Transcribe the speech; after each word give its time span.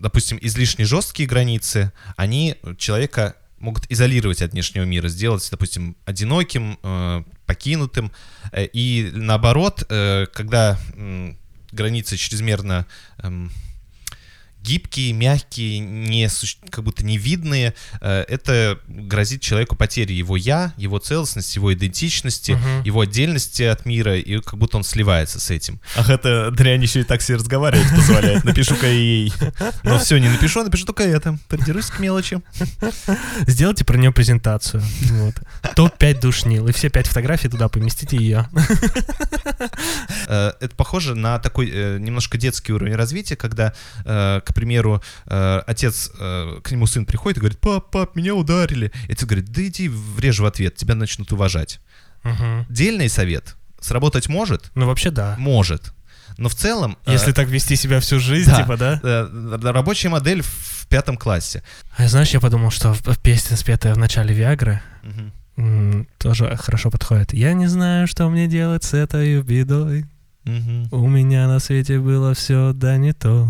допустим, 0.00 0.38
излишне 0.40 0.84
жесткие 0.84 1.28
границы, 1.28 1.92
они 2.16 2.56
человека 2.78 3.36
могут 3.58 3.90
изолировать 3.90 4.42
от 4.42 4.52
внешнего 4.52 4.84
мира, 4.84 5.08
сделать, 5.08 5.46
допустим, 5.50 5.96
одиноким, 6.04 6.78
э, 6.82 7.22
покинутым. 7.46 8.12
Э, 8.52 8.66
и 8.66 9.10
наоборот, 9.12 9.84
э, 9.88 10.26
когда 10.32 10.78
границы 11.72 12.16
чрезмерно 12.16 12.86
э, 13.18 13.48
гибкие, 14.66 15.12
мягкие, 15.12 15.78
не, 15.78 16.28
как 16.70 16.84
будто 16.84 17.04
невидные, 17.04 17.74
э, 18.00 18.24
это 18.28 18.78
грозит 18.88 19.40
человеку 19.40 19.76
потерей 19.76 20.16
его 20.16 20.36
«я», 20.36 20.74
его 20.76 20.98
целостности, 20.98 21.58
его 21.58 21.72
идентичности, 21.72 22.52
угу. 22.52 22.84
его 22.84 23.00
отдельности 23.00 23.62
от 23.62 23.86
мира, 23.86 24.18
и 24.18 24.40
как 24.40 24.58
будто 24.58 24.76
он 24.78 24.84
сливается 24.84 25.38
с 25.40 25.50
этим. 25.50 25.80
Ах, 25.96 26.10
это 26.10 26.50
дрянь 26.50 26.82
еще 26.82 27.00
и 27.00 27.04
так 27.04 27.22
себе 27.22 27.36
разговаривать 27.36 27.88
позволяет. 27.94 28.44
Напишу-ка 28.44 28.86
ей. 28.86 29.32
Но 29.84 29.98
все, 29.98 30.18
не 30.18 30.28
напишу, 30.28 30.62
напишу 30.64 30.84
только 30.86 31.04
это. 31.04 31.38
Придерусь 31.48 31.86
к 31.86 32.00
мелочи. 32.00 32.40
Сделайте 33.46 33.84
про 33.84 33.96
нее 33.96 34.12
презентацию. 34.12 34.82
Вот. 35.02 35.34
Топ-5 35.74 36.20
душнил, 36.20 36.68
и 36.68 36.72
все 36.72 36.90
пять 36.90 37.06
фотографий 37.06 37.48
туда 37.48 37.68
поместите 37.68 38.16
ее. 38.16 38.48
Э, 40.28 40.52
это 40.60 40.74
похоже 40.74 41.14
на 41.14 41.38
такой 41.38 41.70
э, 41.72 41.98
немножко 41.98 42.36
детский 42.36 42.72
уровень 42.72 42.94
развития, 42.94 43.36
когда 43.36 43.72
к 44.04 44.55
примеру, 44.56 45.02
э, 45.26 45.62
отец, 45.66 46.10
э, 46.18 46.60
к 46.62 46.70
нему 46.72 46.86
сын 46.86 47.06
приходит 47.06 47.38
и 47.38 47.40
говорит, 47.40 47.60
пап, 47.60 47.90
пап, 47.90 48.16
меня 48.16 48.34
ударили. 48.34 48.90
И 49.08 49.12
отец 49.12 49.24
говорит, 49.24 49.52
да 49.52 49.64
иди 49.64 49.88
врежь 49.88 50.40
в 50.40 50.46
ответ, 50.46 50.74
тебя 50.76 50.94
начнут 50.94 51.30
уважать. 51.32 51.80
Угу. 52.24 52.66
Дельный 52.68 53.08
совет. 53.08 53.56
Сработать 53.80 54.28
может? 54.28 54.70
Ну, 54.74 54.86
вообще 54.86 55.10
да. 55.10 55.36
Может. 55.38 55.92
Но 56.38 56.48
в 56.48 56.54
целом... 56.54 56.98
Э, 57.06 57.12
Если 57.12 57.30
э, 57.30 57.34
так 57.34 57.48
вести 57.48 57.76
себя 57.76 58.00
всю 58.00 58.18
жизнь, 58.18 58.50
да, 58.50 58.62
типа, 58.62 58.76
да? 58.76 59.00
Э, 59.02 59.58
рабочая 59.62 60.08
модель 60.08 60.42
в 60.42 60.86
пятом 60.88 61.16
классе. 61.16 61.62
А 61.96 62.06
знаешь, 62.08 62.30
я 62.30 62.40
подумал, 62.40 62.70
что 62.70 62.94
песня, 63.22 63.56
спетая 63.56 63.94
в 63.94 63.98
начале 63.98 64.34
Виагры, 64.34 64.80
угу. 65.56 66.06
тоже 66.18 66.56
хорошо 66.56 66.90
подходит. 66.90 67.32
Я 67.32 67.52
не 67.52 67.66
знаю, 67.66 68.06
что 68.06 68.28
мне 68.28 68.46
делать 68.46 68.84
с 68.84 68.94
этой 68.94 69.40
бедой. 69.42 70.06
Угу. 70.44 70.96
У 70.96 71.08
меня 71.08 71.48
на 71.48 71.58
свете 71.58 71.98
было 71.98 72.34
все, 72.34 72.72
да 72.72 72.96
не 72.96 73.12
то. 73.12 73.48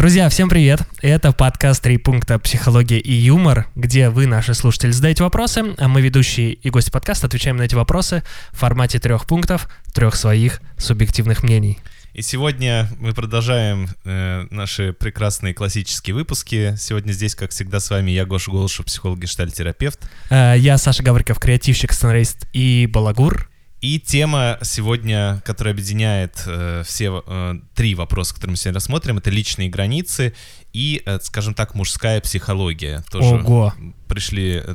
Друзья, 0.00 0.30
всем 0.30 0.48
привет! 0.48 0.80
Это 1.02 1.30
подкаст 1.30 1.82
«Три 1.82 1.98
пункта. 1.98 2.38
Психология 2.38 2.98
и 2.98 3.12
юмор», 3.12 3.66
где 3.74 4.08
вы, 4.08 4.26
наши 4.26 4.54
слушатели, 4.54 4.92
задаете 4.92 5.22
вопросы, 5.22 5.74
а 5.76 5.88
мы, 5.88 6.00
ведущие 6.00 6.54
и 6.54 6.70
гости 6.70 6.90
подкаста, 6.90 7.26
отвечаем 7.26 7.58
на 7.58 7.64
эти 7.64 7.74
вопросы 7.74 8.24
в 8.50 8.60
формате 8.60 8.98
трех 8.98 9.26
пунктов, 9.26 9.68
трех 9.92 10.16
своих 10.16 10.62
субъективных 10.78 11.42
мнений. 11.42 11.80
И 12.12 12.22
сегодня 12.22 12.88
мы 12.98 13.14
продолжаем 13.14 13.88
э, 14.04 14.46
наши 14.50 14.92
прекрасные 14.92 15.54
классические 15.54 16.14
выпуски. 16.14 16.74
Сегодня 16.76 17.12
здесь, 17.12 17.36
как 17.36 17.52
всегда, 17.52 17.78
с 17.78 17.88
вами 17.88 18.10
я, 18.10 18.26
Гоша 18.26 18.50
Голышев, 18.50 18.86
психолог 18.86 19.20
гештальтерапевт. 19.20 20.10
Э, 20.28 20.54
я, 20.58 20.76
Саша 20.76 21.04
Гавриков, 21.04 21.38
креативщик, 21.38 21.92
сценарист 21.92 22.48
и 22.52 22.88
балагур. 22.92 23.48
И 23.80 24.00
тема 24.00 24.58
сегодня, 24.62 25.40
которая 25.44 25.72
объединяет 25.72 26.42
э, 26.46 26.82
все 26.84 27.22
э, 27.24 27.54
три 27.74 27.94
вопроса, 27.94 28.34
которые 28.34 28.52
мы 28.52 28.56
сегодня 28.56 28.74
рассмотрим, 28.74 29.18
это 29.18 29.30
личные 29.30 29.70
границы 29.70 30.34
и, 30.72 31.02
э, 31.04 31.18
скажем 31.22 31.54
так, 31.54 31.74
мужская 31.74 32.20
психология. 32.20 33.02
Тоже 33.10 33.34
Ого! 33.34 33.74
Пришли, 34.08 34.62
э, 34.64 34.74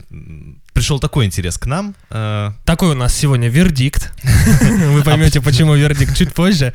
пришел 0.73 0.99
такой 0.99 1.25
интерес 1.25 1.57
к 1.57 1.65
нам. 1.65 1.95
Э. 2.09 2.51
Такой 2.65 2.91
у 2.91 2.95
нас 2.95 3.15
сегодня 3.15 3.47
вердикт. 3.47 4.13
Вы 4.61 5.03
поймете, 5.03 5.41
почему 5.41 5.75
вердикт 5.75 6.15
чуть 6.15 6.33
позже. 6.33 6.73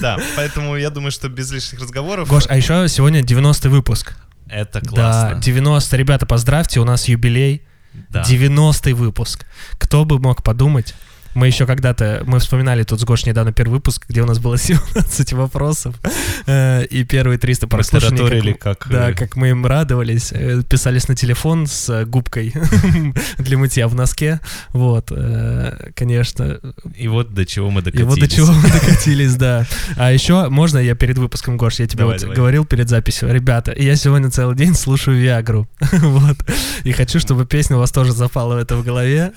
Да, 0.00 0.18
поэтому 0.36 0.76
я 0.76 0.90
думаю, 0.90 1.12
что 1.12 1.28
без 1.28 1.50
лишних 1.52 1.80
разговоров... 1.80 2.28
Гош, 2.28 2.44
а 2.48 2.56
еще 2.56 2.88
сегодня 2.88 3.20
90-й 3.20 3.68
выпуск. 3.68 4.16
Это 4.48 4.80
классно. 4.80 5.34
Да, 5.36 5.40
90 5.40 5.96
ребята, 5.96 6.26
поздравьте, 6.26 6.80
у 6.80 6.84
нас 6.84 7.08
юбилей. 7.08 7.62
Да. 8.08 8.22
90-й 8.22 8.92
выпуск. 8.92 9.46
Кто 9.78 10.04
бы 10.04 10.18
мог 10.18 10.42
подумать? 10.42 10.94
Мы 11.34 11.46
еще 11.46 11.66
когда-то, 11.66 12.22
мы 12.26 12.38
вспоминали 12.38 12.82
тут 12.82 13.00
с 13.00 13.04
Гош 13.04 13.24
недавно 13.24 13.52
первый 13.52 13.74
выпуск, 13.74 14.04
где 14.08 14.22
у 14.22 14.26
нас 14.26 14.38
было 14.38 14.58
17 14.58 15.32
вопросов, 15.32 15.94
э, 16.46 16.84
и 16.86 17.04
первые 17.04 17.38
300 17.38 17.66
прослушаний. 17.68 18.54
Как, 18.54 18.78
как, 18.78 18.92
да, 18.92 19.12
как 19.12 19.36
мы 19.36 19.50
им 19.50 19.64
радовались, 19.64 20.32
э, 20.32 20.62
писались 20.68 21.08
на 21.08 21.16
телефон 21.16 21.66
с 21.66 22.04
губкой 22.04 22.52
для 23.38 23.58
мытья 23.58 23.88
в 23.88 23.94
носке, 23.94 24.40
вот, 24.70 25.10
э, 25.10 25.90
конечно. 25.94 26.60
И 26.96 27.08
вот 27.08 27.32
до 27.32 27.46
чего 27.46 27.70
мы 27.70 27.82
докатились. 27.82 28.06
И 28.06 28.08
вот 28.08 28.20
до 28.20 28.28
чего 28.28 28.52
мы 28.52 28.62
докатились, 28.72 29.34
да. 29.36 29.66
А 29.96 30.12
еще, 30.12 30.48
можно 30.48 30.78
я 30.78 30.94
перед 30.94 31.16
выпуском, 31.16 31.56
Гош, 31.56 31.78
я 31.78 31.86
тебе 31.86 32.00
давай, 32.00 32.16
вот 32.16 32.20
давай. 32.20 32.36
говорил 32.36 32.64
перед 32.64 32.88
записью, 32.88 33.32
ребята, 33.32 33.72
я 33.76 33.96
сегодня 33.96 34.30
целый 34.30 34.56
день 34.56 34.74
слушаю 34.74 35.16
Виагру, 35.16 35.66
вот, 35.80 36.36
и 36.84 36.92
хочу, 36.92 37.18
чтобы 37.20 37.46
песня 37.46 37.76
у 37.76 37.80
вас 37.80 37.90
тоже 37.90 38.12
запала 38.12 38.56
в 38.56 38.58
это 38.58 38.76
в 38.76 38.84
голове, 38.84 39.32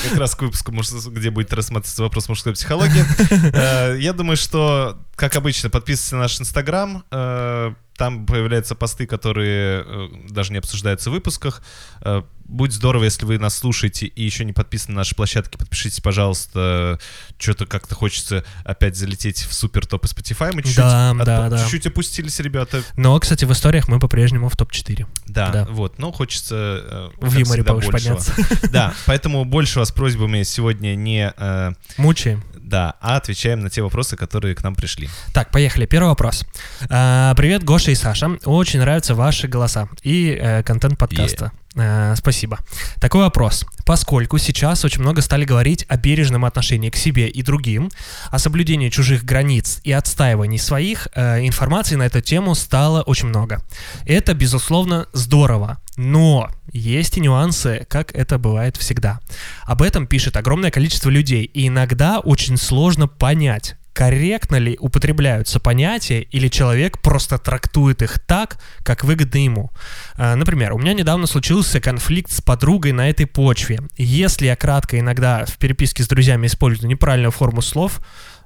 Как 0.09 0.17
раз 0.17 0.35
к 0.35 0.41
выпуску, 0.41 0.73
где 1.11 1.29
будет 1.29 1.53
рассматриваться 1.53 2.03
вопрос 2.03 2.29
мужской 2.29 2.53
психологии. 2.53 3.03
Э, 3.55 3.97
я 3.99 4.13
думаю, 4.13 4.37
что, 4.37 4.97
как 5.15 5.35
обычно, 5.35 5.69
подписывайтесь 5.69 6.11
на 6.11 6.19
наш 6.19 6.39
Инстаграм, 6.39 7.03
э, 7.11 7.73
там 7.97 8.25
появляются 8.25 8.75
посты, 8.75 9.05
которые 9.05 9.83
э, 9.85 10.07
даже 10.29 10.51
не 10.51 10.59
обсуждаются 10.59 11.09
в 11.09 11.13
выпусках. 11.13 11.61
Э, 12.01 12.23
будет 12.45 12.73
здорово, 12.73 13.05
если 13.05 13.25
вы 13.25 13.39
нас 13.39 13.57
слушаете 13.57 14.05
и 14.05 14.23
еще 14.23 14.45
не 14.45 14.53
подписаны 14.53 14.93
на 14.93 15.01
наши 15.01 15.15
площадки. 15.15 15.57
Подпишитесь, 15.57 15.99
пожалуйста. 15.99 16.99
Что-то 17.37 17.65
как-то 17.65 17.95
хочется 17.95 18.45
опять 18.63 18.95
залететь 18.95 19.43
в 19.43 19.53
супер 19.53 19.85
топ 19.85 20.05
Spotify. 20.05 20.53
Мы 20.53 20.61
чуть-чуть, 20.61 20.77
да, 20.77 21.11
от, 21.11 21.25
да, 21.25 21.49
да. 21.49 21.63
чуть-чуть 21.63 21.87
опустились, 21.87 22.39
ребята. 22.39 22.83
Но, 22.97 23.19
кстати, 23.19 23.45
в 23.45 23.51
историях 23.51 23.87
мы 23.87 23.99
по-прежнему 23.99 24.49
в 24.49 24.55
топ-4. 24.57 25.07
Да, 25.27 25.49
да, 25.51 25.65
вот. 25.69 25.97
Но 25.97 26.11
хочется... 26.11 26.55
Э, 26.55 27.09
в 27.17 27.37
юморе 27.37 27.63
повыше 27.63 27.91
подняться. 27.91 28.33
Да, 28.71 28.93
поэтому 29.05 29.45
больше 29.45 29.79
вас 29.79 29.91
просьбами 29.91 30.43
сегодня 30.43 30.95
не... 30.95 31.33
Э, 31.37 31.71
Мучаем. 31.97 32.43
Да, 32.65 32.95
а 32.99 33.17
отвечаем 33.17 33.59
на 33.59 33.69
те 33.69 33.83
вопросы, 33.83 34.17
которые 34.17 34.55
к 34.55 34.63
нам 34.63 34.75
пришли. 34.75 35.07
Так, 35.33 35.51
поехали. 35.51 35.85
Первый 35.85 36.07
вопрос. 36.07 36.45
А, 36.89 37.35
привет, 37.35 37.63
Гоша 37.63 37.91
и 37.91 37.95
Саша. 37.95 38.39
Очень 38.45 38.79
нравятся 38.79 39.13
ваши 39.13 39.47
голоса 39.47 39.87
и 40.01 40.35
э, 40.39 40.63
контент 40.63 40.97
подкаста. 40.97 41.45
Yeah. 41.45 41.65
Э, 41.75 42.15
спасибо. 42.15 42.59
Такой 42.99 43.21
вопрос. 43.21 43.65
Поскольку 43.85 44.39
сейчас 44.39 44.83
очень 44.83 45.01
много 45.01 45.21
стали 45.21 45.45
говорить 45.45 45.85
о 45.89 45.97
бережном 45.97 46.43
отношении 46.43 46.89
к 46.89 46.95
себе 46.95 47.27
и 47.27 47.43
другим, 47.43 47.91
о 48.31 48.39
соблюдении 48.39 48.89
чужих 48.89 49.23
границ 49.23 49.81
и 49.83 49.91
отстаивании 49.91 50.57
своих, 50.57 51.07
э, 51.13 51.45
информации 51.45 51.95
на 51.95 52.03
эту 52.03 52.21
тему 52.21 52.55
стало 52.55 53.03
очень 53.03 53.27
много. 53.27 53.61
Это, 54.05 54.33
безусловно, 54.33 55.07
здорово. 55.13 55.77
Но 55.97 56.49
есть 56.71 57.17
и 57.17 57.21
нюансы, 57.21 57.85
как 57.89 58.13
это 58.13 58.37
бывает 58.37 58.77
всегда. 58.77 59.19
Об 59.63 59.81
этом 59.81 60.07
пишет 60.07 60.35
огромное 60.37 60.71
количество 60.71 61.09
людей, 61.09 61.43
и 61.43 61.67
иногда 61.67 62.19
очень 62.19 62.57
сложно 62.57 63.07
понять, 63.07 63.75
корректно 63.95 64.57
ли 64.57 64.77
употребляются 64.77 65.61
понятия 65.61 66.21
или 66.21 66.49
человек 66.49 66.99
просто 66.99 67.37
трактует 67.37 68.01
их 68.01 68.19
так, 68.19 68.57
как 68.83 69.05
выгодно 69.05 69.37
ему. 69.37 69.71
А, 70.17 70.35
например, 70.35 70.73
у 70.73 70.77
меня 70.77 70.93
недавно 70.93 71.27
случился 71.27 71.79
конфликт 71.79 72.29
с 72.29 72.41
подругой 72.41 72.91
на 72.91 73.09
этой 73.09 73.25
почве. 73.25 73.79
Если 73.95 74.47
я 74.47 74.57
кратко 74.57 74.99
иногда 74.99 75.45
в 75.45 75.57
переписке 75.57 76.03
с 76.03 76.09
друзьями 76.09 76.47
использую 76.47 76.89
неправильную 76.89 77.31
форму 77.31 77.61
слов, 77.61 78.01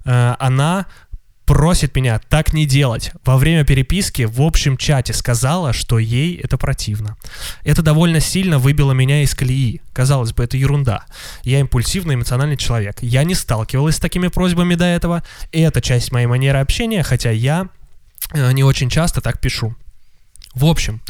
а, 0.05 0.35
она 0.39 0.85
просит 1.49 1.95
меня 1.95 2.19
так 2.29 2.53
не 2.53 2.67
делать. 2.67 3.11
Во 3.25 3.35
время 3.35 3.65
переписки 3.65 4.21
в 4.21 4.39
общем 4.39 4.77
чате 4.77 5.13
сказала, 5.13 5.73
что 5.73 5.97
ей 5.97 6.35
это 6.35 6.59
противно. 6.59 7.17
Это 7.63 7.81
довольно 7.81 8.19
сильно 8.19 8.59
выбило 8.59 8.91
меня 8.91 9.23
из 9.23 9.33
колеи. 9.33 9.81
Казалось 9.91 10.31
бы, 10.31 10.43
это 10.43 10.57
ерунда. 10.57 11.05
Я 11.41 11.59
импульсивный, 11.61 12.13
эмоциональный 12.13 12.55
человек. 12.55 12.97
Я 13.01 13.23
не 13.23 13.33
сталкивалась 13.33 13.95
с 13.95 13.99
такими 13.99 14.27
просьбами 14.27 14.75
до 14.75 14.85
этого. 14.85 15.23
И 15.51 15.59
это 15.59 15.81
часть 15.81 16.11
моей 16.11 16.27
манеры 16.27 16.59
общения, 16.59 17.01
хотя 17.01 17.31
я 17.31 17.67
э, 18.31 18.51
не 18.51 18.63
очень 18.63 18.91
часто 18.91 19.19
так 19.19 19.41
пишу. 19.41 19.75
В 20.53 20.65
общем, 20.65 21.01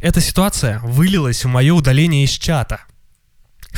эта 0.00 0.22
ситуация 0.22 0.78
вылилась 0.78 1.44
в 1.44 1.48
мое 1.48 1.74
удаление 1.74 2.24
из 2.24 2.30
чата. 2.30 2.80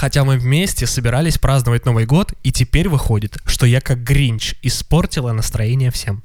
Хотя 0.04 0.22
мы 0.22 0.36
вместе 0.36 0.86
собирались 0.86 1.38
праздновать 1.38 1.86
Новый 1.86 2.04
год, 2.04 2.34
и 2.42 2.52
теперь 2.52 2.90
выходит, 2.90 3.38
что 3.46 3.64
я 3.64 3.80
как 3.80 4.04
Гринч 4.04 4.54
испортила 4.60 5.32
настроение 5.32 5.90
всем. 5.90 6.22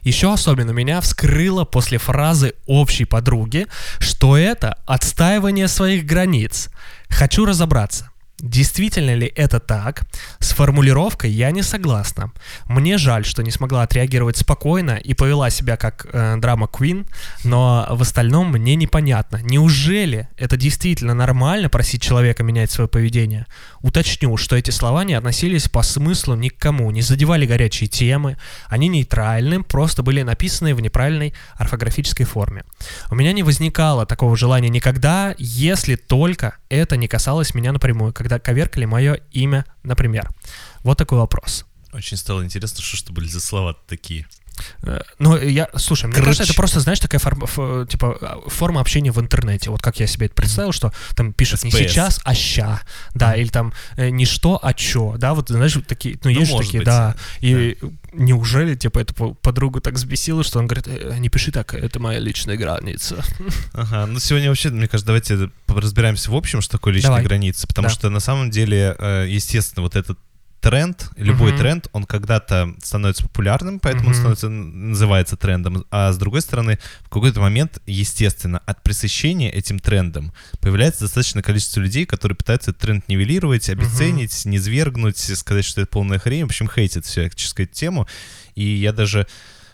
Еще 0.00 0.32
особенно 0.32 0.70
меня 0.70 1.02
вскрыло 1.02 1.66
после 1.66 1.98
фразы 1.98 2.54
общей 2.64 3.04
подруги, 3.04 3.66
что 3.98 4.38
это 4.38 4.78
отстаивание 4.86 5.68
своих 5.68 6.06
границ. 6.06 6.70
Хочу 7.10 7.44
разобраться. 7.44 8.11
Действительно 8.42 9.14
ли 9.14 9.32
это 9.36 9.60
так? 9.60 10.02
С 10.40 10.52
формулировкой 10.52 11.30
я 11.30 11.52
не 11.52 11.62
согласна. 11.62 12.32
Мне 12.66 12.98
жаль, 12.98 13.24
что 13.24 13.44
не 13.44 13.52
смогла 13.52 13.82
отреагировать 13.82 14.36
спокойно 14.36 14.96
и 14.96 15.14
повела 15.14 15.48
себя 15.48 15.76
как 15.76 16.08
э, 16.12 16.36
драма 16.38 16.66
Queen, 16.66 17.06
но 17.44 17.86
в 17.88 18.02
остальном 18.02 18.50
мне 18.50 18.74
непонятно. 18.74 19.40
Неужели 19.44 20.28
это 20.36 20.56
действительно 20.56 21.14
нормально 21.14 21.68
просить 21.68 22.02
человека 22.02 22.42
менять 22.42 22.72
свое 22.72 22.88
поведение? 22.88 23.46
Уточню, 23.80 24.36
что 24.36 24.56
эти 24.56 24.70
слова 24.70 25.04
не 25.04 25.14
относились 25.14 25.68
по 25.68 25.82
смыслу 25.82 26.34
ни 26.34 26.48
к 26.48 26.58
кому, 26.58 26.90
не 26.90 27.02
задевали 27.02 27.46
горячие 27.46 27.88
темы, 27.88 28.38
они 28.66 28.88
нейтральны, 28.88 29.62
просто 29.62 30.02
были 30.02 30.22
написаны 30.22 30.74
в 30.74 30.80
неправильной 30.80 31.32
орфографической 31.54 32.26
форме. 32.26 32.64
У 33.08 33.14
меня 33.14 33.32
не 33.32 33.44
возникало 33.44 34.04
такого 34.04 34.36
желания 34.36 34.68
никогда, 34.68 35.36
если 35.38 35.94
только 35.94 36.56
это 36.68 36.96
не 36.96 37.06
касалось 37.06 37.54
меня 37.54 37.70
напрямую, 37.70 38.12
когда 38.12 38.31
коверкали 38.38 38.84
мое 38.84 39.14
имя, 39.32 39.64
например. 39.82 40.30
Вот 40.82 40.98
такой 40.98 41.18
вопрос. 41.18 41.66
Очень 41.92 42.16
стало 42.16 42.44
интересно, 42.44 42.82
что, 42.82 42.96
что 42.96 43.12
были 43.12 43.28
за 43.28 43.40
слова 43.40 43.76
такие. 43.86 44.26
Э, 44.82 45.00
ну, 45.18 45.36
я, 45.36 45.68
слушай, 45.76 46.06
мне 46.06 46.14
Короче. 46.14 46.26
кажется, 46.26 46.44
это 46.44 46.54
просто, 46.54 46.80
знаешь, 46.80 47.00
такая 47.00 47.18
форма, 47.18 47.44
ф, 47.44 47.88
типа, 47.88 48.18
а, 48.20 48.48
форма 48.48 48.80
общения 48.80 49.12
в 49.12 49.20
интернете. 49.20 49.70
Вот 49.70 49.82
как 49.82 50.00
я 50.00 50.06
себе 50.06 50.26
это 50.26 50.34
представил, 50.34 50.72
что 50.72 50.92
там 51.16 51.32
пишут 51.32 51.60
SPS. 51.60 51.64
не 51.64 51.70
сейчас, 51.70 52.20
а 52.24 52.34
ща, 52.34 52.80
да, 53.14 53.34
mm. 53.34 53.40
или 53.40 53.48
там 53.48 53.72
э, 53.96 54.08
не 54.10 54.24
что, 54.24 54.58
а 54.62 54.74
чё, 54.74 55.16
да, 55.18 55.34
вот, 55.34 55.48
знаешь, 55.48 55.76
такие, 55.86 56.18
ну, 56.24 56.30
ну 56.30 56.40
есть 56.40 56.56
такие, 56.56 56.80
быть, 56.80 56.86
да, 56.86 57.14
и 57.40 57.76
да. 57.80 57.88
неужели, 58.12 58.74
типа, 58.74 59.00
эту 59.00 59.34
подругу 59.34 59.80
так 59.80 59.94
взбесило, 59.94 60.44
что 60.44 60.58
он 60.58 60.66
говорит, 60.66 60.86
э, 60.88 61.16
не 61.18 61.28
пиши 61.28 61.52
так, 61.52 61.74
это 61.74 62.00
моя 62.00 62.18
личная 62.18 62.56
граница. 62.56 63.22
Ага, 63.74 64.06
ну, 64.06 64.18
сегодня 64.18 64.48
вообще, 64.48 64.70
мне 64.70 64.86
кажется, 64.86 65.06
давайте 65.06 65.50
разбираемся 65.68 66.30
в 66.30 66.34
общем, 66.34 66.60
что 66.60 66.72
такое 66.72 66.92
личная 66.92 67.10
Давай. 67.10 67.24
граница, 67.24 67.66
потому 67.66 67.88
да. 67.88 67.94
что, 67.94 68.10
на 68.10 68.20
самом 68.20 68.50
деле, 68.50 68.96
естественно, 69.28 69.82
вот 69.82 69.96
этот 69.96 70.18
тренд, 70.62 71.10
любой 71.16 71.52
uh-huh. 71.52 71.58
тренд, 71.58 71.88
он 71.92 72.04
когда-то 72.04 72.72
становится 72.80 73.24
популярным, 73.24 73.80
поэтому 73.80 74.04
uh-huh. 74.04 74.10
он 74.10 74.14
становится, 74.14 74.48
называется 74.48 75.36
трендом, 75.36 75.84
а 75.90 76.12
с 76.12 76.16
другой 76.16 76.40
стороны, 76.40 76.78
в 77.00 77.08
какой-то 77.08 77.40
момент, 77.40 77.82
естественно, 77.86 78.62
от 78.64 78.80
пресыщения 78.84 79.50
этим 79.50 79.80
трендом 79.80 80.32
появляется 80.60 81.00
достаточное 81.00 81.42
количество 81.42 81.80
людей, 81.80 82.06
которые 82.06 82.36
пытаются 82.36 82.70
этот 82.70 82.80
тренд 82.80 83.08
нивелировать, 83.08 83.68
обесценить, 83.68 84.30
uh-huh. 84.30 84.50
низвергнуть, 84.50 85.18
сказать, 85.18 85.64
что 85.64 85.80
это 85.80 85.90
полная 85.90 86.20
хрень, 86.20 86.44
в 86.44 86.46
общем, 86.46 86.68
хейтят 86.68 87.06
всяческую 87.06 87.66
эту 87.66 87.74
тему, 87.74 88.06
и 88.54 88.64
я 88.64 88.92
даже 88.92 89.26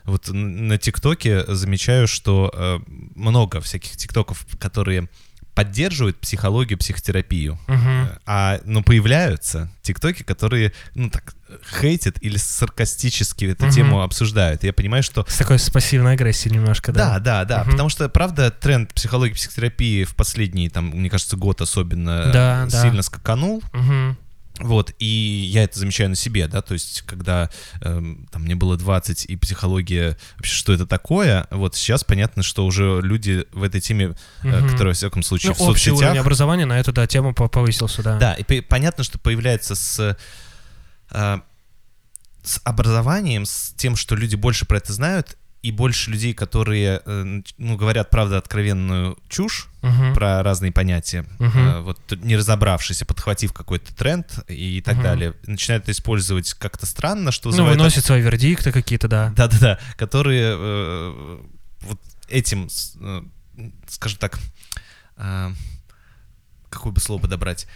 вот 0.04 0.28
на 0.28 0.78
ТикТоке 0.78 1.44
замечаю, 1.54 2.08
что 2.08 2.50
э, 2.54 2.78
много 3.14 3.60
всяких 3.60 3.94
ТикТоков, 3.98 4.46
которые 4.58 5.10
поддерживают 5.58 6.20
психологию, 6.20 6.78
психотерапию. 6.78 7.58
Угу. 7.66 8.20
А, 8.26 8.60
но 8.64 8.84
появляются 8.84 9.68
тиктоки, 9.82 10.22
которые, 10.22 10.72
ну 10.94 11.10
так, 11.10 11.34
хейтят 11.80 12.16
или 12.20 12.36
саркастически 12.36 13.46
эту 13.46 13.64
угу. 13.64 13.74
тему 13.74 14.02
обсуждают. 14.02 14.62
Я 14.62 14.72
понимаю, 14.72 15.02
что... 15.02 15.26
С 15.28 15.36
такой 15.36 15.58
с 15.58 15.68
пассивной 15.68 16.12
агрессией 16.12 16.54
немножко, 16.54 16.92
да? 16.92 17.18
Да, 17.18 17.18
да, 17.18 17.44
да. 17.44 17.62
Угу. 17.62 17.70
Потому 17.72 17.88
что, 17.88 18.08
правда, 18.08 18.52
тренд 18.52 18.94
психологии, 18.94 19.34
психотерапии 19.34 20.04
в 20.04 20.14
последний, 20.14 20.68
там, 20.68 20.90
мне 20.90 21.10
кажется, 21.10 21.36
год 21.36 21.60
особенно 21.60 22.30
да, 22.32 22.68
сильно 22.70 22.98
да. 22.98 23.02
скаканул. 23.02 23.60
Угу. 23.72 24.16
Вот, 24.58 24.92
и 24.98 25.06
я 25.06 25.64
это 25.64 25.78
замечаю 25.78 26.10
на 26.10 26.16
себе, 26.16 26.48
да, 26.48 26.62
то 26.62 26.74
есть, 26.74 27.02
когда 27.02 27.50
э, 27.80 28.02
там 28.30 28.42
мне 28.42 28.56
было 28.56 28.76
20, 28.76 29.26
и 29.26 29.36
психология, 29.36 30.16
вообще, 30.36 30.54
что 30.54 30.72
это 30.72 30.86
такое, 30.86 31.46
вот 31.50 31.76
сейчас 31.76 32.04
понятно, 32.04 32.42
что 32.42 32.66
уже 32.66 33.00
люди 33.02 33.44
в 33.52 33.62
этой 33.62 33.80
теме, 33.80 34.08
угу. 34.08 34.16
э, 34.42 34.68
которые, 34.68 34.88
во 34.88 34.94
всяком 34.94 35.22
случае, 35.22 35.50
ну, 35.50 35.54
в 35.54 35.58
соцсетях... 35.58 35.98
уровень 35.98 36.18
образования 36.18 36.66
на 36.66 36.78
эту, 36.78 36.92
да, 36.92 37.06
тему 37.06 37.34
повысился, 37.34 38.02
да. 38.02 38.18
Да, 38.18 38.34
и 38.34 38.60
понятно, 38.60 39.04
что 39.04 39.18
появляется 39.18 39.74
с... 39.74 40.16
Э, 41.10 41.38
с 42.42 42.60
образованием, 42.64 43.44
с 43.44 43.74
тем, 43.76 43.94
что 43.94 44.14
люди 44.14 44.34
больше 44.34 44.64
про 44.64 44.78
это 44.78 44.92
знают, 44.92 45.36
и 45.62 45.72
больше 45.72 46.10
людей, 46.10 46.34
которые, 46.34 47.02
э, 47.04 47.42
ну, 47.58 47.76
говорят, 47.76 48.10
правда, 48.10 48.38
откровенную 48.38 49.18
чушь 49.28 49.68
uh-huh. 49.82 50.14
про 50.14 50.42
разные 50.42 50.70
понятия, 50.70 51.26
uh-huh. 51.38 51.82
вот 51.82 51.98
не 52.22 52.36
разобравшись, 52.36 53.02
подхватив 53.06 53.52
какой-то 53.52 53.94
тренд 53.94 54.38
и 54.46 54.80
так 54.80 54.98
uh-huh. 54.98 55.02
далее, 55.02 55.34
начинают 55.46 55.84
это 55.84 55.92
использовать 55.92 56.54
как-то 56.54 56.86
странно, 56.86 57.32
что 57.32 57.50
Ну, 57.50 57.64
выносят 57.64 58.04
свои 58.04 58.22
вердикты 58.22 58.70
какие-то, 58.70 59.08
да. 59.08 59.32
Да-да-да, 59.36 59.78
которые 59.96 60.54
э, 60.56 61.38
вот 61.80 62.00
этим, 62.28 62.68
э, 63.00 63.22
скажем 63.88 64.18
так, 64.18 64.38
э, 65.16 65.50
какое 66.70 66.92
бы 66.92 67.00
слово 67.00 67.22
подобрать, 67.22 67.66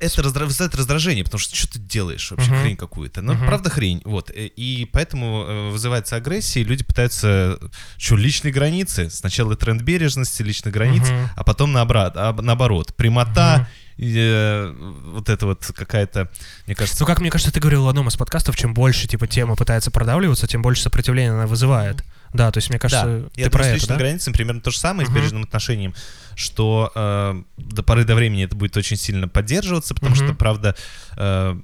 это 0.00 0.22
раздра... 0.22 0.46
вызывает 0.46 0.74
раздражение, 0.74 1.24
потому 1.24 1.38
что 1.38 1.56
что 1.56 1.72
ты 1.72 1.78
делаешь 1.78 2.30
вообще, 2.30 2.50
uh-huh. 2.50 2.62
хрень 2.62 2.76
какую-то. 2.76 3.22
Ну, 3.22 3.34
uh-huh. 3.34 3.46
правда 3.46 3.70
хрень, 3.70 4.02
вот. 4.04 4.30
Э, 4.30 4.46
и 4.46 4.88
поэтому 4.92 5.44
э, 5.46 5.70
вызывается 5.70 6.16
агрессия, 6.16 6.60
и 6.60 6.64
люди 6.64 6.84
пытаются, 6.84 7.58
что, 7.96 8.16
личные 8.16 8.52
границы. 8.52 9.10
Сначала 9.10 9.56
тренд 9.56 9.82
бережности, 9.82 10.42
личных 10.42 10.74
границ, 10.74 11.02
uh-huh. 11.02 11.28
а 11.36 11.44
потом 11.44 11.72
наоборот, 11.72 12.12
а, 12.16 12.32
наоборот 12.40 12.94
прямота, 12.96 13.68
uh-huh 13.68 13.82
э, 13.98 14.72
вот 15.12 15.28
это 15.28 15.46
вот 15.46 15.70
какая-то, 15.74 16.30
мне 16.66 16.74
кажется... 16.74 17.00
Ну, 17.00 17.06
как 17.06 17.20
мне 17.20 17.30
кажется, 17.30 17.52
ты 17.52 17.60
говорил 17.60 17.84
в 17.84 17.88
одном 17.88 18.08
из 18.08 18.16
подкастов, 18.16 18.56
чем 18.56 18.74
больше, 18.74 19.08
типа, 19.08 19.26
тема 19.26 19.56
пытается 19.56 19.90
продавливаться, 19.90 20.46
тем 20.46 20.62
больше 20.62 20.82
сопротивления 20.82 21.32
она 21.32 21.46
вызывает. 21.46 22.04
Да, 22.32 22.50
то 22.50 22.58
есть, 22.58 22.70
мне 22.70 22.78
кажется, 22.78 23.04
да. 23.06 23.28
ты 23.34 23.40
Я 23.40 23.50
про 23.50 23.62
думаю, 23.62 23.76
это, 23.76 23.86
да? 23.88 23.96
границами 23.96 24.34
примерно 24.34 24.60
то 24.62 24.70
же 24.70 24.78
самое, 24.78 25.06
uh-huh. 25.06 25.12
с 25.12 25.14
бережным 25.14 25.42
отношением, 25.42 25.94
что 26.34 26.90
э, 26.94 27.42
до 27.58 27.82
поры 27.82 28.04
до 28.04 28.14
времени 28.14 28.44
это 28.44 28.56
будет 28.56 28.76
очень 28.76 28.96
сильно 28.96 29.28
поддерживаться, 29.28 29.94
потому 29.94 30.14
uh-huh. 30.14 30.26
что, 30.26 30.34
правда, 30.34 30.74
э, 31.16 31.60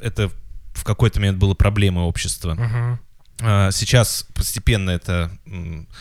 это 0.00 0.30
в 0.74 0.84
какой-то 0.84 1.18
момент 1.18 1.38
было 1.38 1.54
проблемой 1.54 2.04
общества. 2.04 2.54
Uh-huh. 2.54 2.98
Сейчас 3.38 4.26
постепенно 4.34 4.90
это 4.90 5.30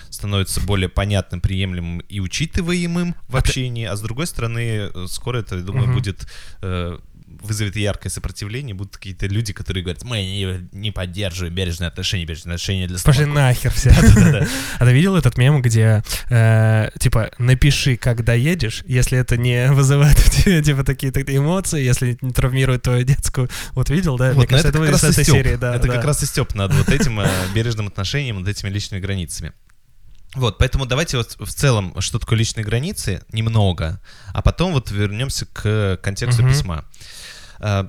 становится 0.10 0.60
более 0.62 0.90
понятным, 0.90 1.40
приемлемым 1.40 2.00
и 2.00 2.20
учитываемым 2.20 3.16
в 3.28 3.36
а 3.36 3.40
общении, 3.40 3.86
а 3.86 3.96
с 3.96 4.02
другой 4.02 4.26
стороны, 4.26 4.90
э, 4.94 5.06
скоро 5.08 5.40
это, 5.40 5.56
я 5.56 5.62
думаю, 5.62 5.86
угу. 5.86 5.94
будет 5.94 6.28
э, 6.62 6.98
вызовет 7.42 7.76
яркое 7.76 8.12
сопротивление, 8.12 8.76
будут 8.76 8.98
какие-то 8.98 9.28
люди, 9.28 9.54
которые 9.54 9.84
говорят, 9.84 10.04
мы 10.04 10.18
не, 10.18 10.68
не 10.72 10.92
поддерживаем 10.92 11.54
бережные 11.54 11.88
отношения, 11.88 12.26
бережные 12.26 12.56
отношения 12.56 12.88
для 12.88 12.98
Пошли 13.00 13.26
нахер 13.26 13.72
все. 13.72 13.92
А 14.80 14.86
ты 14.86 14.92
видел 14.92 15.16
этот 15.16 15.38
мем, 15.38 15.62
где, 15.62 16.04
э, 16.30 16.90
типа, 17.00 17.32
напиши, 17.38 17.98
когда 17.98 18.34
едешь, 18.34 18.84
если 18.86 19.18
это 19.18 19.38
не 19.38 19.72
вызывает 19.72 20.18
у 20.20 20.30
тебя, 20.30 20.62
типа, 20.62 20.84
такие 20.84 21.12
эмоции, 21.12 21.84
если 21.84 22.18
не 22.22 22.32
травмирует 22.32 22.84
твою 22.84 23.04
детскую. 23.04 23.50
Вот 23.72 23.90
видел, 23.90 24.18
да? 24.18 24.34
Кажется, 24.34 24.70
это 24.70 24.80
как 24.80 24.90
раз 24.92 25.04
этой 25.04 25.26
серии, 25.26 25.56
да. 25.56 25.76
Это 25.76 25.88
как 25.88 26.04
раз 26.04 26.24
и 26.24 26.26
степ 26.26 26.56
над 26.56 26.74
вот 26.74 26.90
этим 26.90 27.20
э, 27.20 27.30
бережным 27.54 27.88
отношением, 27.88 28.40
над 28.40 28.48
этими 28.48 28.70
личными 28.70 29.02
границами. 29.02 29.54
Вот, 30.36 30.58
поэтому 30.58 30.86
давайте 30.86 31.18
вот 31.18 31.36
в 31.40 31.54
целом, 31.54 32.00
что 32.00 32.20
такое 32.20 32.38
личные 32.38 32.64
границы, 32.64 33.24
немного, 33.32 34.02
а 34.34 34.42
потом 34.42 34.74
вот 34.74 34.92
вернемся 34.92 35.46
к 35.46 36.00
контексту 36.04 36.44
uh-huh. 36.44 36.50
письма. 36.50 36.86
Э, 37.60 37.88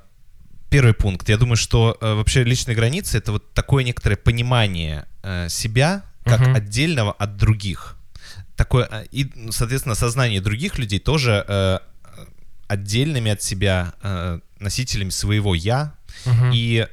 первый 0.71 0.95
пункт. 0.95 1.29
Я 1.29 1.37
думаю, 1.37 1.57
что 1.57 1.97
э, 2.01 2.15
вообще 2.15 2.45
личные 2.45 2.75
границы 2.75 3.19
это 3.19 3.33
вот 3.33 3.53
такое 3.55 3.85
некоторое 3.85 4.17
понимание 4.17 5.07
э, 5.23 5.49
себя 5.49 6.05
как 6.25 6.41
uh-huh. 6.41 6.57
отдельного 6.57 7.13
от 7.13 7.37
других. 7.37 7.97
Такое, 8.57 9.07
и, 9.13 9.31
соответственно, 9.51 9.95
сознание 9.95 10.41
других 10.41 10.79
людей 10.79 10.99
тоже 10.99 11.81
отдельными 12.67 13.31
от 13.31 13.41
себя 13.41 13.95
носителями 14.59 15.11
своего 15.11 15.55
я. 15.55 15.95
Uh-huh. 16.27 16.51
И 16.53 16.87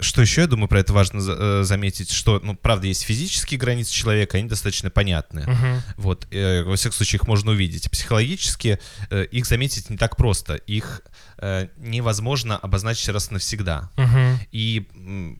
что 0.00 0.22
еще, 0.22 0.42
я 0.42 0.46
думаю, 0.46 0.68
про 0.68 0.80
это 0.80 0.92
важно 0.92 1.20
э, 1.20 1.62
заметить, 1.64 2.10
что, 2.10 2.40
ну, 2.42 2.54
правда, 2.54 2.86
есть 2.86 3.02
физические 3.02 3.58
границы 3.58 3.92
человека, 3.92 4.38
они 4.38 4.48
достаточно 4.48 4.90
понятны. 4.90 5.40
Uh-huh. 5.40 5.80
Вот, 5.96 6.26
э, 6.30 6.62
во 6.62 6.76
всех 6.76 6.94
случаях 6.94 7.22
их 7.22 7.28
можно 7.28 7.50
увидеть. 7.50 7.90
Психологически 7.90 8.78
э, 9.10 9.24
их 9.24 9.46
заметить 9.46 9.90
не 9.90 9.96
так 9.96 10.16
просто. 10.16 10.54
Их 10.54 11.02
э, 11.38 11.68
невозможно 11.78 12.56
обозначить 12.56 13.08
раз 13.08 13.30
навсегда. 13.30 13.90
Uh-huh. 13.96 14.36
И 14.52 14.86
э, 14.94 15.34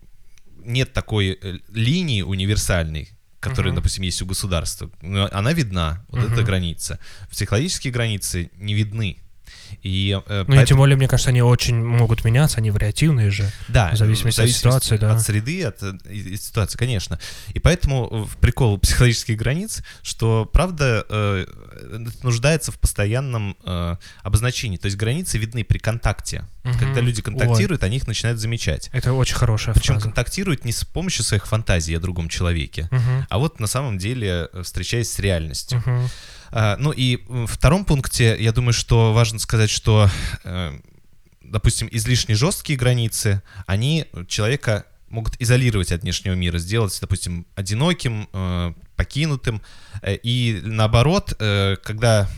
нет 0.64 0.92
такой 0.92 1.38
э, 1.40 1.58
линии 1.68 2.22
универсальной, 2.22 3.10
которая, 3.38 3.72
uh-huh. 3.72 3.76
допустим, 3.76 4.02
есть 4.02 4.20
у 4.22 4.26
государства. 4.26 4.90
Она 5.30 5.52
видна, 5.52 6.04
вот 6.08 6.22
uh-huh. 6.22 6.32
эта 6.32 6.42
граница. 6.42 6.98
Психологические 7.30 7.92
границы 7.92 8.50
не 8.56 8.74
видны. 8.74 9.18
И, 9.86 10.10
э, 10.10 10.18
ну 10.18 10.44
поэтому... 10.46 10.62
и 10.62 10.66
тем 10.66 10.76
более, 10.78 10.96
мне 10.96 11.06
кажется, 11.06 11.30
они 11.30 11.42
очень 11.42 11.76
могут 11.76 12.24
меняться, 12.24 12.58
они 12.58 12.72
вариативные 12.72 13.30
же. 13.30 13.50
Да. 13.68 13.92
В 13.92 13.96
зависимости, 13.96 14.40
в 14.40 14.42
зависимости 14.42 14.66
от 14.66 14.82
ситуации, 14.82 14.96
да. 14.96 15.14
От 15.14 15.22
среды, 15.22 15.62
от, 15.62 15.80
от 15.82 16.02
ситуации, 16.40 16.76
конечно. 16.76 17.20
И 17.54 17.60
поэтому 17.60 18.24
в 18.24 18.36
прикол 18.38 18.78
психологических 18.78 19.36
границ, 19.36 19.82
что, 20.02 20.44
правда, 20.52 21.06
э, 21.08 21.46
нуждается 22.24 22.72
в 22.72 22.80
постоянном 22.80 23.56
э, 23.64 23.96
обозначении. 24.22 24.76
То 24.76 24.86
есть 24.86 24.96
границы 24.96 25.38
видны 25.38 25.62
при 25.62 25.78
контакте. 25.78 26.44
Угу. 26.64 26.78
Когда 26.80 27.00
люди 27.00 27.22
контактируют, 27.22 27.82
Ой. 27.82 27.88
они 27.88 27.98
их 27.98 28.08
начинают 28.08 28.40
замечать. 28.40 28.90
Это 28.92 29.12
очень 29.12 29.36
хорошая 29.36 29.72
Причем 29.74 29.94
фраза. 29.94 30.04
контактируют 30.04 30.64
не 30.64 30.72
с 30.72 30.84
помощью 30.84 31.24
своих 31.24 31.46
фантазий 31.46 31.94
о 31.94 32.00
другом 32.00 32.28
человеке, 32.28 32.88
угу. 32.90 33.26
а 33.28 33.38
вот 33.38 33.60
на 33.60 33.68
самом 33.68 33.98
деле 33.98 34.48
э, 34.52 34.62
встречаясь 34.64 35.12
с 35.12 35.18
реальностью. 35.20 35.78
Угу. 35.78 36.10
А, 36.50 36.76
ну 36.78 36.92
и 36.92 37.22
в 37.28 37.46
втором 37.46 37.84
пункте, 37.84 38.36
я 38.38 38.52
думаю, 38.52 38.72
что 38.72 39.12
важно 39.12 39.38
сказать, 39.38 39.70
что, 39.70 40.08
э, 40.44 40.78
допустим, 41.42 41.88
излишне 41.90 42.34
жесткие 42.34 42.78
границы, 42.78 43.42
они 43.66 44.06
человека 44.28 44.86
могут 45.08 45.40
изолировать 45.40 45.92
от 45.92 46.02
внешнего 46.02 46.34
мира, 46.34 46.58
сделать, 46.58 46.96
допустим, 47.00 47.46
одиноким, 47.54 48.28
э, 48.32 48.74
покинутым. 48.96 49.62
Э, 50.02 50.16
и 50.16 50.60
наоборот, 50.62 51.34
когда 51.36 52.28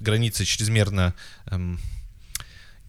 границы 0.00 0.44
чрезмерно 0.44 1.14
э, 1.46 1.76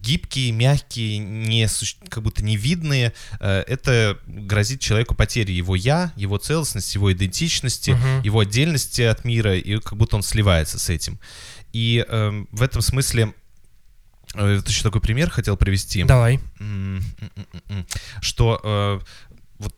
гибкие, 0.06 0.52
мягкие, 0.52 1.18
не, 1.18 1.68
как 2.10 2.24
будто 2.24 2.44
невидные, 2.44 3.14
э, 3.40 3.64
это 3.68 4.20
грозит 4.28 4.80
человеку 4.80 5.16
потерей 5.16 5.56
его 5.56 5.76
«я», 5.76 6.14
его 6.16 6.38
целостности, 6.38 6.98
его 6.98 7.12
идентичности, 7.12 7.92
uh-huh. 7.92 8.26
его 8.26 8.40
отдельности 8.40 9.02
от 9.02 9.26
мира, 9.26 9.58
и 9.58 9.80
как 9.80 9.98
будто 9.98 10.16
он 10.16 10.24
сливается 10.24 10.80
с 10.80 10.90
этим. 10.90 11.20
И 11.74 12.06
э, 12.08 12.46
в 12.52 12.62
этом 12.62 12.82
смысле 12.82 13.34
э, 14.36 14.58
вот 14.58 14.70
еще 14.70 14.84
такой 14.84 15.02
пример 15.02 15.30
хотел 15.30 15.58
привести. 15.58 16.04
Давай. 16.04 16.40
Что 18.22 18.62
э, 18.64 19.00
вот 19.58 19.74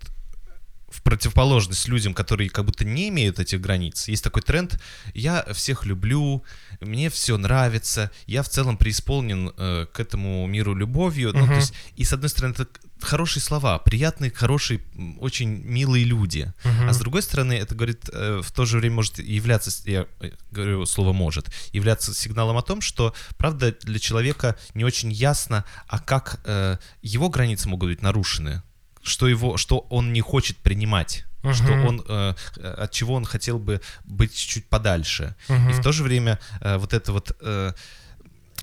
противоположность 1.08 1.88
людям, 1.88 2.14
которые 2.14 2.50
как 2.50 2.66
будто 2.66 2.84
не 2.84 3.08
имеют 3.08 3.40
этих 3.40 3.62
границ. 3.62 4.10
Есть 4.10 4.26
такой 4.26 4.42
тренд 4.42 4.78
«я 5.14 5.46
всех 5.54 5.86
люблю», 5.86 6.44
«мне 6.82 7.10
все 7.10 7.38
нравится», 7.38 8.12
«я 8.26 8.44
в 8.44 8.50
целом 8.50 8.76
преисполнен 8.76 9.54
э, 9.56 9.86
к 9.94 10.02
этому 10.02 10.46
миру 10.48 10.76
любовью». 10.76 11.32
Ну, 11.34 11.48
то 11.48 11.54
есть, 11.54 11.74
и 11.96 12.04
с 12.04 12.12
одной 12.12 12.28
стороны, 12.28 12.52
это 12.52 12.68
хорошие 13.00 13.42
слова, 13.42 13.80
приятные, 13.80 14.32
хорошие, 14.32 14.82
очень 15.22 15.48
милые 15.48 16.04
люди. 16.04 16.52
Uh-huh. 16.66 16.90
А 16.90 16.94
с 16.94 16.98
другой 16.98 17.22
стороны, 17.22 17.54
это 17.54 17.74
говорит, 17.74 18.10
э, 18.12 18.42
в 18.44 18.52
то 18.52 18.66
же 18.66 18.78
время 18.78 18.96
может 18.96 19.18
являться, 19.20 19.72
я 19.90 20.08
э, 20.20 20.32
говорю 20.52 20.86
слово 20.86 21.14
«может», 21.14 21.50
являться 21.72 22.14
сигналом 22.14 22.58
о 22.58 22.64
том, 22.64 22.82
что, 22.82 23.14
правда, 23.38 23.74
для 23.84 24.00
человека 24.00 24.58
не 24.74 24.84
очень 24.84 25.14
ясно, 25.14 25.64
а 25.88 26.00
как 26.00 26.42
э, 26.44 26.80
его 27.02 27.30
границы 27.30 27.70
могут 27.70 27.92
быть 27.92 28.02
нарушены 28.02 28.62
что 29.08 29.28
его, 29.28 29.58
что 29.58 29.80
он 29.90 30.14
не 30.14 30.22
хочет 30.22 30.58
принимать, 30.58 31.26
uh-huh. 31.44 31.54
что 31.54 31.74
он, 31.74 32.04
э, 32.08 32.34
от 32.58 32.92
чего 32.92 33.16
он 33.16 33.26
хотел 33.26 33.60
бы 33.60 33.82
быть 34.06 34.36
чуть 34.36 34.66
подальше. 34.68 35.36
Uh-huh. 35.48 35.70
И 35.70 35.74
в 35.74 35.82
то 35.82 35.92
же 35.92 36.04
время 36.04 36.40
э, 36.62 36.78
вот 36.78 36.94
это 36.94 37.14
вот 37.14 37.36
э, 37.42 37.74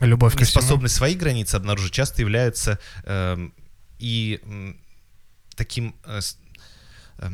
любовь, 0.00 0.34
способность 0.44 0.94
свои 0.94 1.14
границы 1.14 1.56
обнаружить 1.56 1.92
часто 1.92 2.22
является 2.22 2.78
э, 3.04 3.48
и 3.98 4.40
э, 4.42 4.72
таким 5.56 5.94
э, 6.04 6.20
э, 7.18 7.30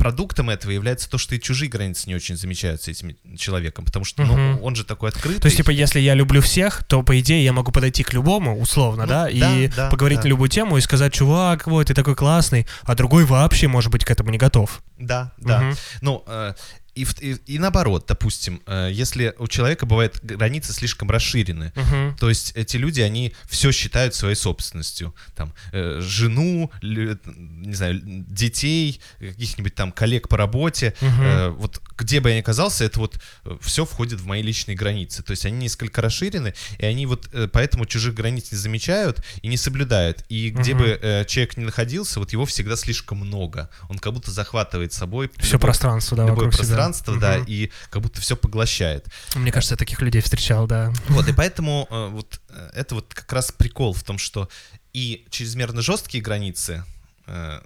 продуктом 0.00 0.48
этого 0.48 0.72
является 0.72 1.10
то, 1.10 1.18
что 1.18 1.34
и 1.34 1.40
чужие 1.40 1.68
границы 1.68 2.08
не 2.08 2.14
очень 2.14 2.34
замечаются 2.34 2.90
этим 2.90 3.16
человеком, 3.36 3.84
потому 3.84 4.06
что 4.06 4.24
ну, 4.24 4.32
угу. 4.54 4.64
он 4.64 4.74
же 4.74 4.84
такой 4.84 5.10
открытый. 5.10 5.42
То 5.42 5.46
есть, 5.46 5.58
типа, 5.58 5.70
если 5.70 6.00
я 6.00 6.14
люблю 6.14 6.40
всех, 6.40 6.84
то, 6.84 7.02
по 7.02 7.20
идее, 7.20 7.44
я 7.44 7.52
могу 7.52 7.70
подойти 7.70 8.02
к 8.02 8.14
любому, 8.14 8.58
условно, 8.58 9.02
ну, 9.02 9.08
да, 9.10 9.24
да, 9.24 9.30
и 9.30 9.68
да, 9.68 9.90
поговорить 9.90 10.20
да. 10.20 10.24
на 10.24 10.28
любую 10.28 10.48
тему 10.48 10.78
и 10.78 10.80
сказать, 10.80 11.12
чувак, 11.12 11.66
вот, 11.66 11.88
ты 11.88 11.94
такой 11.94 12.16
классный, 12.16 12.66
а 12.84 12.94
другой 12.94 13.26
вообще, 13.26 13.68
может 13.68 13.92
быть, 13.92 14.06
к 14.06 14.10
этому 14.10 14.30
не 14.30 14.38
готов. 14.38 14.82
Да, 14.98 15.32
да. 15.36 15.60
Угу. 15.60 15.76
Ну, 16.00 16.24
э, 16.26 16.54
и, 16.94 17.06
и, 17.20 17.36
и 17.46 17.58
наоборот, 17.58 18.04
допустим, 18.08 18.60
э, 18.66 18.90
если 18.92 19.34
у 19.38 19.46
человека 19.46 19.86
бывает 19.86 20.18
границы 20.22 20.72
слишком 20.72 21.10
расширены, 21.10 21.72
uh-huh. 21.74 22.16
то 22.18 22.28
есть 22.28 22.52
эти 22.56 22.76
люди, 22.76 23.00
они 23.00 23.34
все 23.48 23.70
считают 23.72 24.14
своей 24.14 24.34
собственностью. 24.34 25.14
Там, 25.34 25.52
э, 25.72 26.00
жену, 26.02 26.70
не 26.82 27.74
знаю, 27.74 28.00
детей, 28.02 29.00
каких-нибудь 29.18 29.74
там 29.74 29.92
коллег 29.92 30.28
по 30.28 30.36
работе. 30.36 30.94
Uh-huh. 31.00 31.50
Вот 31.50 31.80
где 32.00 32.20
бы 32.20 32.30
я 32.30 32.36
ни 32.36 32.40
оказался, 32.40 32.84
это 32.84 33.00
вот 33.00 33.18
все 33.60 33.84
входит 33.84 34.20
в 34.20 34.26
мои 34.26 34.42
личные 34.42 34.76
границы. 34.76 35.22
То 35.22 35.32
есть 35.32 35.46
они 35.46 35.58
несколько 35.58 36.02
расширены, 36.02 36.54
и 36.78 36.86
они 36.86 37.06
вот 37.06 37.28
поэтому 37.52 37.86
чужих 37.86 38.14
границ 38.14 38.52
не 38.52 38.58
замечают 38.58 39.24
и 39.42 39.48
не 39.48 39.56
соблюдают. 39.56 40.24
И 40.28 40.50
где 40.50 40.72
uh-huh. 40.72 41.22
бы 41.22 41.26
человек 41.26 41.56
ни 41.56 41.64
находился, 41.64 42.20
вот 42.20 42.32
его 42.32 42.44
всегда 42.46 42.76
слишком 42.76 43.18
много. 43.18 43.70
Он 43.88 43.98
как 43.98 44.12
будто 44.12 44.30
захватывает 44.30 44.92
собой... 44.92 45.30
Все 45.38 45.52
любое, 45.52 45.60
пространство, 45.60 46.16
да, 46.16 46.26
любое 46.26 46.50
пространство, 46.50 47.12
угу. 47.12 47.20
да, 47.20 47.38
и 47.46 47.70
как 47.90 48.02
будто 48.02 48.20
все 48.20 48.36
поглощает. 48.36 49.06
Мне 49.34 49.52
кажется, 49.52 49.74
я 49.74 49.78
таких 49.78 50.00
людей 50.00 50.22
встречал, 50.22 50.66
да. 50.66 50.92
Вот, 51.08 51.28
и 51.28 51.32
поэтому 51.32 51.86
э, 51.90 52.08
вот 52.08 52.40
э, 52.48 52.70
это 52.74 52.94
вот 52.94 53.12
как 53.14 53.32
раз 53.32 53.52
прикол 53.52 53.92
в 53.92 54.02
том, 54.02 54.18
что 54.18 54.48
и 54.92 55.26
чрезмерно 55.30 55.82
жесткие 55.82 56.22
границы, 56.22 56.84
э, 57.26 57.60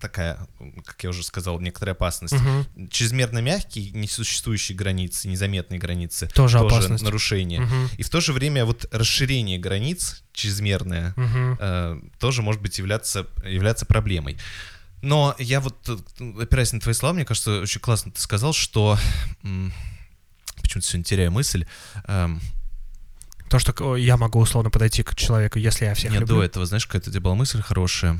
такая, 0.00 0.38
как 0.84 1.02
я 1.02 1.10
уже 1.10 1.22
сказал, 1.22 1.60
некоторая 1.60 1.94
опасность. 1.94 2.34
Угу. 2.34 2.88
Чрезмерно 2.90 3.38
мягкие, 3.40 3.90
несуществующие 3.90 4.76
границы, 4.76 5.28
незаметные 5.28 5.78
границы 5.78 6.28
тоже, 6.28 6.58
тоже 6.58 6.76
опасность. 6.76 7.04
нарушение. 7.04 7.62
Угу. 7.62 7.74
И 7.98 8.02
в 8.02 8.10
то 8.10 8.20
же 8.20 8.32
время 8.32 8.64
вот 8.64 8.86
расширение 8.90 9.58
границ 9.58 10.22
чрезмерное 10.32 11.12
угу. 11.16 11.56
э, 11.58 12.00
тоже 12.18 12.42
может 12.42 12.62
быть 12.62 12.78
являться, 12.78 13.26
являться 13.44 13.86
проблемой. 13.86 14.38
Но 15.02 15.34
я 15.38 15.60
вот, 15.60 15.76
э, 15.88 16.42
опираясь 16.42 16.72
на 16.72 16.80
твои 16.80 16.94
слова, 16.94 17.14
мне 17.14 17.24
кажется, 17.24 17.60
очень 17.60 17.80
классно 17.80 18.12
ты 18.12 18.20
сказал, 18.20 18.52
что... 18.52 18.98
Почему-то 20.60 20.88
сегодня 20.88 21.04
теряю 21.04 21.30
мысль. 21.30 21.66
Эм, 22.04 22.40
То, 23.48 23.58
что 23.58 23.96
я 23.96 24.16
могу 24.16 24.40
условно 24.40 24.70
подойти 24.70 25.02
к 25.02 25.14
человеку, 25.14 25.58
если 25.58 25.84
я 25.86 25.94
всех 25.94 26.10
Нет, 26.10 26.20
люблю. 26.20 26.36
до 26.36 26.42
этого, 26.42 26.66
знаешь, 26.66 26.86
какая-то 26.86 27.10
у 27.10 27.12
тебя 27.12 27.22
была 27.22 27.34
мысль 27.34 27.62
хорошая. 27.62 28.18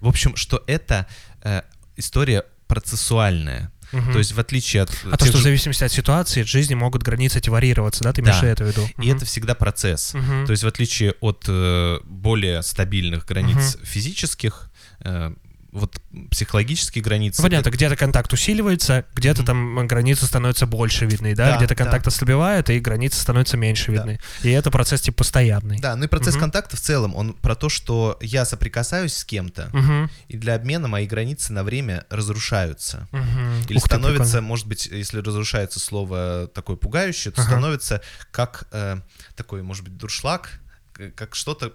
В 0.00 0.08
общем, 0.08 0.36
что 0.36 0.62
это 0.66 1.06
э, 1.42 1.62
история 1.96 2.44
процессуальная. 2.66 3.70
Угу. 3.92 4.12
То 4.12 4.18
есть 4.18 4.32
в 4.32 4.40
отличие 4.40 4.82
от... 4.82 4.90
А 5.12 5.16
то, 5.16 5.24
что 5.26 5.36
же... 5.36 5.38
в 5.38 5.42
зависимости 5.44 5.84
от 5.84 5.92
ситуации, 5.92 6.42
от 6.42 6.48
жизни 6.48 6.74
могут 6.74 7.02
границы 7.04 7.38
эти 7.38 7.50
варьироваться, 7.50 8.02
да? 8.02 8.12
Ты 8.12 8.20
имеешь 8.20 8.40
да. 8.40 8.48
это 8.48 8.64
в 8.64 8.68
виду? 8.68 8.82
Угу. 8.82 9.02
И 9.02 9.08
это 9.08 9.24
всегда 9.24 9.54
процесс. 9.54 10.14
Угу. 10.14 10.46
То 10.46 10.50
есть 10.50 10.64
в 10.64 10.66
отличие 10.66 11.14
от 11.20 11.44
э, 11.46 11.98
более 12.04 12.62
стабильных 12.62 13.26
границ 13.26 13.76
угу. 13.76 13.84
физических, 13.84 14.70
Э, 15.00 15.32
вот 15.76 16.00
психологические 16.30 17.04
границы. 17.04 17.42
Понятно, 17.42 17.70
где-то 17.70 17.96
контакт 17.96 18.32
усиливается, 18.32 19.04
где-то 19.14 19.42
mm-hmm. 19.42 19.46
там 19.46 19.86
границы 19.86 20.26
становятся 20.26 20.66
больше 20.66 21.06
видны, 21.06 21.34
да, 21.34 21.52
да 21.52 21.56
где-то 21.58 21.74
контакт 21.74 22.04
да. 22.04 22.08
ослабевает, 22.08 22.70
и 22.70 22.80
границы 22.80 23.20
становятся 23.20 23.56
меньше 23.56 23.92
видны. 23.92 24.18
Да. 24.42 24.48
И 24.48 24.52
это 24.52 24.70
процесс 24.70 25.02
типа 25.02 25.18
постоянный. 25.18 25.78
Да, 25.78 25.94
ну 25.96 26.04
и 26.04 26.08
процесс 26.08 26.36
mm-hmm. 26.36 26.40
контакта 26.40 26.76
в 26.76 26.80
целом, 26.80 27.14
он 27.14 27.34
про 27.34 27.54
то, 27.54 27.68
что 27.68 28.18
я 28.20 28.44
соприкасаюсь 28.44 29.14
с 29.14 29.24
кем-то, 29.24 29.70
mm-hmm. 29.72 30.10
и 30.28 30.36
для 30.36 30.54
обмена 30.54 30.88
мои 30.88 31.06
границы 31.06 31.52
на 31.52 31.62
время 31.62 32.04
разрушаются. 32.10 33.08
Mm-hmm. 33.12 33.66
Или 33.68 33.76
Ух 33.76 33.84
становится, 33.84 34.38
ты, 34.38 34.40
может 34.40 34.66
быть, 34.66 34.86
если 34.86 35.20
разрушается 35.20 35.78
слово 35.78 36.50
такое 36.54 36.76
пугающее, 36.76 37.32
то 37.32 37.40
uh-huh. 37.40 37.46
становится 37.46 38.02
как 38.30 38.68
э, 38.72 38.96
такой, 39.34 39.62
может 39.62 39.84
быть, 39.84 39.96
дуршлаг, 39.96 40.60
как 41.14 41.34
что-то 41.34 41.72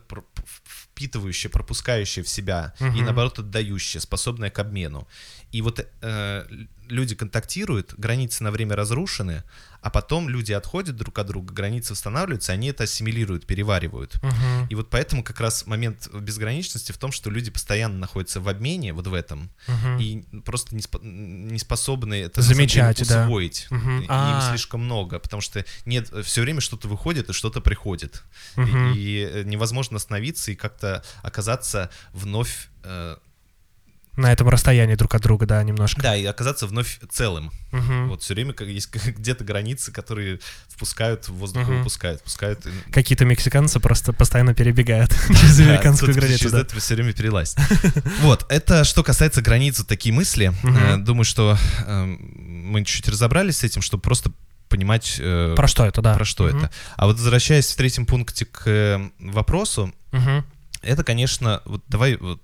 впитывающее, 1.01 1.49
пропускающее 1.49 2.23
в 2.23 2.29
себя 2.29 2.73
угу. 2.79 2.97
и 2.97 3.01
наоборот 3.01 3.39
отдающее, 3.39 4.01
способное 4.01 4.49
к 4.49 4.59
обмену. 4.59 5.07
И 5.51 5.61
вот 5.61 5.85
э, 6.01 6.47
люди 6.87 7.15
контактируют, 7.15 7.95
границы 7.97 8.43
на 8.43 8.51
время 8.51 8.75
разрушены, 8.75 9.43
а 9.81 9.89
потом 9.89 10.29
люди 10.29 10.51
отходят 10.51 10.95
друг 10.95 11.17
от 11.19 11.27
друга, 11.27 11.53
границы 11.53 11.93
восстанавливаются, 11.93 12.53
они 12.53 12.67
это 12.67 12.83
ассимилируют, 12.83 13.45
переваривают. 13.45 14.15
Uh-huh. 14.15 14.67
И 14.69 14.75
вот 14.75 14.89
поэтому 14.89 15.23
как 15.23 15.39
раз 15.39 15.65
момент 15.65 16.07
безграничности 16.13 16.91
в 16.91 16.97
том, 16.97 17.11
что 17.11 17.29
люди 17.29 17.49
постоянно 17.49 17.97
находятся 17.97 18.39
в 18.39 18.47
обмене, 18.47 18.93
вот 18.93 19.07
в 19.07 19.13
этом, 19.13 19.49
uh-huh. 19.67 20.01
и 20.01 20.41
просто 20.41 20.75
не, 20.75 20.81
спо- 20.81 21.03
не 21.03 21.59
способны 21.59 22.13
это 22.13 22.41
замечать, 22.41 22.97
деле, 22.97 23.21
усвоить. 23.21 23.67
Да. 23.69 23.75
Uh-huh. 23.75 23.99
Им 24.01 24.05
А-а-а. 24.09 24.49
слишком 24.49 24.85
много, 24.85 25.19
потому 25.19 25.41
что 25.41 25.65
нет, 25.85 26.11
все 26.23 26.41
время 26.41 26.61
что-то 26.61 26.87
выходит 26.87 27.29
и 27.29 27.33
что-то 27.33 27.59
приходит. 27.61 28.23
Uh-huh. 28.55 28.93
И, 28.95 29.41
и 29.41 29.45
невозможно 29.45 29.97
остановиться 29.97 30.51
и 30.51 30.55
как-то 30.55 31.03
оказаться 31.23 31.89
вновь 32.13 32.69
э, 32.83 33.17
на 34.21 34.31
этом 34.31 34.47
расстоянии 34.49 34.95
друг 34.95 35.13
от 35.15 35.21
друга, 35.21 35.45
да, 35.45 35.61
немножко. 35.63 36.01
Да, 36.01 36.15
и 36.15 36.25
оказаться 36.25 36.67
вновь 36.67 36.99
целым. 37.09 37.51
Угу. 37.71 38.07
Вот 38.07 38.21
все 38.21 38.33
время 38.33 38.53
как 38.53 38.67
есть 38.67 38.89
где-то 39.17 39.43
границы, 39.43 39.91
которые 39.91 40.39
впускают 40.69 41.27
воздух 41.29 41.63
угу. 41.63 41.77
выпускают, 41.77 42.21
пускают. 42.21 42.65
Какие-то 42.91 43.25
мексиканцы 43.25 43.79
просто 43.79 44.13
постоянно 44.13 44.53
перебегают 44.53 45.11
через 45.27 45.59
американскую 45.59 46.13
границу. 46.13 46.39
Через 46.39 46.53
это 46.53 46.79
все 46.79 46.95
время 46.95 47.13
перелазить. 47.13 47.57
Вот, 48.21 48.45
это 48.49 48.83
что 48.83 49.03
касается 49.03 49.41
границ, 49.41 49.83
такие 49.85 50.13
мысли. 50.13 50.53
Э, 50.63 50.97
думаю, 50.97 51.25
что 51.25 51.57
эм, 51.85 52.19
мы 52.71 52.83
чуть-чуть 52.83 53.07
разобрались 53.09 53.57
с 53.57 53.63
этим, 53.63 53.81
чтобы 53.81 54.01
просто 54.01 54.31
понимать... 54.69 55.17
э, 55.19 55.53
Про 55.55 55.67
что 55.67 55.85
это, 55.85 56.01
да. 56.01 56.13
про 56.13 56.25
что 56.25 56.47
это. 56.47 56.69
А 56.95 57.07
вот 57.07 57.17
возвращаясь 57.17 57.71
в 57.71 57.75
третьем 57.75 58.05
пункте 58.05 58.45
к 58.45 58.63
э, 58.65 59.09
вопросу, 59.19 59.93
это, 60.81 61.03
конечно, 61.03 61.61
вот 61.65 61.83
давай, 61.87 62.17
вот, 62.17 62.41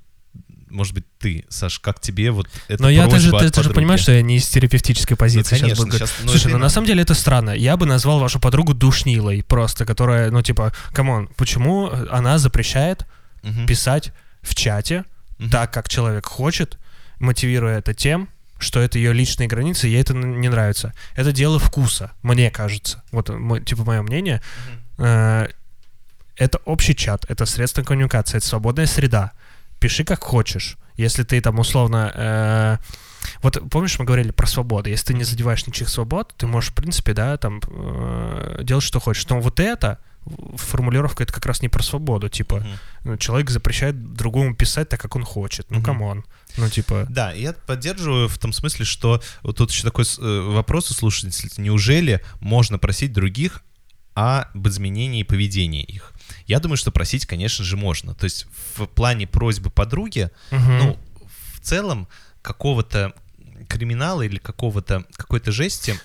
может 0.70 0.94
быть, 0.94 1.06
ты, 1.20 1.46
Саш, 1.50 1.80
как 1.80 2.00
тебе 2.00 2.32
вот 2.32 2.48
эта 2.68 2.82
Но 2.82 2.90
я 2.90 3.06
тоже, 3.08 3.30
просьба 3.30 3.40
ты, 3.40 3.50
ты 3.52 3.64
же 3.64 3.70
понимаешь, 3.72 4.02
что 4.02 4.12
я 4.12 4.22
не 4.22 4.38
из 4.38 4.48
терапевтической 4.48 5.16
позиции 5.18 5.58
конечно, 5.58 5.68
сейчас 5.70 5.78
буду 5.78 5.90
говорить. 5.92 6.10
щас- 6.10 6.18
ну, 6.24 6.30
Слушай, 6.32 6.48
это 6.48 6.58
ну 6.58 6.58
на 6.60 6.70
самом 6.70 6.88
деле 6.88 7.02
это 7.02 7.14
странно. 7.14 7.52
Я 7.52 7.78
бы 7.78 7.86
назвал 7.86 8.20
вашу 8.20 8.40
подругу 8.40 8.74
душнилой 8.74 9.44
просто, 9.44 9.86
которая, 9.86 10.32
ну 10.32 10.42
типа, 10.42 10.74
come 10.94 11.14
on, 11.14 11.30
почему 11.38 11.90
она 12.12 12.38
запрещает 12.38 13.06
Мгм. 13.44 13.66
писать 13.68 14.12
в 14.42 14.56
чате 14.56 15.06
Мгм. 15.38 15.50
так, 15.52 15.72
как 15.74 15.88
человек 15.90 16.26
хочет, 16.26 16.78
мотивируя 17.20 17.80
это 17.80 17.94
тем, 17.94 18.30
что 18.60 18.80
это 18.82 18.98
ее 18.98 19.14
личные 19.14 19.48
границы, 19.48 19.88
ей 19.88 20.02
это 20.02 20.14
не 20.16 20.50
нравится. 20.50 20.94
Это 21.16 21.32
дело 21.32 21.60
вкуса, 21.60 22.12
мне 22.24 22.50
кажется. 22.50 23.04
Вот, 23.12 23.30
типа, 23.66 23.84
мое 23.84 24.02
мнение. 24.02 24.42
Э, 24.98 25.48
Это 26.40 26.60
общий 26.66 26.96
чат, 26.96 27.26
это 27.30 27.48
средство 27.48 27.82
коммуникации, 27.82 28.38
это 28.38 28.46
свободная 28.46 28.86
среда. 28.86 29.32
Пиши 29.80 30.04
как 30.04 30.24
хочешь. 30.24 30.78
Если 30.96 31.24
ты 31.24 31.40
там 31.42 31.60
условно... 31.60 32.12
э, 32.16 32.78
Вот 33.44 33.58
помнишь, 33.70 34.00
мы 34.00 34.06
говорили 34.06 34.32
про 34.32 34.48
свободу. 34.48 34.90
Если 34.90 35.08
ты 35.08 35.14
не 35.14 35.24
задеваешь 35.24 35.68
ничьих 35.68 35.90
свобод, 35.90 36.34
ты 36.38 36.48
можешь, 36.48 36.72
в 36.72 36.76
принципе, 36.76 37.14
да, 37.14 37.38
там 37.38 37.62
э, 37.68 38.62
делать, 38.64 38.84
что 38.84 39.00
хочешь. 39.00 39.28
Но 39.30 39.40
вот 39.40 39.60
это, 39.60 40.00
формулировка, 40.56 41.24
это 41.24 41.34
как 41.34 41.46
раз 41.46 41.62
не 41.62 41.70
про 41.70 41.84
свободу. 41.84 42.30
Типа, 42.30 42.56
Мгм. 42.58 42.68
ну, 43.04 43.18
человек 43.18 43.50
запрещает 43.50 44.14
другому 44.14 44.56
писать 44.56 44.90
так, 44.90 45.00
как 45.00 45.16
он 45.16 45.24
хочет. 45.24 45.68
Ну, 45.70 45.82
come 45.84 46.08
on. 46.08 46.26
Ну, 46.58 46.70
типа... 46.70 47.06
Да, 47.10 47.32
я 47.34 47.54
поддерживаю 47.54 48.28
в 48.28 48.38
том 48.38 48.54
смысле, 48.54 48.86
что 48.86 49.22
вот 49.44 49.58
тут 49.58 49.72
еще 49.72 49.84
такой 49.84 50.06
э, 50.06 50.40
вопрос 50.54 50.90
у 50.92 50.94
слушателей. 50.94 51.52
Неужели 51.58 52.22
можно 52.40 52.80
просить 52.80 53.14
других 53.14 53.62
об 54.16 54.68
изменении 54.68 55.24
поведения 55.24 55.84
их? 55.84 56.14
Я 56.46 56.60
думаю, 56.60 56.78
что 56.78 56.92
просить, 56.92 57.26
конечно 57.26 57.64
же, 57.64 57.78
можно. 57.78 58.14
То 58.14 58.26
есть 58.26 58.48
в 58.76 58.86
плане 58.86 59.28
просьбы 59.28 59.70
подруги, 59.70 60.30
мгм. 60.52 60.78
ну, 60.78 61.00
в 61.54 61.60
целом 61.62 62.08
какого-то 62.42 63.14
криминала 63.68 64.22
или 64.22 64.38
какого-то 64.38 65.06
какой-то 65.16 65.52
жести 65.52 66.00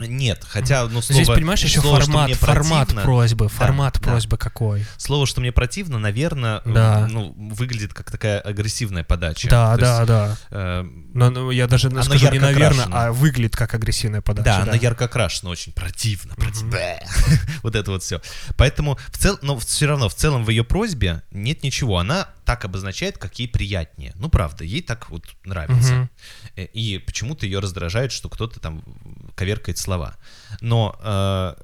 нет. 0.00 0.44
Хотя, 0.48 0.84
ну, 0.88 1.00
слово, 1.02 1.22
Здесь, 1.24 1.34
понимаешь, 1.34 1.62
еще 1.62 1.80
слово, 1.80 2.00
формат, 2.00 2.26
мне 2.26 2.34
формат 2.34 2.88
противно- 2.88 3.02
просьбы, 3.02 3.44
Да, 3.46 3.48
формат 3.50 3.94
да. 4.00 4.10
просьбы 4.10 4.36
какой. 4.36 4.84
Слово, 4.96 5.26
что 5.26 5.40
мне 5.40 5.52
противно, 5.52 5.98
наверное, 5.98 6.62
Да. 6.64 7.06
ну, 7.10 7.32
выглядит 7.36 7.94
как 7.94 8.10
такая 8.10 8.40
агрессивная 8.40 9.04
подача. 9.04 9.48
Да, 9.48 9.74
То 9.74 9.80
да, 9.80 9.96
есть, 9.96 10.08
да. 10.08 10.36
э, 10.50 10.84
Но, 11.14 11.30
ну, 11.30 11.50
я 11.52 11.66
даже 11.68 11.88
Оно 11.88 12.02
скажу 12.02 12.28
не 12.30 12.38
наверное, 12.40 12.86
а 12.90 13.12
выглядит 13.12 13.54
как 13.56 13.72
агрессивная 13.74 14.20
подача. 14.20 14.44
Да, 14.44 14.62
она 14.62 14.74
ярко 14.74 15.04
окрашена, 15.04 15.50
очень 15.50 15.72
противно, 15.72 16.34
против- 16.34 16.64
Бэ. 16.64 16.98
вот 17.62 17.76
это 17.76 17.90
вот 17.92 18.02
все. 18.02 18.20
Поэтому 18.56 18.98
в 19.12 19.18
целом, 19.18 19.38
но 19.42 19.58
все 19.60 19.86
равно 19.86 20.08
в 20.08 20.14
целом 20.14 20.44
в 20.44 20.50
ее 20.50 20.64
просьбе 20.64 21.22
нет 21.30 21.62
ничего. 21.62 21.98
Она 21.98 22.28
так 22.44 22.64
обозначает, 22.64 23.18
как 23.18 23.38
ей 23.38 23.48
приятнее. 23.48 24.12
Ну 24.16 24.28
правда, 24.28 24.64
ей 24.64 24.82
так 24.82 25.10
вот 25.10 25.24
нравится. 25.44 26.08
Э, 26.56 26.66
И 26.72 26.98
почему-то 26.98 27.46
ее 27.46 27.58
раздражает, 27.60 28.12
что 28.12 28.28
кто-то 28.28 28.60
там 28.60 28.82
коверкает 29.34 29.78
слова. 29.78 30.16
Но 30.60 30.96
э, 31.02 31.54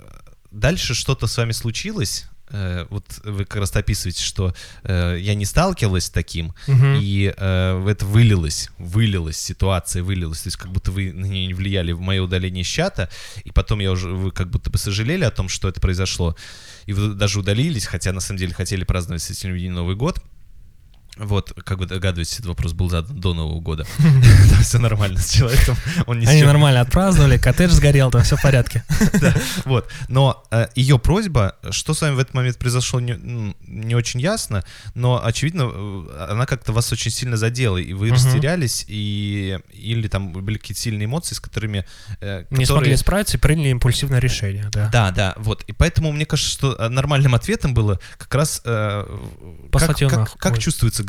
дальше 0.51 0.95
что-то 0.95 1.27
с 1.27 1.37
вами 1.37 1.53
случилось. 1.53 2.27
Э, 2.53 2.87
вот 2.91 3.05
вы 3.25 3.45
как 3.45 3.61
раз 3.61 3.77
описываете, 3.77 4.23
что 4.25 4.53
э, 4.83 5.19
я 5.21 5.35
не 5.35 5.45
сталкивалась 5.45 6.07
с 6.07 6.11
таким, 6.11 6.53
Мгм. 6.67 6.99
и 7.01 7.33
э, 7.37 7.87
это 7.89 8.05
вылилось, 8.07 8.71
вылилась 8.79 9.37
ситуация, 9.39 10.03
вылилась. 10.03 10.43
То 10.43 10.49
есть 10.49 10.57
как 10.57 10.73
будто 10.73 10.91
вы 10.91 11.13
на 11.13 11.27
нее 11.27 11.47
не 11.47 11.55
влияли 11.55 11.93
в 11.93 12.01
мое 12.01 12.21
удаление 12.23 12.65
с 12.65 12.67
чата, 12.67 13.09
и 13.45 13.53
потом 13.53 13.79
я 13.79 13.93
уже, 13.93 14.09
вы 14.09 14.33
как 14.33 14.51
будто 14.51 14.69
бы 14.71 14.79
сожалели 14.79 15.23
о 15.25 15.31
том, 15.31 15.49
что 15.49 15.69
это 15.69 15.81
произошло, 15.81 16.35
и 16.87 16.93
вы 16.93 17.15
даже 17.15 17.39
удалились, 17.39 17.87
хотя 17.87 18.13
на 18.13 18.21
самом 18.21 18.39
деле 18.39 18.53
хотели 18.55 18.83
праздновать 18.83 19.23
с 19.23 19.31
этим 19.31 19.55
Новый 19.73 19.95
год. 19.95 20.21
Вот, 21.21 21.53
как 21.65 21.79
вы 21.79 21.87
догадываетесь, 21.87 22.35
этот 22.35 22.47
вопрос 22.47 22.73
был 22.73 22.89
задан 22.89 23.21
до 23.21 23.35
Нового 23.35 23.61
года. 23.61 23.87
Все 24.63 24.79
нормально 24.79 25.19
с 25.19 25.31
человеком. 25.31 25.77
Они 26.07 26.43
нормально 26.43 26.81
отпраздновали, 26.81 27.37
коттедж 27.37 27.73
сгорел, 27.73 28.11
там 28.11 28.23
все 28.23 28.37
в 28.37 28.43
порядке. 28.43 28.85
вот. 29.65 29.91
Но 30.09 30.43
э, 30.51 30.69
ее 30.75 30.99
просьба, 30.99 31.57
что 31.71 31.93
с 31.93 32.01
вами 32.01 32.15
в 32.15 32.19
этот 32.19 32.35
момент 32.35 32.59
произошло, 32.59 33.01
не, 33.01 33.55
не 33.67 33.95
очень 33.95 34.21
ясно, 34.21 34.65
но, 34.95 35.23
очевидно, 35.23 35.71
э, 35.73 36.27
она 36.31 36.47
как-то 36.47 36.73
вас 36.73 36.91
очень 36.93 37.11
сильно 37.11 37.37
задела, 37.37 37.77
и 37.77 37.93
вы 37.93 38.11
растерялись, 38.11 38.87
и, 38.89 39.59
или 39.73 40.09
там 40.09 40.33
были 40.33 40.57
какие-то 40.57 40.81
сильные 40.81 41.05
эмоции, 41.05 41.35
с 41.35 41.41
которыми... 41.41 41.85
э, 42.21 42.45
Не 42.51 42.65
смогли 42.65 42.97
справиться 42.97 43.37
и 43.37 43.41
приняли 43.41 43.69
импульсивное 43.69 44.21
решение, 44.21 44.69
да. 44.73 44.89
Да, 44.91 45.11
да, 45.11 45.35
вот. 45.37 45.65
И 45.65 45.73
поэтому 45.73 46.13
мне 46.13 46.25
кажется, 46.25 46.51
что 46.51 46.89
нормальным 46.89 47.35
ответом 47.35 47.75
было 47.75 48.01
как 48.17 48.35
раз 48.35 48.63
как, 48.65 49.09
Послать 49.71 50.03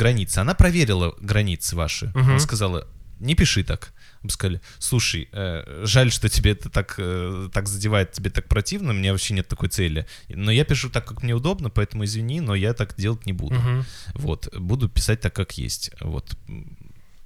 границы. 0.01 0.39
Она 0.39 0.53
проверила 0.53 1.13
границы 1.21 1.75
ваши. 1.75 2.07
Мгм. 2.07 2.29
Она 2.29 2.39
сказала, 2.39 2.87
не 3.19 3.35
пиши 3.35 3.63
так. 3.63 3.93
Мы 4.23 4.29
сказали, 4.29 4.61
слушай, 4.79 5.29
э, 5.31 5.83
жаль, 5.85 6.11
что 6.11 6.29
тебе 6.29 6.51
это 6.51 6.69
так, 6.69 6.95
э, 6.97 7.49
так 7.53 7.67
задевает, 7.67 8.11
тебе 8.11 8.29
так 8.29 8.47
противно, 8.47 8.91
у 8.91 8.93
меня 8.93 9.11
вообще 9.11 9.33
нет 9.33 9.47
такой 9.47 9.69
цели. 9.69 10.05
Но 10.29 10.51
я 10.51 10.63
пишу 10.63 10.89
так, 10.89 11.05
как 11.05 11.23
мне 11.23 11.33
удобно, 11.33 11.69
поэтому 11.69 12.03
извини, 12.03 12.41
но 12.41 12.55
я 12.55 12.73
так 12.73 12.95
делать 12.97 13.25
не 13.25 13.33
буду. 13.33 13.55
Мгм. 13.55 13.85
Вот, 14.15 14.49
буду 14.57 14.89
писать 14.89 15.21
так, 15.21 15.33
как 15.33 15.57
есть. 15.57 15.91
Вот. 16.01 16.37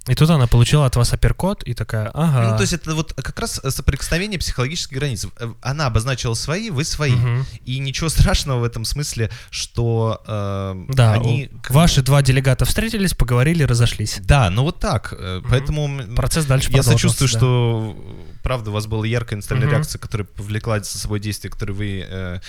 И 0.08 0.14
тут 0.14 0.30
она 0.30 0.46
получила 0.46 0.86
от 0.86 0.94
вас 0.96 1.12
апперкот 1.12 1.64
и 1.64 1.74
такая, 1.74 2.10
ага. 2.14 2.50
Ну, 2.50 2.56
то 2.56 2.62
есть 2.62 2.72
это 2.72 2.94
вот 2.94 3.12
как 3.14 3.38
раз 3.40 3.60
соприкосновение 3.68 4.38
психологических 4.38 4.96
границ. 4.96 5.26
Э, 5.38 5.52
Она 5.62 5.86
обозначила 5.86 6.34
свои, 6.34 6.70
вы 6.70 6.84
свои. 6.84 7.12
Мгм. 7.12 7.44
И 7.64 7.78
ничего 7.78 8.08
страшного 8.10 8.60
в 8.60 8.64
этом 8.64 8.84
смысле, 8.84 9.30
что 9.50 10.22
э, 10.26 10.84
Да, 10.90 11.14
они... 11.14 11.50
ваши 11.68 12.02
два 12.02 12.22
делегата 12.22 12.64
встретились, 12.64 13.14
поговорили, 13.14 13.64
разошлись. 13.64 14.18
Да, 14.20 14.48
ну 14.50 14.62
вот 14.62 14.78
так. 14.78 15.12
Э, 15.18 15.42
Поэтому 15.48 16.14
Процесс 16.14 16.44
дальше 16.44 16.70
я 16.70 16.82
сочувствую, 16.82 17.28
да. 17.28 17.38
что 17.38 17.96
э, 17.98 18.40
правда 18.42 18.70
у 18.70 18.72
вас 18.74 18.86
была 18.86 19.04
яркая 19.06 19.38
инициальная 19.38 19.66
Мгм. 19.66 19.74
реакция, 19.76 19.98
которая 19.98 20.26
повлекла 20.26 20.78
за 20.78 20.98
собой 20.98 21.18
действия, 21.18 21.50
которые 21.50 21.74
вы 21.76 22.06
э, 22.08 22.40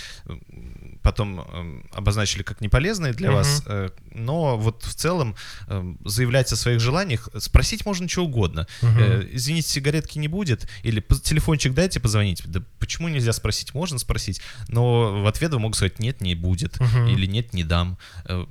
потом 1.02 1.40
э, 1.42 1.82
обозначили 1.94 2.44
как 2.44 2.62
неполезные 2.62 3.14
для 3.14 3.30
Мгм. 3.30 3.38
вас. 3.38 3.64
Э, 3.66 3.90
но 4.14 4.58
вот 4.58 4.84
в 4.84 4.94
целом 4.94 5.36
э, 5.68 5.96
заявлять 6.06 6.52
о 6.52 6.56
своих 6.56 6.80
желаниях, 6.80 7.30
спросить 7.40 7.86
можно 7.86 8.08
чего 8.08 8.26
угодно. 8.26 8.68
Э, 8.82 9.28
извините, 9.32 9.70
сигаретки 9.70 10.18
не 10.20 10.28
будет, 10.28 10.70
или 10.84 11.00
«По- 11.00 11.16
телефончик 11.16 11.74
дайте 11.74 12.00
позвонить. 12.00 12.44
Да 12.46 12.62
почему 12.80 13.08
нельзя 13.08 13.34
спросить? 13.34 13.74
Можно 13.74 14.00
спросить, 14.00 14.42
но 14.68 15.22
в 15.22 15.28
ответ 15.28 15.52
вы 15.52 15.60
могут 15.60 15.76
сказать 15.78 16.00
нет, 16.00 16.22
не 16.22 16.36
будет, 16.36 16.80
Мгм. 16.80 17.08
или 17.08 17.26
нет, 17.26 17.54
не 17.54 17.64
дам. 17.64 17.98
Э, 18.26 18.46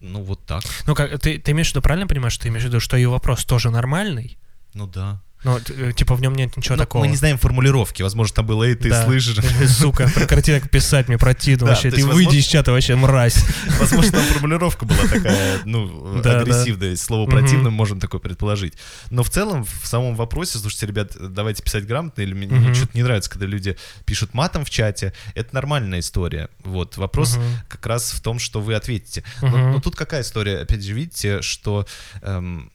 ну 0.00 0.22
вот 0.22 0.44
так. 0.46 0.62
Ну 0.86 0.94
как, 0.94 1.18
ты, 1.20 1.38
ты 1.38 1.50
имеешь 1.52 1.68
в 1.68 1.70
виду, 1.70 1.82
правильно 1.82 2.06
понимаешь, 2.06 2.34
что 2.34 2.44
ты 2.44 2.48
имеешь 2.48 2.64
в 2.64 2.66
виду, 2.68 2.80
что 2.80 2.96
ее 2.96 3.08
вопрос 3.08 3.44
тоже 3.44 3.70
нормальный? 3.70 4.38
Ну 4.74 4.86
да. 4.86 5.22
Ну, 5.44 5.58
э, 5.58 5.92
типа 5.94 6.14
в 6.16 6.20
нем 6.20 6.34
нет 6.34 6.56
ничего 6.56 6.74
Ну, 6.76 6.82
такого. 6.82 7.02
Мы 7.04 7.08
не 7.08 7.16
знаем 7.16 7.38
формулировки. 7.38 8.02
Возможно, 8.02 8.34
там 8.36 8.46
было, 8.46 8.64
эй, 8.64 8.74
ты 8.74 8.88
Да. 8.88 9.04
слышишь. 9.04 9.38
Э, 9.38 9.66
Сука, 9.68 10.10
прекрати 10.14 10.58
так 10.58 10.68
писать, 10.70 11.06
мне 11.08 11.18
противно 11.18 11.66
Да, 11.66 11.72
вообще. 11.72 11.90
Ты 11.90 11.96
есть, 11.98 12.06
выйди 12.08 12.24
возможно- 12.26 12.38
из 12.38 12.46
чата 12.46 12.72
вообще, 12.72 12.96
мразь. 12.96 13.44
Возможно, 13.78 14.12
там 14.12 14.22
формулировка 14.32 14.86
была 14.86 15.06
такая, 15.06 15.60
ну, 15.64 16.20
Да, 16.22 16.40
агрессивная. 16.40 16.96
Слово 16.96 17.22
Мгм. 17.28 17.30
противным 17.38 17.72
можем 17.74 18.00
такое 18.00 18.20
предположить. 18.20 18.74
Но 19.10 19.22
в 19.22 19.30
целом, 19.30 19.64
в 19.64 19.86
самом 19.86 20.16
вопросе, 20.16 20.58
слушайте, 20.58 20.86
ребят, 20.86 21.12
давайте 21.20 21.62
писать 21.62 21.86
грамотно, 21.86 22.22
или 22.22 22.32
мне 22.34 22.46
Мгм. 22.48 22.74
что-то 22.74 22.96
не 22.96 23.02
нравится, 23.04 23.30
когда 23.30 23.46
люди 23.46 23.76
пишут 24.04 24.34
матом 24.34 24.64
в 24.64 24.70
чате. 24.70 25.12
Это 25.34 25.54
нормальная 25.54 26.00
история. 26.00 26.48
Вот, 26.64 26.96
вопрос 26.96 27.36
Мгм. 27.36 27.44
как 27.68 27.86
раз 27.86 28.10
в 28.12 28.20
том, 28.20 28.38
что 28.40 28.60
вы 28.60 28.74
ответите. 28.74 29.22
Но, 29.42 29.48
но 29.74 29.80
тут 29.80 29.94
какая 29.94 30.22
история? 30.22 30.58
Опять 30.60 30.82
же, 30.84 30.92
видите, 30.92 31.40
что 31.42 31.86
эм, 32.22 32.72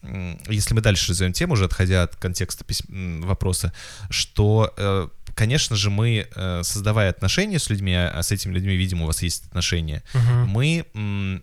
если 0.48 0.72
мы 0.74 0.80
дальше 0.80 1.10
развиваем 1.10 1.32
тему, 1.34 1.52
уже 1.54 1.64
отходя 1.64 2.04
от 2.04 2.16
контекста 2.16 2.51
пись- 2.60 2.84
м, 2.90 3.22
вопроса, 3.22 3.72
что, 4.10 4.72
э, 4.76 5.08
конечно 5.34 5.76
же, 5.76 5.90
мы, 5.90 6.26
э, 6.34 6.62
создавая 6.62 7.10
отношения 7.10 7.58
с 7.58 7.70
людьми, 7.70 7.94
а 7.94 8.10
а 8.18 8.22
с 8.22 8.32
этими 8.32 8.52
людьми, 8.54 8.76
видимо, 8.76 9.04
у 9.04 9.06
вас 9.06 9.22
есть 9.22 9.46
отношения, 9.46 10.02
Мгм. 10.14 10.46
мы 10.48 10.84
м, 10.94 11.42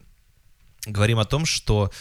говорим 0.86 1.20
о 1.20 1.26
том, 1.26 1.46
что 1.46 1.92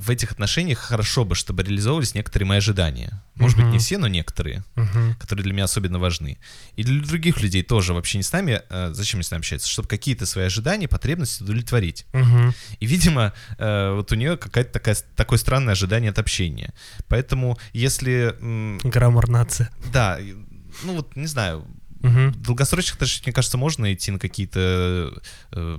в 0.00 0.08
этих 0.10 0.32
отношениях 0.32 0.78
хорошо 0.78 1.24
бы, 1.24 1.34
чтобы 1.34 1.62
реализовывались 1.62 2.14
некоторые 2.14 2.46
мои 2.48 2.58
ожидания. 2.58 3.22
Может 3.34 3.56
быть, 3.58 3.66
не 3.66 3.78
все, 3.78 3.98
но 3.98 4.08
некоторые, 4.08 4.64
Мгм. 4.74 5.14
которые 5.20 5.44
для 5.44 5.52
меня 5.52 5.64
особенно 5.64 5.98
важны. 5.98 6.38
И 6.76 6.82
для 6.84 7.00
других 7.02 7.40
людей 7.42 7.62
тоже 7.62 7.92
вообще 7.94 8.18
не 8.18 8.22
с 8.24 8.32
нами, 8.32 8.62
э, 8.70 8.90
зачем 8.94 9.18
мне 9.18 9.24
с 9.24 9.30
нами 9.30 9.40
общаться, 9.40 9.68
чтобы 9.68 9.88
какие-то 9.88 10.26
свои 10.26 10.46
ожидания, 10.46 10.88
потребности 10.88 11.42
удовлетворить. 11.42 12.06
Мгм. 12.12 12.54
И, 12.80 12.86
видимо, 12.86 13.32
э, 13.58 13.92
вот 13.94 14.10
у 14.12 14.14
нее 14.14 14.36
какая-то 14.36 14.72
такая, 14.72 14.96
такое 15.16 15.38
странное 15.38 15.72
ожидание 15.72 16.10
от 16.10 16.18
общения. 16.18 16.72
Поэтому, 17.08 17.58
если, 17.72 18.34
м, 18.40 18.78
Граммар 18.82 19.28
нации. 19.28 19.68
да, 19.92 20.18
ну 20.84 20.94
вот, 20.94 21.14
не 21.16 21.26
знаю, 21.26 21.64
в 22.02 22.30
долгосрочных 22.40 22.94
отношениях, 22.94 23.26
мне 23.26 23.32
кажется, 23.34 23.58
можно 23.58 23.92
идти 23.92 24.10
на 24.10 24.18
какие-то 24.18 25.12
э, 25.52 25.78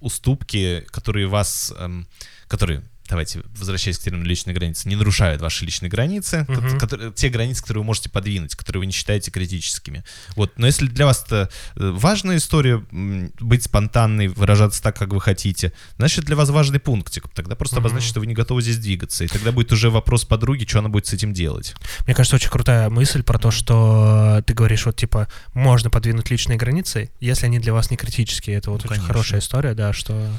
уступки, 0.00 0.84
которые 0.90 1.26
вас, 1.26 1.72
эм, 1.78 2.06
которые 2.50 2.82
давайте, 3.08 3.42
возвращаясь 3.58 3.98
к 3.98 4.02
термину 4.02 4.22
личной 4.24 4.54
границы, 4.54 4.88
не 4.88 4.94
нарушают 4.94 5.42
ваши 5.42 5.64
личные 5.64 5.90
границы, 5.90 6.44
Мгм. 6.46 6.78
которые, 6.78 7.12
те 7.12 7.28
границы, 7.28 7.60
которые 7.60 7.80
вы 7.80 7.86
можете 7.86 8.08
подвинуть, 8.08 8.54
которые 8.54 8.78
вы 8.82 8.86
не 8.86 8.92
считаете 8.92 9.32
критическими. 9.32 10.04
Вот, 10.36 10.56
но 10.60 10.66
если 10.66 10.86
для 10.86 11.06
вас 11.06 11.24
это 11.26 11.50
э, 11.74 11.90
важная 11.90 12.36
история, 12.36 12.84
быть 12.92 13.64
спонтанной, 13.64 14.28
выражаться 14.28 14.80
так, 14.80 14.96
как 14.96 15.12
вы 15.12 15.20
хотите, 15.20 15.72
значит, 15.96 16.24
для 16.24 16.36
вас 16.36 16.50
важный 16.50 16.78
пунктик. 16.78 17.28
Тогда 17.34 17.56
просто 17.56 17.76
Мгм. 17.76 17.86
обозначить, 17.86 18.10
что 18.10 18.20
вы 18.20 18.26
не 18.26 18.34
готовы 18.34 18.62
здесь 18.62 18.76
двигаться. 18.78 19.24
И 19.24 19.26
тогда 19.26 19.50
будет 19.50 19.72
уже 19.72 19.90
вопрос 19.90 20.24
подруги, 20.24 20.64
что 20.64 20.78
она 20.78 20.88
будет 20.88 21.08
с 21.08 21.12
этим 21.12 21.32
делать. 21.32 21.74
Мне 22.06 22.14
кажется, 22.14 22.36
очень 22.36 22.50
крутая 22.50 22.90
мысль 22.90 23.24
про 23.24 23.40
то, 23.40 23.50
что 23.50 24.40
ты 24.46 24.54
говоришь, 24.54 24.86
вот 24.86 24.94
типа, 24.94 25.26
можно 25.52 25.90
подвинуть 25.90 26.30
личные 26.30 26.58
границы, 26.58 27.10
если 27.18 27.46
они 27.46 27.58
для 27.58 27.72
вас 27.72 27.90
не 27.90 27.96
критические. 27.96 28.58
Это 28.58 28.70
вот 28.70 28.82
Ну, 28.84 28.90
очень 28.90 29.00
конечно. 29.00 29.06
хорошая 29.08 29.40
история, 29.40 29.74
да, 29.74 29.92
что 29.92 30.30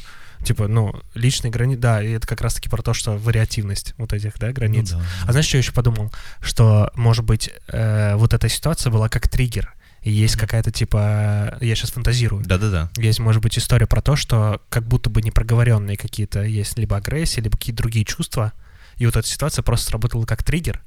типа, 0.43 0.67
ну, 0.67 0.93
личные 1.15 1.51
границы, 1.51 1.79
да, 1.81 2.03
и 2.03 2.11
это 2.11 2.27
как 2.27 2.41
раз-таки 2.41 2.69
про 2.69 2.81
то, 2.81 2.93
что 2.93 3.17
вариативность 3.17 3.93
вот 3.97 4.13
этих, 4.13 4.37
да, 4.39 4.51
границ. 4.51 4.91
Ну 4.91 4.99
да. 4.99 5.05
А 5.27 5.31
знаешь, 5.31 5.45
что 5.47 5.57
я 5.57 5.61
еще 5.61 5.71
подумал? 5.71 6.11
Что, 6.41 6.91
может 6.95 7.25
быть, 7.25 7.49
э, 7.67 8.15
вот 8.15 8.33
эта 8.33 8.49
ситуация 8.49 8.91
была 8.91 9.09
как 9.09 9.27
триггер. 9.27 9.73
И 10.01 10.11
есть 10.11 10.35
Мгм. 10.35 10.41
какая-то 10.41 10.71
типа, 10.71 11.57
я 11.61 11.75
сейчас 11.75 11.91
фантазирую. 11.91 12.43
Да-да-да. 12.43 12.89
Есть, 12.97 13.19
может 13.19 13.41
быть, 13.43 13.57
история 13.59 13.85
про 13.85 14.01
то, 14.01 14.15
что 14.15 14.59
как 14.69 14.83
будто 14.87 15.11
бы 15.11 15.21
непроговоренные 15.21 15.95
какие-то 15.95 16.41
есть 16.41 16.77
либо 16.79 16.97
агрессия, 16.97 17.41
либо 17.41 17.55
какие-то 17.57 17.83
другие 17.83 18.03
чувства. 18.03 18.51
И 18.97 19.05
вот 19.05 19.15
эта 19.15 19.27
ситуация 19.27 19.61
просто 19.61 19.87
сработала 19.91 20.25
как 20.25 20.43
триггер. 20.43 20.81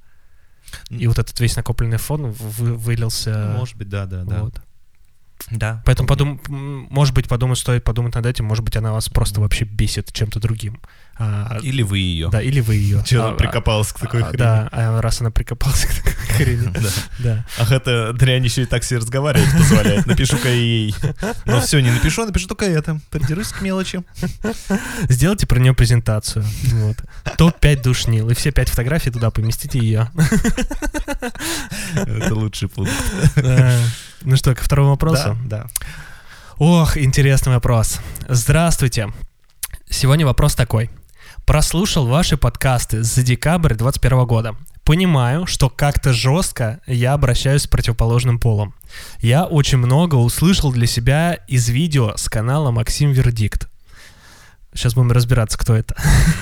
И 0.91 1.07
вот 1.07 1.19
этот 1.19 1.39
весь 1.39 1.55
накопленный 1.57 1.99
фон 1.99 2.33
вы- 2.33 2.75
вылился. 2.75 3.55
Может 3.57 3.77
быть, 3.77 3.89
да-да-да. 3.89 4.41
вот. 4.41 4.55
Да. 4.55 4.63
Поэтому 5.85 6.09
подум... 6.09 6.41
может 6.49 7.15
быть, 7.15 7.29
подумать, 7.29 7.59
стоит 7.59 7.85
подумать 7.85 8.15
над 8.15 8.27
этим, 8.27 8.47
может 8.47 8.65
быть, 8.65 8.77
она 8.77 8.93
вас 8.93 9.09
просто 9.09 9.41
вообще 9.41 9.65
бесит 9.65 10.13
чем-то 10.13 10.41
другим. 10.41 10.81
А, 11.17 11.59
Или 11.63 11.83
вы 11.83 11.99
ее. 11.99 12.29
да, 12.29 12.43
или 12.43 12.61
вы 12.61 12.75
ее. 12.75 13.03
Че 13.05 13.21
А, 13.21 13.29
она 13.29 13.37
прикопалась 13.37 13.93
к 13.93 13.97
а, 13.97 14.01
такой 14.01 14.23
а, 14.23 14.25
хрени. 14.27 14.39
Да, 14.39 14.69
а 14.73 15.01
раз 15.01 15.21
она 15.21 15.31
прикопалась 15.31 15.85
к 15.85 15.95
такой 15.95 16.13
хрени. 16.13 16.73
Да. 16.75 16.91
Да. 17.19 17.47
Ах, 17.59 17.71
это 17.71 18.13
дрянь 18.13 18.45
еще 18.45 18.63
и 18.63 18.67
так 18.67 18.83
себе 18.83 18.99
разговаривать 18.99 19.53
позволяет. 19.53 20.07
Напишу-ка 20.07 20.49
ей. 20.49 20.95
Но 21.45 21.61
все, 21.61 21.79
не 21.81 21.91
напишу, 21.91 22.23
а 22.23 22.27
напишу 22.27 22.49
только 22.49 22.65
это. 22.65 23.01
Придерусь 23.11 23.49
к 23.49 23.61
мелочи. 23.61 24.03
Сделайте 25.09 25.47
про 25.47 25.61
нее 25.61 25.73
презентацию. 25.73 26.45
Вот. 26.73 26.97
Топ-5 27.37 27.83
душнил. 27.83 28.29
И 28.31 28.35
все 28.35 28.51
пять 28.51 28.71
фотографий 28.71 29.11
туда 29.11 29.31
поместите 29.31 29.79
ее. 29.79 30.11
Это 31.95 32.35
лучший 32.35 32.69
пункт. 32.69 32.93
Ну 34.25 34.37
что, 34.37 34.55
ко 34.55 34.65
второму 34.65 34.91
вопросу? 34.91 35.37
Да, 35.45 35.65
да. 35.65 35.87
Ох, 36.57 36.97
интересный 36.97 37.53
вопрос. 37.53 38.01
Здравствуйте. 38.27 39.13
Сегодня 39.91 40.25
вопрос 40.25 40.55
такой. 40.55 40.91
Прослушал 41.45 42.07
ваши 42.07 42.39
подкасты 42.39 43.03
за 43.03 43.23
декабрь 43.23 43.75
2021 43.75 44.27
года. 44.27 44.57
Понимаю, 44.83 45.45
что 45.45 45.69
как-то 45.69 46.15
жестко 46.15 46.81
я 46.87 47.13
обращаюсь 47.13 47.63
с 47.63 47.67
противоположным 47.67 48.39
полом. 48.39 48.75
Я 49.19 49.45
очень 49.45 49.77
много 49.77 50.15
услышал 50.15 50.73
для 50.73 50.87
себя 50.87 51.35
из 51.47 51.69
видео 51.69 52.15
с 52.17 52.31
канала 52.31 52.71
Максим 52.71 53.13
Вердикт. 53.13 53.69
Сейчас 54.73 54.95
будем 54.95 55.13
разбираться, 55.13 55.59
кто 55.59 55.75
это. 55.75 55.95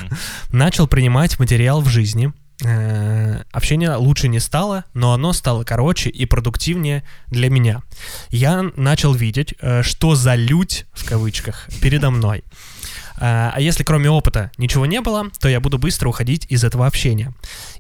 Начал 0.53 0.87
принимать 0.87 1.41
материал 1.41 1.81
в 1.81 1.89
жизни. 1.89 2.33
Э, 2.65 3.43
Общение 3.53 3.95
лучше 3.97 4.29
не 4.29 4.41
стало, 4.41 4.85
но 4.95 5.13
оно 5.13 5.33
стало 5.33 5.65
короче 5.65 6.11
и 6.11 6.27
продуктивнее 6.27 7.03
для 7.29 7.51
меня. 7.51 7.83
Я 8.31 8.71
начал 8.77 9.15
видеть, 9.15 9.55
э, 9.61 9.83
что 9.83 10.15
за 10.15 10.35
лють, 10.35 10.87
в 10.93 11.05
кавычках, 11.07 11.69
передо 11.81 12.11
мной. 12.11 12.45
А 13.19 13.53
а 13.55 13.61
если 13.61 13.85
кроме 13.85 14.11
опыта 14.11 14.51
ничего 14.57 14.87
не 14.87 15.01
было, 15.01 15.27
то 15.39 15.49
я 15.49 15.61
буду 15.61 15.79
быстро 15.79 16.09
уходить 16.09 16.47
из 16.49 16.65
этого 16.65 16.87
общения. 16.87 17.33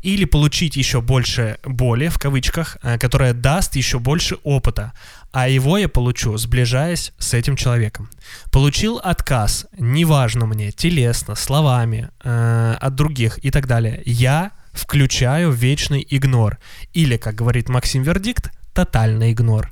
Или 0.02 0.24
получить 0.24 0.76
еще 0.76 1.00
больше 1.00 1.58
боли, 1.64 2.08
в 2.08 2.18
кавычках, 2.18 2.76
э, 2.82 2.98
которая 2.98 3.32
даст 3.32 3.76
еще 3.76 3.98
больше 3.98 4.36
опыта. 4.44 4.92
А 5.32 5.48
его 5.48 5.78
я 5.78 5.88
получу, 5.88 6.36
сближаясь 6.36 7.12
с 7.18 7.34
этим 7.34 7.56
человеком. 7.56 8.10
Получил 8.50 9.00
отказ, 9.02 9.66
неважно 9.78 10.46
мне, 10.46 10.70
телесно, 10.70 11.34
словами, 11.34 12.10
э, 12.22 12.76
от 12.78 12.94
других 12.94 13.44
и 13.44 13.50
так 13.50 13.66
далее. 13.66 14.02
Я 14.04 14.52
включаю 14.72 15.50
вечный 15.50 16.06
игнор. 16.08 16.58
Или, 16.92 17.16
как 17.16 17.34
говорит 17.34 17.68
Максим 17.68 18.02
Вердикт, 18.02 18.50
тотальный 18.74 19.32
игнор. 19.32 19.70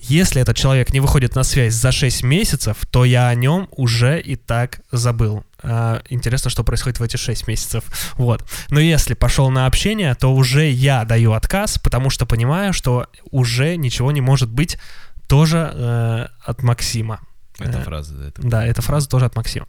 Если 0.00 0.42
этот 0.42 0.56
человек 0.56 0.92
не 0.92 0.98
выходит 0.98 1.36
на 1.36 1.44
связь 1.44 1.74
за 1.74 1.92
6 1.92 2.24
месяцев, 2.24 2.76
то 2.90 3.04
я 3.04 3.28
о 3.28 3.34
нем 3.36 3.68
уже 3.70 4.20
и 4.20 4.34
так 4.34 4.80
забыл. 4.90 5.44
А, 5.62 6.02
интересно, 6.10 6.50
что 6.50 6.64
происходит 6.64 6.98
в 6.98 7.04
эти 7.04 7.16
6 7.16 7.46
месяцев. 7.46 7.84
Вот. 8.14 8.44
Но 8.68 8.80
если 8.80 9.14
пошел 9.14 9.48
на 9.50 9.66
общение, 9.66 10.12
то 10.16 10.34
уже 10.34 10.68
я 10.68 11.04
даю 11.04 11.34
отказ, 11.34 11.78
потому 11.78 12.10
что 12.10 12.26
понимаю, 12.26 12.72
что 12.72 13.06
уже 13.30 13.76
ничего 13.76 14.10
не 14.10 14.20
может 14.20 14.50
быть 14.50 14.76
тоже 15.28 15.70
э, 15.72 16.26
от 16.44 16.62
Максима. 16.64 17.20
Это 17.60 17.78
Э, 17.78 17.82
фраза. 17.84 18.14
да, 18.14 18.26
это- 18.28 18.42
Да, 18.42 18.66
эта 18.66 18.82
фраза 18.82 19.08
тоже 19.08 19.26
от 19.26 19.36
Максима. 19.36 19.66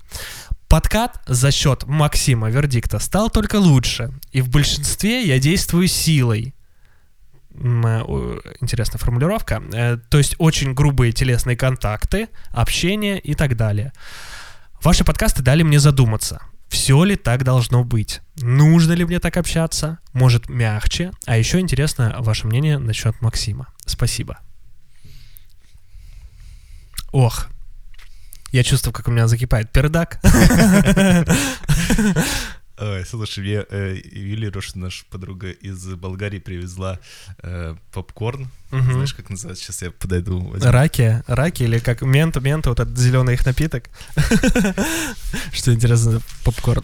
Подкат 0.74 1.22
за 1.28 1.52
счет 1.52 1.86
Максима 1.86 2.50
Вердикта 2.50 2.98
стал 2.98 3.30
только 3.30 3.58
лучше, 3.58 4.12
и 4.32 4.42
в 4.42 4.50
большинстве 4.50 5.22
я 5.22 5.38
действую 5.38 5.88
силой. 5.88 6.56
Э, 7.54 8.40
Интересная 8.60 8.98
формулировка. 8.98 9.62
Э, 9.72 9.98
То 10.10 10.18
есть 10.18 10.34
очень 10.40 10.74
грубые 10.74 11.12
телесные 11.12 11.56
контакты, 11.56 12.28
общение 12.50 13.20
и 13.20 13.36
так 13.36 13.56
далее. 13.56 13.94
Ваши 14.82 15.06
подкасты 15.06 15.44
дали 15.44 15.62
мне 15.62 15.80
задуматься. 15.80 16.42
Все 16.70 17.04
ли 17.04 17.18
так 17.18 17.44
должно 17.44 17.84
быть? 17.84 18.22
Нужно 18.38 18.94
ли 18.94 19.06
мне 19.06 19.20
так 19.20 19.38
общаться? 19.38 20.00
Может, 20.12 20.50
мягче? 20.50 21.12
А 21.28 21.38
еще 21.38 21.60
интересно 21.60 22.16
ваше 22.18 22.48
мнение 22.48 22.80
насчет 22.80 23.22
Максима. 23.22 23.68
Спасибо. 23.86 24.40
Ох, 27.12 27.53
я 28.54 28.64
чувствую, 28.64 28.94
как 28.94 29.08
у 29.08 29.12
меня 29.12 29.28
закипает 29.28 29.72
пердак. 29.72 30.20
Ой, 32.80 33.06
слушай, 33.06 33.40
мне 33.40 33.64
э, 33.70 33.98
ювелируш, 34.12 34.76
наша 34.76 35.06
подруга 35.10 35.52
из 35.52 35.86
Болгарии, 35.94 36.40
привезла 36.40 37.00
э, 37.44 37.76
попкорн. 37.92 38.50
Знаешь, 38.72 39.14
как 39.14 39.30
называется? 39.30 39.64
Сейчас 39.64 39.82
я 39.84 39.92
подойду. 39.92 40.40
возьму. 40.40 40.72
Раки, 40.72 41.24
раки 41.28 41.64
или 41.64 41.78
как 41.80 42.02
мента, 42.02 42.40
мента, 42.42 42.70
вот 42.70 42.80
этот 42.80 42.98
зеленый 42.98 43.36
их 43.36 43.46
напиток. 43.46 43.86
Что 45.52 45.74
интересно, 45.74 46.20
попкорн. 46.44 46.84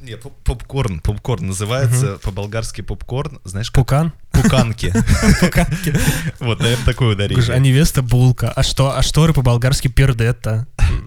Не, 0.00 0.16
поп- 0.16 0.36
попкорн. 0.44 1.00
Попкорн 1.00 1.46
называется 1.48 2.18
по-болгарски 2.22 2.80
попкорн. 2.82 3.40
Знаешь, 3.44 3.70
как 3.70 3.84
Пукан? 3.84 4.12
Пуканки. 4.42 4.92
Пуканки. 5.40 5.94
Вот, 6.40 6.60
наверное, 6.60 6.84
такое 6.84 7.14
Слушай, 7.14 7.30
А 7.30 7.34
ударение. 7.34 7.72
невеста 7.72 8.02
булка. 8.02 8.50
А 8.54 8.62
что, 8.62 8.96
а 8.96 9.02
шторы 9.02 9.32
по-болгарски 9.32 9.88
пердетта. 9.88 10.66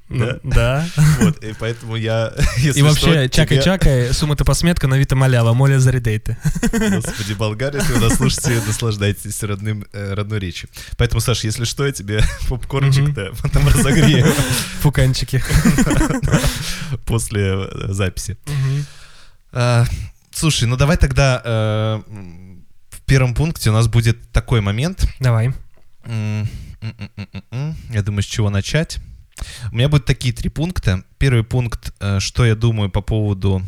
Ну, 0.10 0.40
Да? 0.44 0.86
Вот, 1.20 1.44
и 1.44 1.54
поэтому 1.60 1.96
я, 1.96 2.34
И 2.58 2.82
вообще, 2.82 3.00
что, 3.26 3.30
чакай 3.30 3.58
тебе- 3.58 3.64
чакай, 3.64 4.14
сумата 4.14 4.44
посметка 4.46 4.88
на 4.88 4.96
вита 4.96 5.16
малява, 5.16 5.54
моля 5.54 5.80
заридейте. 5.80 6.38
Господи, 6.72 7.34
Болгария, 7.34 7.80
если 7.80 7.94
вы 7.94 8.00
нас 8.02 8.18
слушаете, 8.18 8.62
наслаждайтесь 8.68 9.42
родным, 9.44 9.86
э, 9.94 10.14
родной 10.14 10.40
речью. 10.40 10.70
Поэтому, 10.98 11.22
Саш, 11.22 11.44
если 11.44 11.66
что, 11.66 11.86
я 11.86 11.92
тебе 11.92 12.22
попкорнчик-то 12.50 13.32
потом 13.42 13.68
разогрею 13.70 14.28
Пуканчики. 14.82 15.42
после 17.06 17.68
э, 17.70 17.88
записи. 17.94 18.38
А, 19.52 19.86
Слушай, 20.34 20.66
ну 20.68 20.78
давай 20.78 20.98
тогда 20.98 21.42
э, 21.44 22.02
первом 23.12 23.34
пункте 23.34 23.70
у 23.70 23.74
нас 23.74 23.88
будет 23.90 24.32
такой 24.32 24.62
момент. 24.62 25.06
Давай. 25.20 25.52
Я 26.08 28.02
думаю, 28.04 28.22
с 28.24 28.26
чего 28.26 28.50
начать. 28.50 29.00
У 29.72 29.76
меня 29.76 29.90
будут 29.90 30.06
такие 30.06 30.34
три 30.34 30.48
пункта. 30.50 31.04
Первый 31.18 31.44
пункт, 31.44 31.94
э, 32.00 32.20
что 32.22 32.46
я 32.46 32.56
думаю 32.56 32.90
по 32.90 33.02
поводу 33.02 33.62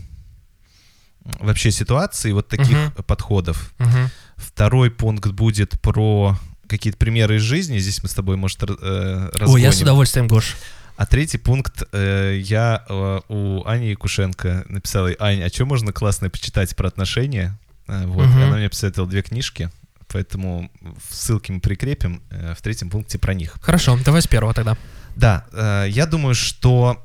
вообще 1.40 1.72
ситуации, 1.72 2.32
вот 2.32 2.48
таких 2.48 2.78
Мгм. 2.78 2.92
подходов. 3.04 3.74
Мгм. 3.80 4.10
Второй 4.38 4.90
пункт 4.92 5.32
будет 5.32 5.80
про 5.82 6.38
какие-то 6.68 6.98
примеры 6.98 7.36
из 7.36 7.42
жизни. 7.42 7.80
Здесь 7.80 8.02
мы 8.02 8.08
с 8.10 8.14
тобой, 8.14 8.38
может, 8.38 8.64
р- 8.64 8.78
э, 8.82 9.30
Ой, 9.42 9.62
я 9.62 9.72
с 9.72 9.76
разгоним. 9.76 9.82
удовольствием, 9.84 10.28
Гош. 10.28 10.56
А 10.96 11.06
третий 11.06 11.38
пункт, 11.38 11.84
э, 11.92 12.40
я 12.44 12.86
э, 12.88 13.20
у 13.28 13.64
Ани 13.66 13.90
Якушенко 13.90 14.66
написал 14.70 15.08
Ань, 15.20 15.42
а 15.44 15.50
что 15.50 15.66
можно 15.66 15.92
классно 15.92 16.30
почитать 16.30 16.76
про 16.76 16.88
отношения? 16.88 17.58
Э, 17.88 18.06
вот, 18.06 18.26
и 18.28 18.42
она 18.42 18.58
мне 18.58 18.70
посоветовала 18.70 19.10
две 19.10 19.22
книжки, 19.22 19.70
поэтому 20.08 20.70
ссылки 21.10 21.52
мы 21.52 21.60
прикрепим 21.60 22.22
э, 22.30 22.54
в 22.58 22.62
третьем 22.62 22.90
пункте 22.90 23.18
про 23.18 23.34
них. 23.34 23.58
Хорошо, 23.62 23.98
давай 24.04 24.22
с 24.22 24.28
первого 24.28 24.54
тогда. 24.54 24.78
Да, 25.16 25.46
э, 25.52 25.88
я 25.90 26.06
думаю, 26.06 26.36
что 26.36 27.04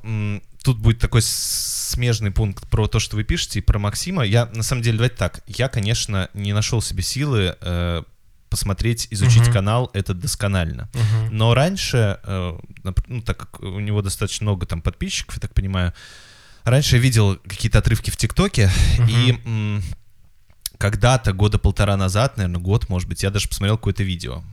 тут 0.63 0.77
будет 0.79 0.99
такой 0.99 1.21
смежный 1.23 2.31
пункт 2.31 2.67
про 2.69 2.87
то, 2.87 2.99
что 2.99 3.15
вы 3.15 3.23
пишете, 3.23 3.59
и 3.59 3.61
про 3.61 3.79
Максима. 3.79 4.23
Я, 4.23 4.45
на 4.47 4.63
самом 4.63 4.81
деле, 4.81 4.97
давайте 4.97 5.15
так, 5.15 5.41
я, 5.47 5.69
конечно, 5.69 6.29
не 6.33 6.53
нашел 6.53 6.81
себе 6.81 7.01
силы 7.03 7.55
э, 7.61 8.03
посмотреть, 8.49 9.07
изучить 9.11 9.43
Мгм. 9.43 9.53
канал 9.53 9.91
этот 9.93 10.19
досконально. 10.19 10.89
Мгм. 10.93 11.37
Но 11.37 11.53
раньше, 11.53 12.19
э, 12.23 12.59
ну, 13.07 13.21
так 13.21 13.37
как 13.37 13.59
у 13.61 13.79
него 13.79 14.01
достаточно 14.01 14.45
много 14.45 14.65
там 14.65 14.81
подписчиков, 14.81 15.35
я 15.35 15.39
так 15.39 15.53
понимаю, 15.53 15.93
раньше 16.63 16.95
я 16.95 17.01
видел 17.01 17.37
какие-то 17.47 17.79
отрывки 17.79 18.09
в 18.09 18.17
ТикТоке, 18.17 18.69
и 19.07 19.39
м, 19.45 19.83
когда-то, 20.79 21.33
года 21.33 21.59
полтора 21.59 21.95
назад, 21.97 22.37
наверное, 22.37 22.59
год, 22.61 22.89
может 22.89 23.07
быть, 23.07 23.21
я 23.21 23.29
даже 23.29 23.47
посмотрел 23.47 23.77
какое-то 23.77 24.01
видео. 24.01 24.43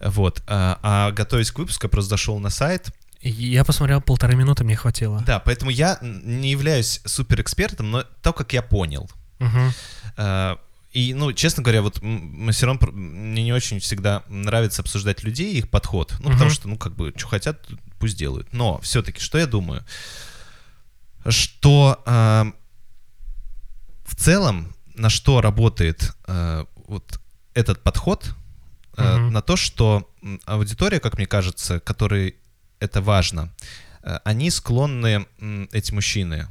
Вот. 0.00 0.42
А, 0.46 0.78
а 0.82 1.10
готовясь 1.10 1.50
к 1.50 1.58
выпуску, 1.58 1.86
я 1.86 1.90
просто 1.90 2.10
зашел 2.10 2.38
на 2.38 2.50
сайт. 2.50 2.90
Я 3.20 3.64
посмотрел 3.64 4.00
полторы 4.00 4.36
минуты, 4.36 4.62
мне 4.62 4.76
хватило. 4.76 5.22
Да, 5.26 5.40
поэтому 5.40 5.72
я 5.72 5.98
не 6.02 6.50
являюсь 6.52 7.00
суперэкспертом, 7.04 7.90
но 7.90 8.04
то, 8.22 8.32
как 8.32 8.52
я 8.52 8.62
понял. 8.62 9.10
Мгм. 9.40 9.72
А, 10.16 10.58
И, 10.92 11.14
ну, 11.14 11.32
честно 11.32 11.62
говоря, 11.62 11.82
вот 11.82 12.00
мы 12.02 12.52
все 12.52 12.66
равно, 12.66 12.88
мне 12.92 13.42
не 13.44 13.52
очень 13.52 13.78
всегда 13.80 14.22
нравится 14.28 14.82
обсуждать 14.82 15.22
людей 15.22 15.52
и 15.54 15.58
их 15.58 15.68
подход. 15.70 16.12
Ну, 16.20 16.24
потому 16.30 16.46
Мгм. 16.46 16.50
что, 16.54 16.68
ну, 16.68 16.76
как 16.78 16.94
бы, 16.94 17.12
что 17.16 17.26
хотят, 17.26 17.66
пусть 17.98 18.16
делают. 18.18 18.52
Но 18.52 18.80
все-таки, 18.82 19.20
что 19.20 19.38
я 19.38 19.46
думаю? 19.46 19.84
Что 21.28 22.02
а, 22.06 22.46
в 24.04 24.14
целом, 24.16 24.74
на 24.98 25.10
что 25.10 25.40
работает 25.40 26.12
а, 26.26 26.66
вот 26.86 27.20
этот 27.54 27.82
подход, 27.82 28.34
а, 28.96 29.18
Мгм. 29.18 29.32
на 29.32 29.42
то, 29.42 29.56
что 29.56 30.10
аудитория, 30.44 31.00
как 31.00 31.16
мне 31.18 31.26
кажется, 31.26 31.80
которой 31.80 32.36
это 32.80 33.00
важно, 33.00 33.52
а, 34.02 34.20
они 34.24 34.50
склонны, 34.50 35.26
м, 35.40 35.68
эти 35.72 35.92
мужчины, 35.92 36.48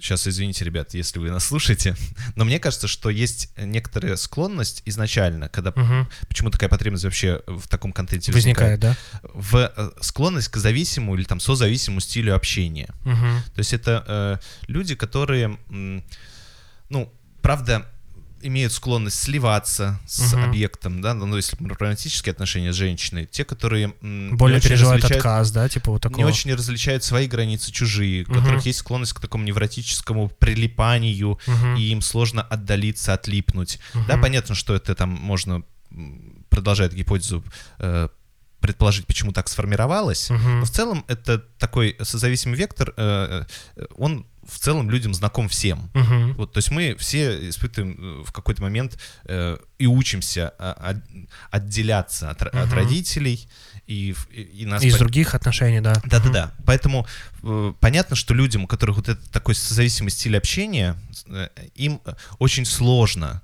сейчас 0.00 0.26
извините, 0.26 0.64
ребят, 0.64 0.94
если 0.94 1.18
вы 1.20 1.30
нас 1.30 1.44
слушаете, 1.44 1.94
но 2.36 2.44
мне 2.44 2.58
кажется, 2.58 2.88
что 2.88 3.08
есть 3.10 3.50
некоторая 3.56 4.16
склонность 4.16 4.82
изначально, 4.86 5.48
когда 5.48 5.72
Мгм. 5.76 6.08
почему 6.28 6.50
такая 6.50 6.68
потребность 6.70 7.04
вообще 7.04 7.42
в 7.46 7.68
таком 7.68 7.92
контенте 7.92 8.32
Возникает, 8.32 8.80
да? 8.80 8.96
в 9.22 9.56
э, 9.56 9.90
склонность 10.00 10.48
к 10.48 10.56
зависимому 10.56 11.14
или 11.14 11.24
там 11.24 11.40
созависимому 11.40 12.00
стилю 12.00 12.34
общения. 12.34 12.88
Мгм. 13.04 13.42
То 13.54 13.58
есть 13.58 13.72
это 13.74 14.04
э, 14.06 14.38
люди, 14.66 14.94
которые, 14.94 15.56
м, 15.68 16.02
ну, 16.88 17.12
правда, 17.42 17.86
имеют 18.44 18.72
склонность 18.72 19.20
сливаться 19.20 20.00
с 20.04 20.32
Мгм. 20.32 20.44
объектом, 20.46 21.00
да, 21.00 21.14
ну, 21.14 21.36
если 21.36 21.56
романтические 21.64 22.32
отношения 22.32 22.72
с 22.72 22.76
женщиной, 22.76 23.26
те, 23.26 23.44
которые 23.44 23.94
м, 24.02 24.36
Более 24.36 24.58
различают- 24.58 25.04
отказ, 25.04 25.52
да, 25.52 25.68
типа 25.68 25.92
вот 25.92 26.02
такого. 26.02 26.18
не 26.18 26.24
очень 26.24 26.52
различают 26.52 27.04
свои 27.04 27.28
границы 27.28 27.70
чужие, 27.70 28.24
у 28.24 28.30
Мгм. 28.32 28.40
которых 28.40 28.66
есть 28.66 28.80
склонность 28.80 29.12
к 29.12 29.20
такому 29.20 29.44
невротическому 29.44 30.28
прилипанию, 30.28 31.38
Мгм. 31.46 31.76
и 31.76 31.82
им 31.82 32.00
сложно 32.02 32.42
отдалиться, 32.42 33.12
отлипнуть. 33.14 33.78
Да, 33.94 34.14
Мгм. 34.14 34.22
понятно, 34.22 34.54
что 34.56 34.74
это 34.74 34.96
там 34.96 35.10
можно, 35.10 35.62
м, 35.92 36.44
продолжает 36.50 36.94
гипотезу, 36.94 37.44
э, 37.78 38.08
предположить, 38.60 39.06
почему 39.06 39.32
так 39.32 39.48
сформировалось. 39.48 40.30
Мгм. 40.30 40.60
Но 40.60 40.64
в 40.66 40.70
целом 40.70 41.04
это 41.08 41.38
такой 41.58 41.96
созависимый 42.02 42.56
вектор, 42.56 42.92
э, 42.96 43.44
э, 43.76 43.84
он 43.96 44.26
в 44.48 44.58
целом 44.58 44.90
людям 44.90 45.14
знаком 45.14 45.48
всем. 45.48 45.90
Мгм. 45.94 46.34
Вот, 46.34 46.52
то 46.52 46.58
есть 46.58 46.70
мы 46.70 46.96
все 46.96 47.48
испытываем 47.48 47.96
э, 47.98 48.24
в 48.24 48.32
какой-то 48.32 48.62
момент 48.62 48.98
э, 49.24 49.56
и 49.78 49.86
учимся 49.86 50.52
а, 50.58 50.72
от- 50.90 51.02
отделяться 51.50 52.30
от, 52.30 52.42
ро- 52.42 52.48
от 52.62 52.72
родителей, 52.72 53.48
и, 53.86 54.14
и, 54.32 54.40
и 54.42 54.66
нас 54.66 54.82
Из 54.82 54.94
пон- 54.94 54.98
других 54.98 55.34
отношений, 55.34 55.80
да. 55.80 55.94
да-да-да. 56.04 56.52
Поэтому 56.64 57.06
э, 57.42 57.72
понятно, 57.80 58.16
что 58.16 58.34
людям, 58.34 58.64
у 58.64 58.66
которых 58.66 58.96
вот 58.96 59.08
этот 59.08 59.30
такой 59.30 59.54
созависимый 59.54 60.10
стиль 60.10 60.36
общения, 60.36 60.96
э, 61.28 61.48
им 61.74 62.00
э, 62.04 62.14
очень 62.38 62.64
сложно 62.64 63.42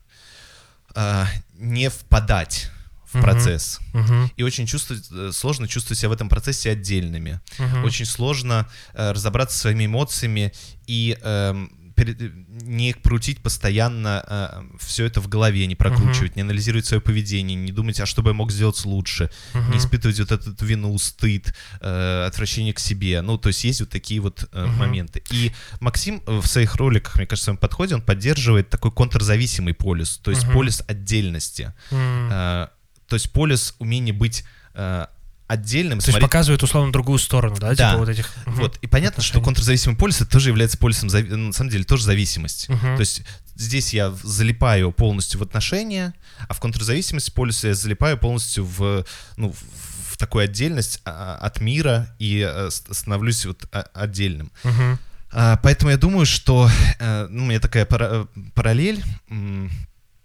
э, 0.95 1.25
не 1.59 1.91
впадать 1.91 2.71
в 3.11 3.15
Мгм. 3.15 3.23
процесс. 3.23 3.81
Мгм. 3.93 4.31
И 4.37 4.43
очень 4.43 4.67
чувствовать, 4.67 5.05
э, 5.11 5.31
сложно 5.33 5.67
чувствовать 5.69 5.99
себя 5.99 6.11
в 6.11 6.13
этом 6.13 6.29
процессе 6.29 6.71
отдельными. 6.71 7.41
Мгм. 7.59 7.85
Очень 7.85 8.07
сложно 8.07 8.67
э, 8.95 9.13
разобраться 9.13 9.55
со 9.57 9.63
своими 9.63 9.87
эмоциями 9.87 10.53
и 10.87 11.17
эм, 11.23 11.73
перед- 11.97 12.21
не 12.63 12.93
крутить 12.93 13.41
постоянно 13.43 14.65
все 14.79 15.05
это 15.07 15.21
в 15.21 15.27
голове, 15.27 15.67
не 15.67 15.75
прокручивать, 15.75 16.37
не 16.37 16.43
анализировать 16.43 16.87
свое 16.87 17.01
поведение, 17.01 17.57
не 17.57 17.73
думать, 17.73 17.99
а 17.99 18.07
что 18.07 18.23
бы 18.23 18.31
я 18.31 18.35
мог 18.35 18.53
сделать 18.53 18.85
лучше, 18.85 19.31
Мгм. 19.53 19.73
не 19.73 19.79
испытывать 19.79 20.21
вот 20.21 20.31
эту 20.31 20.65
вину, 20.65 20.97
стыд, 20.99 21.53
э, 21.81 22.25
отвращение 22.29 22.73
к 22.73 22.79
себе. 22.79 23.21
Ну, 23.21 23.37
то 23.37 23.49
есть 23.49 23.65
есть 23.65 23.81
вот 23.81 23.91
такие 23.91 24.21
вот 24.21 24.49
э, 24.53 24.65
Мгм. 24.67 24.77
моменты. 24.77 25.25
И 25.33 25.51
Максим 25.81 26.23
э, 26.27 26.39
в 26.39 26.47
своих 26.47 26.77
роликах, 26.77 27.17
мне 27.17 27.27
кажется, 27.27 27.45
в 27.45 27.47
своем 27.47 27.59
подходе, 27.59 27.97
он 27.97 28.03
поддерживает 28.03 28.71
такой 28.71 28.93
контрзависимый 28.93 29.75
полюс, 29.75 30.19
то 30.19 30.31
есть 30.31 30.45
Мгм. 30.45 30.53
полюс 30.53 30.83
отдельности. 30.87 31.73
М. 31.91 32.69
То 33.09 33.15
есть 33.15 33.33
полюс 33.33 33.75
умения 33.79 34.13
быть 34.15 34.45
э, 34.75 35.07
отдельным. 35.47 35.99
То 35.99 36.03
есть 36.03 36.11
смотреть- 36.11 36.29
показывает 36.29 36.63
условно 36.63 36.93
другую 36.93 37.19
сторону, 37.19 37.57
да, 37.59 37.75
Да. 37.75 37.91
типа 37.93 37.99
вот 37.99 38.09
этих. 38.11 38.31
Мгм. 38.47 38.57
Вот, 38.57 38.77
и 38.83 38.87
понятно, 38.87 39.23
что 39.23 39.33
отношений. 39.39 39.45
контрзависимый 39.45 39.97
полюс 39.97 40.21
это 40.21 40.31
тоже 40.31 40.51
является 40.51 40.77
полюсом, 40.79 41.09
зави- 41.09 41.35
на 41.35 41.53
самом 41.53 41.71
деле, 41.71 41.85
тоже 41.85 42.05
зависимость. 42.05 42.69
Мгм. 42.69 42.97
То 42.97 43.01
есть 43.01 43.23
здесь 43.57 43.95
я 43.95 44.11
залипаю 44.23 44.93
полностью 44.93 45.41
в 45.41 45.43
отношения, 45.43 46.13
а 46.49 46.53
в 46.55 46.61
контрзависимости 46.61 47.31
полюса 47.31 47.69
я 47.69 47.75
залипаю 47.75 48.19
полностью 48.19 48.65
в, 48.67 49.05
ну, 49.37 49.53
в, 50.11 50.17
такую 50.19 50.45
отдельность 50.45 51.01
а, 51.05 51.37
от 51.41 51.61
мира 51.61 52.15
и 52.19 52.45
э, 52.47 52.69
становлюсь 52.71 53.47
вот 53.47 53.67
а- 53.73 53.87
отдельным. 53.95 54.51
А, 55.31 55.57
Поэтому 55.63 55.91
я 55.93 55.97
думаю, 55.97 56.27
что 56.27 56.69
э, 56.99 57.27
ну, 57.31 57.45
у 57.45 57.47
меня 57.47 57.61
такая 57.61 57.85
пара- 57.87 58.27
параллель. 58.55 59.03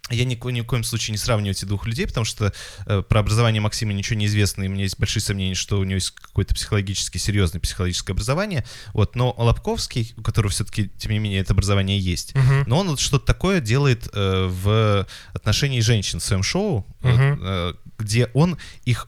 Я 0.09 0.25
ни, 0.25 0.35
ни 0.51 0.61
в 0.61 0.65
коем 0.65 0.83
случае 0.83 1.13
не 1.13 1.17
сравниваю 1.17 1.51
эти 1.55 1.63
двух 1.63 1.87
людей, 1.87 2.05
потому 2.05 2.25
что 2.25 2.53
э, 2.85 3.01
про 3.07 3.21
образование 3.21 3.61
Максима 3.61 3.93
ничего 3.93 4.19
не 4.19 4.25
известно, 4.25 4.63
и 4.63 4.67
у 4.67 4.71
меня 4.71 4.83
есть 4.83 4.99
большие 4.99 5.23
сомнения, 5.23 5.55
что 5.55 5.79
у 5.79 5.83
него 5.85 5.95
есть 5.95 6.11
какое-то 6.11 6.53
психологически 6.53 7.17
серьезное 7.17 7.61
психологическое 7.61 8.11
образование. 8.11 8.65
Вот, 8.93 9.15
но 9.15 9.33
Лобковский, 9.37 10.13
у 10.17 10.21
которого 10.21 10.51
все-таки, 10.51 10.89
тем 10.97 11.13
не 11.13 11.19
менее, 11.19 11.39
это 11.39 11.53
образование 11.53 11.97
есть, 11.97 12.35
Мгм. 12.35 12.65
но 12.67 12.79
он 12.79 12.89
вот 12.89 12.99
что-то 12.99 13.25
такое 13.25 13.61
делает 13.61 14.09
э, 14.13 14.47
в 14.51 15.07
отношении 15.33 15.79
женщин 15.79 16.19
в 16.19 16.23
своем 16.23 16.43
шоу, 16.43 16.85
Мгм. 17.01 17.39
э, 17.41 17.73
где 17.97 18.25
он 18.33 18.57
их 18.83 19.07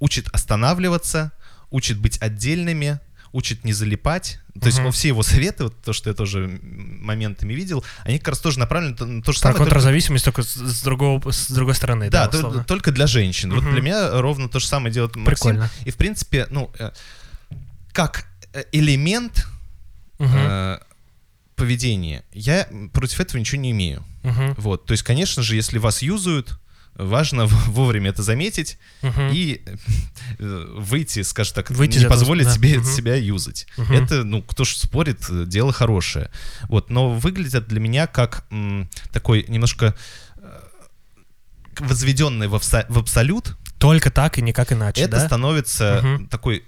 учит 0.00 0.26
останавливаться, 0.32 1.30
учит 1.70 1.98
быть 1.98 2.18
отдельными, 2.20 2.98
учит 3.34 3.64
не 3.64 3.72
залипать. 3.72 4.38
То 4.60 4.66
есть 4.66 4.78
Мгм. 4.78 4.86
он 4.86 4.92
все 4.92 5.08
его 5.08 5.22
советы, 5.24 5.64
вот 5.64 5.74
то, 5.82 5.92
что 5.92 6.08
я 6.08 6.14
тоже 6.14 6.60
моментами 6.62 7.52
видел, 7.52 7.84
они 8.04 8.18
как 8.18 8.28
раз 8.28 8.38
тоже 8.38 8.60
направлены 8.60 8.92
на 8.98 9.22
то 9.22 9.32
же 9.32 9.40
Про 9.40 9.48
самое. 9.48 9.58
только- 9.58 9.70
контрзависимость 9.70 10.24
только 10.24 10.42
с, 10.44 10.54
с 10.54 10.82
другого, 10.82 11.30
с 11.30 11.50
другой 11.50 11.74
стороны, 11.74 12.10
да, 12.10 12.28
да, 12.28 12.38
то- 12.40 12.64
только 12.64 12.92
для 12.92 13.06
женщин. 13.08 13.52
Вот 13.52 13.64
Мгм. 13.64 13.72
для 13.72 13.82
меня 13.82 14.20
ровно 14.20 14.48
то 14.48 14.60
же 14.60 14.66
самое 14.66 14.94
делает 14.94 15.16
Максим. 15.16 15.34
Прикольно. 15.34 15.70
И 15.84 15.90
в 15.90 15.96
принципе, 15.96 16.46
ну, 16.50 16.70
э, 16.78 16.92
как 17.92 18.26
э, 18.52 18.62
элемент 18.70 19.46
Мгм. 20.20 20.30
э, 20.32 20.78
поведения, 21.56 22.22
я 22.32 22.68
против 22.92 23.18
этого 23.20 23.38
ничего 23.40 23.60
не 23.60 23.72
имею. 23.72 24.04
Мгм. 24.22 24.54
Вот, 24.58 24.86
то 24.86 24.92
есть, 24.92 25.02
конечно 25.02 25.42
же, 25.42 25.56
если 25.56 25.78
вас 25.78 26.02
юзают, 26.02 26.58
важно 26.96 27.46
вовремя 27.66 28.10
это 28.10 28.22
заметить 28.22 28.78
Мгм. 29.02 29.30
и 29.32 29.62
э, 30.38 30.66
выйти, 30.78 31.22
скажем 31.22 31.54
так, 31.54 31.70
Выйти 31.70 31.98
не 31.98 32.04
этого, 32.04 32.12
позволить 32.14 32.46
да. 32.46 32.52
себе 32.54 32.78
Мгм. 32.78 32.86
себя 32.86 33.14
юзать. 33.16 33.66
Мгм. 33.76 33.92
Это, 33.94 34.24
ну, 34.24 34.42
кто 34.42 34.64
ж 34.64 34.76
спорит, 34.76 35.20
э, 35.30 35.44
дело 35.46 35.72
хорошее. 35.72 36.30
Вот, 36.68 36.90
но 36.90 37.10
выглядит 37.10 37.54
это 37.54 37.66
для 37.66 37.80
меня 37.80 38.06
как 38.06 38.44
м, 38.50 38.88
такой 39.12 39.44
немножко 39.48 39.94
э, 40.36 40.60
возведенный 41.80 42.48
в, 42.48 42.54
абса- 42.54 42.86
в 42.88 42.98
абсолют, 42.98 43.56
Только 43.78 44.10
так 44.10 44.38
и 44.38 44.42
никак 44.42 44.72
иначе, 44.72 45.02
это 45.02 45.16
да? 45.18 45.26
становится 45.26 46.00
Мгм. 46.02 46.28
такой, 46.28 46.64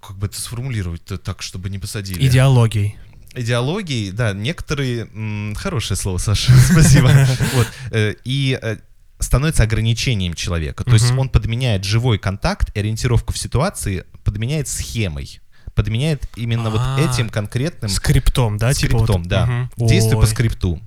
как 0.00 0.16
бы 0.18 0.26
это 0.26 0.40
сформулировать-то 0.40 1.16
так, 1.18 1.40
чтобы 1.42 1.70
не 1.70 1.78
посадили? 1.78 2.26
Идеологией. 2.26 2.96
Идеологии, 3.34 4.10
да, 4.10 4.32
некоторые... 4.32 5.08
м, 5.12 5.54
хорошее 5.56 5.96
слово, 5.98 6.18
Саша, 6.18 6.52
спасибо. 6.72 7.10
Вот, 7.54 7.66
э, 7.90 8.14
И 8.24 8.58
э, 8.60 8.76
становится 9.18 9.62
ограничением 9.62 10.34
человека. 10.34 10.84
То 10.84 10.92
есть 10.92 11.10
он 11.12 11.28
подменяет 11.28 11.84
живой 11.84 12.18
контакт 12.18 12.76
ориентировку 12.76 13.32
в 13.32 13.38
ситуации, 13.38 14.04
подменяет 14.24 14.68
схемой. 14.68 15.40
Подменяет 15.74 16.28
именно 16.36 16.70
вот 16.70 16.80
А, 16.80 17.00
этим 17.00 17.28
конкретным 17.28 17.90
Скриптом, 17.90 18.58
да? 18.58 18.72
типа 18.72 18.98
скриптом, 18.98 19.24
да. 19.24 19.46
Мгм. 19.46 19.88
Действие 19.88 20.20
по 20.20 20.26
скрипту. 20.26 20.80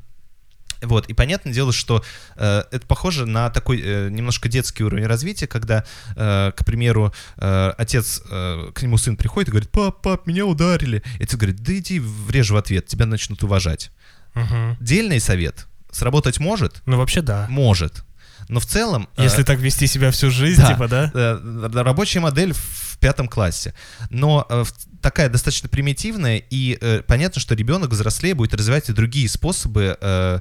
Вот, 0.81 1.07
и 1.07 1.13
понятное 1.13 1.53
дело, 1.53 1.73
что 1.73 2.03
э, 2.35 2.63
это 2.71 2.85
похоже 2.87 3.25
на 3.25 3.49
такой 3.49 3.81
э, 3.81 4.09
немножко 4.09 4.49
детский 4.49 4.83
уровень 4.83 5.05
развития, 5.05 5.47
когда, 5.47 5.85
э, 6.15 6.51
к 6.55 6.65
примеру, 6.65 7.13
э, 7.37 7.73
отец, 7.77 8.21
э, 8.29 8.71
к 8.73 8.81
нему 8.81 8.97
сын 8.97 9.17
приходит 9.17 9.49
и 9.49 9.51
говорит, 9.51 9.69
пап, 9.69 10.01
пап, 10.01 10.27
меня 10.27 10.45
ударили. 10.45 11.03
И 11.19 11.23
отец 11.23 11.35
говорит, 11.35 11.61
да 11.61 11.77
иди 11.77 11.99
врежь 11.99 12.49
в 12.49 12.57
ответ, 12.57 12.87
тебя 12.87 13.05
начнут 13.05 13.43
уважать. 13.43 13.91
Мгм. 14.33 14.77
Дельный 14.79 15.19
совет. 15.19 15.67
Сработать 15.91 16.39
может? 16.39 16.81
Ну, 16.85 16.97
вообще, 16.97 17.21
да. 17.21 17.47
Может. 17.49 18.03
Но 18.49 18.59
в 18.59 18.65
целом... 18.65 19.09
э, 19.17 19.23
Если 19.23 19.43
так 19.43 19.59
вести 19.59 19.87
себя 19.87 20.11
всю 20.11 20.31
жизнь, 20.31 20.61
да. 20.61 20.73
типа, 20.73 20.87
да? 20.87 21.11
э, 21.13 21.69
рабочая 21.73 22.19
модель 22.21 22.53
в 22.53 22.97
пятом 22.99 23.27
классе. 23.27 23.73
Но 24.09 24.45
э, 24.49 24.63
такая 25.01 25.29
достаточно 25.29 25.69
примитивная, 25.69 26.37
и 26.49 26.77
э, 26.79 27.01
понятно, 27.05 27.41
что 27.41 27.55
ребенок 27.55 27.91
взрослее 27.91 28.33
будет 28.33 28.53
развивать 28.53 28.89
и 28.89 28.93
другие 28.93 29.29
способы 29.29 29.97
э, 29.99 30.39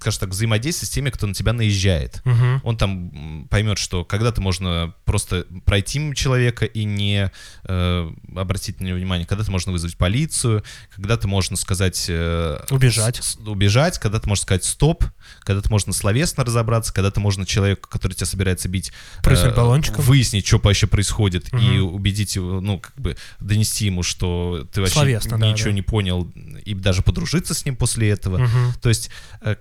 скажем 0.00 0.20
так, 0.20 0.28
взаимодействие 0.30 0.86
с 0.86 0.90
теми, 0.90 1.10
кто 1.10 1.26
на 1.26 1.34
тебя 1.34 1.52
наезжает. 1.52 2.22
Мгм. 2.24 2.60
Он 2.64 2.76
там 2.76 3.46
поймет, 3.50 3.78
что 3.78 4.04
когда-то 4.04 4.40
можно 4.40 4.94
просто 5.04 5.46
пройти 5.64 5.98
мимо 5.98 6.14
человека 6.14 6.64
и 6.64 6.84
не 6.84 7.30
э, 7.64 8.10
обратить 8.36 8.80
на 8.80 8.86
него 8.86 8.96
внимание, 8.96 9.26
когда-то 9.26 9.50
можно 9.50 9.72
вызвать 9.72 9.96
полицию, 9.96 10.62
когда-то 10.94 11.28
можно 11.28 11.56
сказать... 11.56 12.06
э, 12.08 12.64
Убежать. 12.70 13.16
с- 13.22 13.36
убежать, 13.36 13.98
когда-то 13.98 14.28
можно 14.28 14.42
сказать 14.42 14.64
стоп, 14.64 15.04
когда-то 15.40 15.70
можно 15.70 15.92
словесно 15.92 16.44
разобраться, 16.44 16.92
когда-то 16.92 17.20
можно 17.20 17.44
человеку, 17.46 17.88
который 17.88 18.14
тебя 18.14 18.26
собирается 18.26 18.68
бить, 18.68 18.92
э, 19.24 19.54
баллончиком. 19.54 20.02
выяснить, 20.04 20.46
что 20.46 20.58
вообще 20.62 20.86
происходит, 20.86 21.52
и 21.52 21.56
Мгм. 21.56 21.94
убедить 21.94 22.36
его, 22.36 22.60
ну, 22.60 22.78
как 22.80 22.94
бы 22.98 23.16
донести 23.40 23.86
ему, 23.86 24.02
что 24.02 24.66
ты 24.72 24.80
вообще 24.80 24.94
Словесно, 24.94 25.38
да, 25.38 25.50
ничего 25.52 25.68
да. 25.70 25.74
не 25.74 25.82
понял, 25.82 26.24
и 26.64 26.74
даже 26.74 27.02
подружиться 27.02 27.54
с 27.54 27.64
ним 27.64 27.76
после 27.76 28.08
этого. 28.10 28.38
Мгм. 28.38 28.74
То 28.80 28.88
есть, 28.88 29.10
э, 29.42 29.56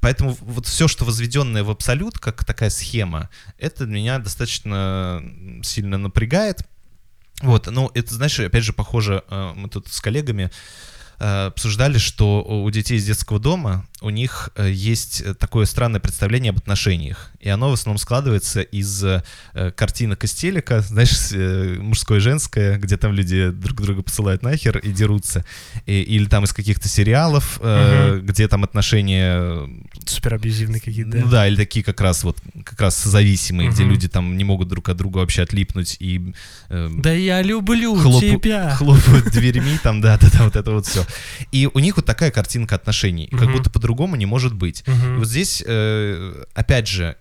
поэтому 0.00 0.36
вот 0.40 0.66
все, 0.66 0.88
что 0.88 1.04
возведенное 1.04 1.64
в 1.64 1.70
абсолют, 1.70 2.18
как 2.18 2.44
такая 2.44 2.70
схема, 2.70 3.30
это 3.58 3.86
меня 3.86 4.18
достаточно 4.18 5.22
сильно 5.62 5.98
напрягает. 5.98 6.66
Вот, 7.40 7.66
ну, 7.66 7.90
это, 7.94 8.14
знаешь, 8.14 8.38
опять 8.38 8.64
же, 8.64 8.72
похоже, 8.72 9.24
э, 9.28 9.52
мы 9.56 9.68
тут 9.68 9.88
с 9.88 10.00
коллегами 10.00 10.50
э, 11.18 11.46
обсуждали, 11.46 11.98
что 11.98 12.42
у 12.42 12.70
детей 12.70 12.98
из 12.98 13.06
детского 13.06 13.38
дома 13.38 13.86
у 14.02 14.10
них 14.10 14.50
э, 14.56 14.70
есть 14.70 15.22
такое 15.38 15.66
странное 15.66 16.00
представление 16.00 16.50
об 16.50 16.58
отношениях. 16.58 17.30
И 17.40 17.48
оно 17.48 17.70
в 17.70 17.72
основном 17.74 17.98
складывается 17.98 18.60
из 18.60 19.02
э, 19.04 19.22
картинок 19.76 20.24
из 20.24 20.32
телека, 20.32 20.80
знаешь, 20.88 21.30
э, 21.32 21.76
мужское 21.80 22.18
и 22.18 22.20
женское, 22.20 22.78
где 22.78 22.96
там 22.96 23.12
люди 23.12 23.50
друг 23.50 23.80
друга 23.80 24.02
посылают 24.02 24.42
нахер 24.42 24.78
и 24.78 24.92
дерутся. 24.92 25.44
И- 25.86 26.02
или 26.02 26.26
там 26.26 26.44
из 26.44 26.52
каких-то 26.52 26.88
сериалов, 26.88 27.58
э, 27.62 28.20
где 28.22 28.48
там 28.48 28.64
отношения 28.64 29.36
э, 29.38 29.68
Супер 30.06 30.34
абьюзивные 30.34 30.80
какие-то. 30.80 31.16
ну 31.16 31.28
да, 31.28 31.46
или 31.48 31.56
такие 31.56 31.84
как 31.84 32.00
раз 32.00 32.24
вот 32.24 32.38
как 32.64 32.80
раз 32.80 33.02
зависимые, 33.02 33.70
где 33.70 33.82
Мгм. 33.84 33.92
люди 33.92 34.08
там 34.08 34.36
не 34.36 34.44
могут 34.44 34.68
друг 34.68 34.88
от 34.88 34.96
друга 34.96 35.18
вообще 35.18 35.42
отлипнуть 35.42 35.96
и 36.00 36.32
э, 36.68 36.90
Да 36.98 37.12
я 37.12 37.40
люблю 37.42 37.94
Хлопу- 37.96 38.20
тебя. 38.20 38.70
хлопают 38.76 39.30
дверьми, 39.30 39.78
там, 39.82 40.00
да, 40.00 40.16
да, 40.20 40.28
да, 40.32 40.44
вот 40.44 40.56
это 40.56 40.70
вот 40.72 40.86
все. 40.86 41.04
И 41.52 41.68
у 41.72 41.78
них 41.78 41.96
вот 41.96 42.06
такая 42.06 42.30
картинка 42.30 42.74
отношений, 42.74 43.28
как 43.30 43.42
Мгм. 43.42 43.52
будто 43.52 43.70
по-другому 43.70 43.91
не 44.16 44.26
может 44.26 44.54
быть. 44.54 44.84
И 44.86 44.90
Мгм. 44.90 45.18
вот 45.18 45.28
здесь, 45.28 45.62
э, 45.66 46.44
опять 46.54 46.88
же, 46.88 47.16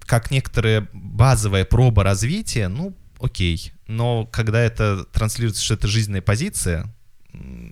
как 0.00 0.30
некоторая 0.30 0.88
базовая 0.92 1.64
проба 1.64 2.04
развития, 2.04 2.68
ну, 2.68 2.94
окей. 3.20 3.72
Но 3.88 4.26
когда 4.26 4.60
это 4.60 5.04
транслируется, 5.12 5.62
что 5.62 5.74
это 5.74 5.88
жизненная 5.88 6.22
позиция... 6.22 6.92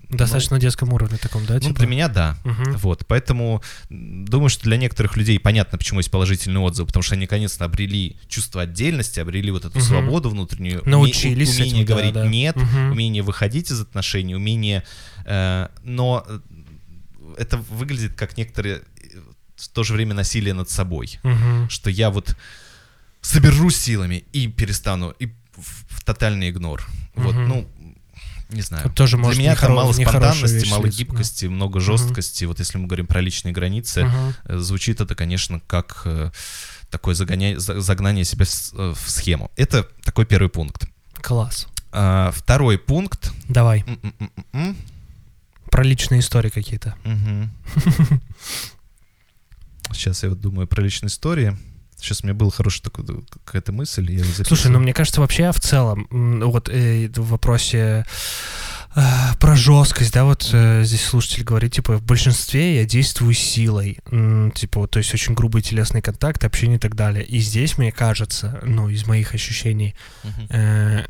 Достаточно 0.09 0.57
на 0.57 0.61
детском 0.61 0.93
уровне 0.93 1.17
таком, 1.17 1.43
да? 1.47 1.55
Ну, 1.55 1.59
ну, 1.59 1.67
типа? 1.69 1.79
для 1.79 1.87
меня 1.87 2.07
да. 2.07 2.37
Мгм. 2.45 2.73
Вот, 2.77 3.07
поэтому 3.07 3.63
думаю, 3.89 4.49
что 4.49 4.63
для 4.65 4.77
некоторых 4.77 5.17
людей 5.17 5.39
понятно, 5.39 5.79
почему 5.79 5.99
есть 6.01 6.11
положительный 6.11 6.59
отзыв, 6.61 6.85
потому 6.85 7.01
что 7.01 7.15
они 7.15 7.21
наконец-то 7.23 7.65
обрели 7.65 8.15
чувство 8.27 8.61
отдельности, 8.61 9.19
обрели 9.19 9.49
вот 9.49 9.65
эту 9.65 9.79
Мгм. 9.79 9.87
свободу 9.87 10.29
внутреннюю, 10.29 10.81
уме- 10.81 10.89
Научились 10.89 11.55
с 11.55 11.57
умение 11.57 11.77
этим, 11.77 11.85
да, 11.87 11.93
говорить 11.93 12.13
да. 12.13 12.27
нет, 12.27 12.55
Мгм. 12.57 12.91
умение 12.91 13.23
выходить 13.23 13.71
из 13.71 13.81
отношений, 13.81 14.35
умение, 14.35 14.83
э, 15.25 15.67
но 15.83 16.23
э, 16.27 16.39
это 17.37 17.57
выглядит 17.57 18.15
как 18.15 18.37
некоторые 18.37 18.77
э, 18.77 19.19
в 19.55 19.67
то 19.69 19.83
же 19.83 19.93
время 19.93 20.13
насилие 20.13 20.53
над 20.53 20.69
собой, 20.69 21.19
Мгм. 21.23 21.69
что 21.69 21.89
я 21.89 22.09
вот 22.09 22.35
соберусь 23.21 23.77
силами 23.77 24.23
и 24.33 24.47
перестану 24.47 25.11
и 25.19 25.27
в, 25.55 25.85
в 25.97 26.03
тотальный 26.03 26.49
игнор. 26.49 26.85
Вот, 27.15 27.33
Мгм. 27.35 27.47
ну 27.47 27.69
не 28.49 28.61
знаю. 28.61 28.85
Это 28.85 28.93
тоже 28.93 29.17
Для 29.17 29.25
меня 29.29 29.53
это 29.53 29.65
нехоро- 29.65 29.75
мало 29.75 29.91
спонтанности, 29.93 30.55
вещь 30.55 30.69
мало 30.69 30.83
слиться, 30.83 30.99
да. 30.99 31.03
гибкости, 31.05 31.45
много 31.47 31.79
жесткости. 31.79 32.45
Вот 32.45 32.59
если 32.59 32.77
мы 32.77 32.85
говорим 32.87 33.07
про 33.07 33.19
личные 33.21 33.53
границы, 33.53 34.07
э, 34.45 34.57
звучит 34.57 35.01
это, 35.01 35.15
конечно, 35.15 35.59
как 35.65 36.03
э, 36.05 36.29
такое 36.91 37.15
загоня- 37.15 37.57
за- 37.57 37.81
загнание 37.81 38.23
себя 38.23 38.45
в, 38.45 38.49
э, 38.73 38.93
в 38.93 39.09
схему. 39.09 39.49
Это 39.55 39.87
такой 40.03 40.25
первый 40.25 40.49
пункт. 40.49 40.87
Класс. 41.15 41.67
А, 41.91 42.31
второй 42.35 42.77
пункт. 42.77 43.31
Давай, 43.49 43.83
М-м-м-м. 43.87 44.77
Про 45.75 45.83
личные 45.83 46.21
истории 46.21 46.47
какие-то. 46.47 46.95
Сейчас 49.91 50.23
я 50.23 50.29
вот 50.29 50.39
думаю 50.39 50.67
про 50.67 50.81
личные 50.81 51.09
истории. 51.09 51.57
Сейчас 51.97 52.23
у 52.23 52.27
меня 52.27 52.33
была 52.33 52.49
хорошая 52.49 52.83
такая, 52.83 53.05
какая-то 53.43 53.73
мысль. 53.73 54.09
Я 54.09 54.23
Слушай, 54.45 54.71
ну 54.71 54.79
мне 54.79 54.93
кажется, 54.93 55.19
вообще 55.19 55.51
в 55.51 55.59
целом, 55.59 56.07
вот 56.09 56.69
э, 56.69 57.09
в 57.13 57.27
вопросе 57.27 58.05
э, 58.95 59.01
про 59.37 59.57
жесткость, 59.57 60.13
да, 60.13 60.23
вот 60.23 60.49
э, 60.53 60.83
здесь 60.85 61.03
слушатель 61.03 61.43
говорит, 61.43 61.73
типа, 61.73 61.97
в 61.97 62.03
большинстве 62.03 62.77
я 62.77 62.85
действую 62.85 63.33
силой, 63.33 63.99
М, 64.09 64.51
типа, 64.51 64.87
то 64.87 64.99
есть 64.99 65.13
очень 65.13 65.33
грубый 65.33 65.61
телесный 65.61 66.01
контакт, 66.01 66.45
общение 66.45 66.77
и 66.77 66.79
так 66.79 66.95
далее. 66.95 67.25
И 67.25 67.39
здесь, 67.39 67.77
мне 67.77 67.91
кажется, 67.91 68.61
ну, 68.63 68.87
из 68.87 69.05
моих 69.07 69.33
ощущений, 69.33 69.93
э, 70.49 71.03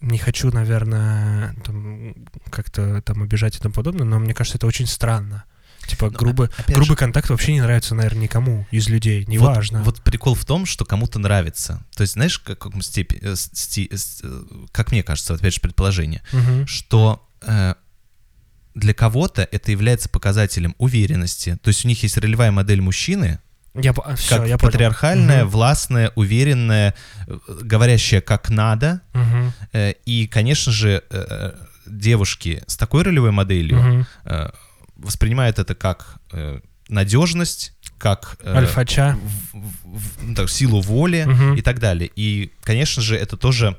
не 0.00 0.18
хочу, 0.18 0.50
наверное, 0.50 1.54
там, 1.64 2.14
как-то 2.50 3.02
там 3.02 3.22
обижать 3.22 3.56
и 3.56 3.58
тому 3.60 3.74
подобное, 3.74 4.04
но 4.06 4.18
мне 4.18 4.34
кажется, 4.34 4.56
это 4.58 4.66
очень 4.66 4.86
странно. 4.86 5.44
Типа, 5.86 6.06
Ну, 6.06 6.12
грубый, 6.18 6.48
опять 6.48 6.76
грубый 6.76 6.90
же- 6.94 6.96
контакт 6.96 7.30
вообще 7.30 7.52
не 7.54 7.60
нравится, 7.62 7.94
наверное, 7.94 8.22
никому 8.22 8.66
из 8.70 8.88
людей, 8.88 9.24
неважно. 9.26 9.78
Вот, 9.82 9.96
вот 9.96 10.02
прикол 10.04 10.34
в 10.34 10.44
том, 10.44 10.66
что 10.66 10.84
кому-то 10.84 11.18
нравится. 11.18 11.84
То 11.96 12.02
есть, 12.02 12.12
знаешь, 12.14 12.38
как, 12.38 12.58
каком 12.58 12.82
степени, 12.82 13.20
э, 13.22 13.32
сти- 13.34 13.88
э, 13.90 13.96
э, 14.22 14.42
как 14.72 14.92
мне 14.92 15.02
кажется, 15.02 15.34
опять 15.34 15.54
же, 15.54 15.60
предположение, 15.60 16.22
Мгм. 16.32 16.66
что 16.66 17.26
э, 17.42 17.74
для 18.74 18.94
кого-то 18.94 19.48
это 19.50 19.70
является 19.72 20.08
показателем 20.10 20.74
уверенности. 20.78 21.58
То 21.62 21.68
есть 21.68 21.84
у 21.84 21.88
них 21.88 22.02
есть 22.02 22.16
ролевая 22.18 22.52
модель 22.52 22.80
мужчины, 22.82 23.40
Я, 23.74 23.92
все, 24.16 24.36
как 24.38 24.48
я 24.48 24.58
патриархальная, 24.58 25.42
Мгм. 25.44 25.50
властная, 25.52 26.12
уверенная, 26.16 26.94
говорящая 27.62 28.20
как 28.20 28.50
надо. 28.50 29.00
Э, 29.72 29.92
И, 30.06 30.26
конечно 30.26 30.72
же, 30.72 31.02
э, 31.10 31.52
девушки 31.86 32.62
с 32.66 32.76
такой 32.76 33.02
ролевой 33.04 33.30
моделью 33.30 34.06
э, 34.24 34.50
воспринимают 34.96 35.58
это 35.58 35.74
как 35.74 36.16
надежность, 36.88 37.72
как 37.98 38.36
э, 38.42 38.56
Альфача. 38.56 39.16
в- 39.52 39.58
в- 39.58 39.98
в- 39.98 40.22
ну, 40.22 40.34
так, 40.34 40.50
силу 40.50 40.80
воли 40.80 41.24
Мгм. 41.26 41.54
и 41.54 41.62
так 41.62 41.78
далее. 41.78 42.10
И, 42.16 42.50
конечно 42.62 43.02
же, 43.02 43.16
это 43.16 43.36
тоже 43.36 43.76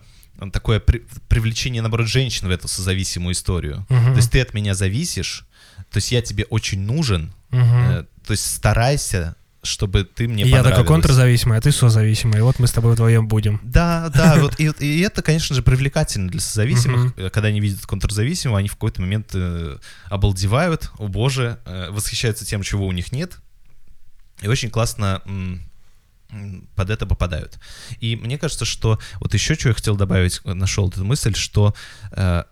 такое 0.54 0.80
при- 0.80 1.04
привлечение, 1.27 1.82
наоборот, 1.82 2.08
женщин 2.08 2.47
в 2.47 2.51
эту 2.51 2.67
созависимую 2.67 3.34
историю. 3.34 3.86
Мгм. 3.89 4.12
То 4.13 4.17
есть 4.17 4.32
ты 4.32 4.41
от 4.41 4.54
меня 4.54 4.73
зависишь, 4.73 5.45
то 5.91 5.97
есть 5.97 6.12
я 6.12 6.21
тебе 6.21 6.45
очень 6.45 6.80
нужен, 6.82 7.34
Мгм. 7.49 7.77
э, 7.89 8.06
то 8.25 8.32
есть 8.32 8.45
старайся, 8.56 9.36
чтобы 9.63 10.04
ты 10.04 10.28
мне 10.28 10.43
я 10.43 10.63
такой 10.63 10.86
контрзависимый, 10.86 11.58
а 11.58 11.62
ты 11.62 11.71
созависимый. 11.71 12.39
И 12.39 12.41
вот 12.41 12.60
мы 12.60 12.67
с 12.67 12.71
тобой 12.71 12.93
вдвоем 12.93 13.28
будем. 13.28 13.60
Да, 13.63 14.10
да, 14.10 14.36
вот 14.39 14.60
и, 14.60 14.71
и 14.80 15.02
это, 15.02 15.21
конечно 15.21 15.56
же, 15.56 15.62
привлекательно 15.62 16.30
для 16.30 16.39
созависимых. 16.39 17.13
Э, 17.17 17.30
Когда 17.30 17.50
они 17.50 17.60
видят 17.60 17.86
контрзависимого, 17.86 18.60
они 18.60 18.69
в 18.69 18.74
какой-то 18.74 19.02
момент 19.02 19.32
э, 19.34 19.78
обалдевают, 20.06 20.91
о 20.97 21.08
боже, 21.08 21.60
э, 21.65 21.89
восхищаются 21.91 22.45
тем, 22.45 22.63
чего 22.63 22.88
у 22.88 22.91
них 22.91 23.12
нет. 23.12 23.38
И 24.41 24.47
очень 24.47 24.71
классно 24.71 25.21
под 26.76 26.89
это 26.89 27.06
попадают. 27.06 27.60
И 28.00 28.15
мне 28.15 28.38
кажется, 28.38 28.65
что 28.65 29.00
вот 29.19 29.34
еще 29.34 29.56
что 29.56 29.69
я 29.69 29.76
хотел 29.76 29.95
добавить, 29.95 30.41
э, 30.43 30.54
нашел 30.54 30.89
эту 30.89 31.04
мысль, 31.04 31.36
что 31.36 31.76
э, 32.12 32.43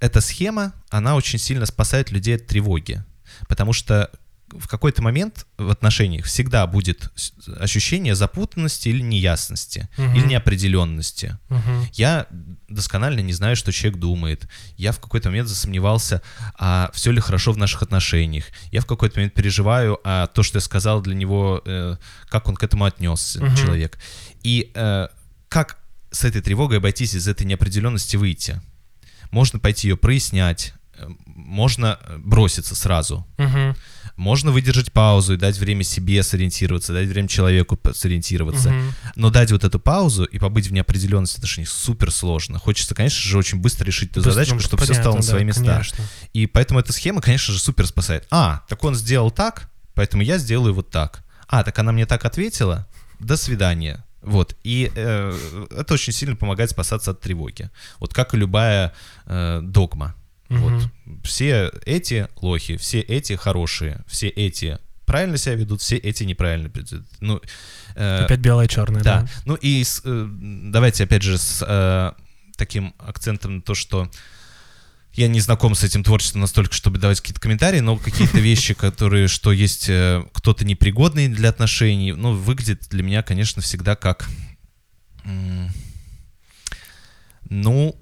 эта 0.00 0.20
схема, 0.20 0.74
она 0.90 1.14
очень 1.14 1.38
сильно 1.38 1.66
спасает 1.66 2.10
людей 2.10 2.36
от 2.36 2.46
тревоги. 2.46 3.02
Потому 3.48 3.72
что 3.72 4.10
в 4.52 4.66
какой-то 4.68 5.02
момент 5.02 5.46
в 5.58 5.70
отношениях 5.70 6.24
всегда 6.26 6.66
будет 6.66 7.10
ощущение 7.58 8.14
запутанности 8.14 8.88
или 8.88 9.00
неясности, 9.02 9.88
Мгм. 9.96 10.14
или 10.14 10.26
неопределенности. 10.26 11.38
Мгм. 11.48 11.86
Я 11.92 12.26
досконально 12.68 13.20
не 13.20 13.32
знаю, 13.32 13.56
что 13.56 13.72
человек 13.72 13.98
думает. 14.00 14.48
Я 14.76 14.92
в 14.92 15.00
какой-то 15.00 15.28
момент 15.30 15.48
засомневался, 15.48 16.22
а 16.58 16.90
все 16.94 17.10
ли 17.12 17.20
хорошо 17.20 17.52
в 17.52 17.58
наших 17.58 17.82
отношениях. 17.82 18.44
Я 18.72 18.80
в 18.80 18.86
какой-то 18.86 19.18
момент 19.18 19.34
переживаю, 19.34 19.98
а 20.04 20.26
то, 20.26 20.42
что 20.42 20.56
я 20.58 20.60
сказал 20.60 21.00
для 21.00 21.14
него, 21.14 21.62
э, 21.64 21.96
как 22.28 22.48
он 22.48 22.56
к 22.56 22.62
этому 22.62 22.84
отнесся, 22.84 23.42
Мгм. 23.44 23.56
человек. 23.56 23.98
И 24.42 24.70
э, 24.74 25.08
как 25.48 25.78
с 26.10 26.24
этой 26.24 26.42
тревогой 26.42 26.78
обойтись, 26.78 27.14
из 27.14 27.28
этой 27.28 27.46
неопределенности 27.46 28.16
выйти? 28.16 28.60
Можно 29.30 29.58
пойти 29.60 29.88
ее 29.88 29.96
прояснять, 29.96 30.74
можно 31.26 31.98
э, 32.02 32.18
броситься 32.18 32.74
сразу, 32.74 33.26
Мгм. 33.38 33.76
можно 34.16 34.50
выдержать 34.52 34.92
паузу 34.92 35.34
и 35.34 35.36
дать 35.36 35.58
время 35.58 35.82
себе 35.84 36.22
сориентироваться, 36.22 36.92
дать 36.92 37.08
время 37.08 37.28
человеку 37.28 37.78
сориентироваться. 37.94 38.70
Мгм. 38.70 38.94
Но 39.16 39.30
дать 39.30 39.50
вот 39.52 39.64
эту 39.64 39.80
паузу 39.80 40.24
и 40.24 40.38
побыть 40.38 40.66
в 40.66 40.72
неопределенности 40.72 41.36
отношений 41.36 41.66
супер 41.66 42.10
сложно. 42.10 42.58
Хочется, 42.58 42.94
конечно 42.94 43.20
же, 43.20 43.38
очень 43.38 43.58
быстро 43.60 43.84
решить 43.86 44.10
эту 44.10 44.20
Быстро, 44.20 44.32
задачку, 44.32 44.54
ну, 44.56 44.60
чтобы 44.60 44.82
все 44.82 44.92
понятно, 44.92 45.02
стало 45.02 45.16
на 45.16 45.22
да, 45.22 45.28
свои 45.28 45.44
места. 45.44 45.64
конечно. 45.64 46.04
И 46.32 46.46
поэтому 46.46 46.80
эта 46.80 46.92
схема, 46.92 47.20
конечно 47.20 47.52
же, 47.54 47.60
супер 47.60 47.86
спасает. 47.86 48.26
А, 48.30 48.62
так 48.68 48.82
он 48.84 48.94
сделал 48.94 49.30
так, 49.30 49.70
поэтому 49.94 50.22
я 50.22 50.38
сделаю 50.38 50.74
вот 50.74 50.90
так. 50.90 51.24
А, 51.48 51.62
так 51.64 51.78
она 51.78 51.92
мне 51.92 52.06
так 52.06 52.24
ответила. 52.24 52.86
До 53.18 53.36
свидания. 53.36 54.04
Вот. 54.22 54.54
И 54.64 54.92
э, 54.94 55.66
это 55.70 55.94
очень 55.94 56.12
сильно 56.12 56.36
помогает 56.36 56.70
спасаться 56.70 57.12
от 57.12 57.20
тревоги. 57.20 57.70
Вот 58.00 58.12
как 58.12 58.34
и 58.34 58.36
любая 58.36 58.92
э, 59.26 59.60
догма. 59.62 60.14
Мгм. 60.50 60.62
Вот. 60.62 60.90
Все 61.24 61.72
эти 61.86 62.28
лохи, 62.42 62.76
все 62.76 63.00
эти 63.00 63.36
хорошие, 63.36 64.04
все 64.06 64.28
эти 64.28 64.78
правильно 65.06 65.38
себя 65.38 65.54
ведут, 65.54 65.80
все 65.80 65.96
эти 65.96 66.24
неправильно 66.24 66.70
ведут. 66.74 67.04
Ну, 67.20 67.40
э, 67.94 68.24
Опять 68.24 68.40
белое 68.40 68.66
и 68.66 68.68
черное, 68.68 69.02
да. 69.02 69.22
да. 69.22 69.28
Ну 69.44 69.54
и 69.54 69.82
с, 69.82 70.02
э, 70.04 70.28
давайте 70.30 71.04
опять 71.04 71.22
же 71.22 71.38
с 71.38 71.64
э, 71.66 72.12
таким 72.56 72.94
акцентом 72.98 73.56
на 73.56 73.62
то, 73.62 73.74
что 73.74 74.10
я 75.14 75.28
не 75.28 75.40
знаком 75.40 75.74
с 75.74 75.82
этим 75.82 76.04
творчеством 76.04 76.40
настолько, 76.40 76.74
чтобы 76.74 76.98
давать 76.98 77.20
какие-то 77.20 77.40
комментарии, 77.40 77.80
но 77.80 77.96
какие-то 77.96 78.38
вещи, 78.38 78.74
которые, 78.74 79.28
что 79.28 79.52
есть 79.52 79.88
э, 79.88 80.24
кто-то 80.32 80.64
непригодный 80.64 81.28
для 81.28 81.48
отношений, 81.48 82.12
ну, 82.12 82.34
выглядит 82.34 82.88
для 82.90 83.02
меня, 83.02 83.22
конечно, 83.22 83.62
всегда 83.62 83.96
как... 83.96 84.28
Ну, 87.48 87.96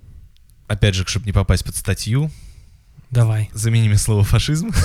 опять 0.68 0.94
же, 0.94 1.04
чтобы 1.06 1.26
не 1.26 1.32
попасть 1.32 1.64
под 1.64 1.74
статью, 1.74 2.30
Давай. 3.10 3.50
заменим 3.54 3.96
слово 3.96 4.22
фашизм. 4.24 4.70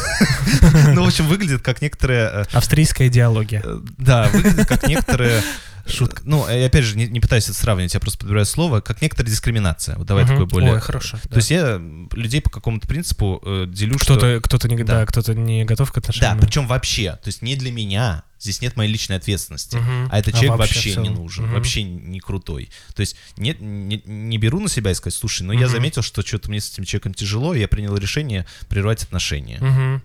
Ну, 0.95 1.03
в 1.03 1.07
общем, 1.07 1.27
выглядит 1.27 1.61
как 1.61 1.81
некоторые... 1.81 2.29
э, 2.31 2.45
Австрийская 2.53 3.07
идеология. 3.07 3.61
Э, 3.63 3.79
Да, 3.97 4.29
выглядит 4.33 4.67
как 4.67 4.87
некоторые... 4.87 5.41
Шутка. 5.85 6.21
Ну, 6.25 6.49
и 6.49 6.61
опять 6.61 6.85
же, 6.85 6.97
не, 6.97 7.07
не 7.07 7.19
пытаюсь 7.19 7.45
это 7.45 7.53
сравнивать, 7.53 7.93
я 7.93 7.99
просто 7.99 8.19
подбираю 8.19 8.45
слово, 8.45 8.79
как 8.81 9.01
некоторая 9.01 9.29
дискриминация. 9.29 9.97
Вот 9.97 10.07
давай 10.07 10.23
Мгм. 10.23 10.33
такое 10.33 10.45
более... 10.47 10.73
Ой, 10.73 10.79
хорошо. 10.79 11.17
То 11.23 11.29
да. 11.29 11.35
есть 11.37 11.51
я 11.51 11.81
людей 12.13 12.41
по 12.41 12.49
какому-то 12.49 12.87
принципу 12.87 13.41
э, 13.45 13.65
делю, 13.67 13.99
что... 13.99 14.15
Кто-то, 14.15 14.39
кто-то 14.41 14.69
не, 14.69 14.77
Да. 14.83 14.99
да. 15.01 15.05
кто-то 15.05 15.33
не 15.33 15.65
готов 15.65 15.91
к 15.91 15.95
Да, 15.95 15.99
отношениям. 15.99 16.39
причем 16.39 16.67
вообще. 16.67 17.11
То 17.23 17.27
есть 17.27 17.41
не 17.41 17.55
для 17.55 17.71
меня. 17.71 18.23
Здесь 18.39 18.61
нет 18.61 18.75
моей 18.75 18.91
личной 18.91 19.15
ответственности. 19.17 19.77
Мгм. 19.77 20.09
А 20.11 20.19
этот 20.19 20.35
А 20.35 20.37
человек 20.37 20.57
вообще 20.59 20.89
вообще, 20.95 21.01
не 21.01 21.09
нужен, 21.09 21.45
Мгм. 21.45 21.53
вообще 21.53 21.83
не 21.83 22.19
крутой. 22.19 22.69
То 22.93 22.99
есть 23.01 23.15
нет, 23.37 23.57
не, 23.61 24.01
не 24.05 24.37
беру 24.37 24.59
на 24.59 24.67
себя 24.69 24.91
и 24.91 24.93
сказать, 24.93 25.17
слушай, 25.17 25.43
ну 25.43 25.53
я 25.53 25.61
Мгм. 25.61 25.69
заметил, 25.69 26.01
что 26.01 26.21
что-то 26.23 26.49
мне 26.49 26.59
с 26.59 26.71
этим 26.71 26.83
человеком 26.83 27.13
тяжело, 27.13 27.53
и 27.53 27.59
я 27.61 27.67
принял 27.69 27.95
решение 27.95 28.45
прервать 28.67 29.03
отношения. 29.03 29.59
Мгм. 29.61 30.01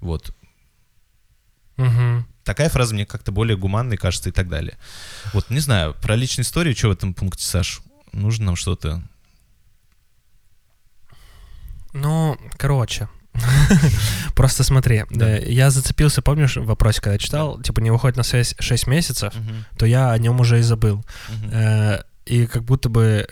Вот. 0.00 0.34
Мгм. 1.84 2.26
Такая 2.44 2.68
фраза 2.68 2.94
мне 2.94 3.06
как-то 3.06 3.32
более 3.32 3.56
гуманной 3.56 3.96
кажется 3.96 4.28
и 4.28 4.32
так 4.32 4.48
далее. 4.48 4.76
Вот, 5.32 5.50
не 5.50 5.60
знаю, 5.60 5.94
про 6.00 6.16
личную 6.16 6.44
историю, 6.44 6.74
что 6.76 6.88
в 6.88 6.92
этом 6.92 7.14
пункте, 7.14 7.44
Саш? 7.44 7.80
Нужно 8.12 8.46
нам 8.46 8.56
что-то... 8.56 9.02
Ну, 11.92 12.38
короче. 12.56 13.08
Просто 14.34 14.64
смотри, 14.64 15.04
Да. 15.10 15.38
э, 15.38 15.50
я 15.52 15.70
зацепился, 15.70 16.22
помнишь, 16.22 16.56
в 16.56 16.64
вопросе, 16.66 17.00
когда 17.00 17.18
читал, 17.18 17.60
типа 17.60 17.80
не 17.80 17.90
выходит 17.90 18.16
на 18.16 18.22
связь 18.22 18.54
6 18.58 18.86
месяцев, 18.86 19.32
то 19.78 19.86
я 19.86 20.10
о 20.10 20.18
нем 20.18 20.40
уже 20.40 20.58
и 20.58 20.62
забыл. 20.62 21.04
Э, 21.52 22.02
И 22.26 22.46
как 22.46 22.64
будто 22.64 22.88
бы 22.88 23.26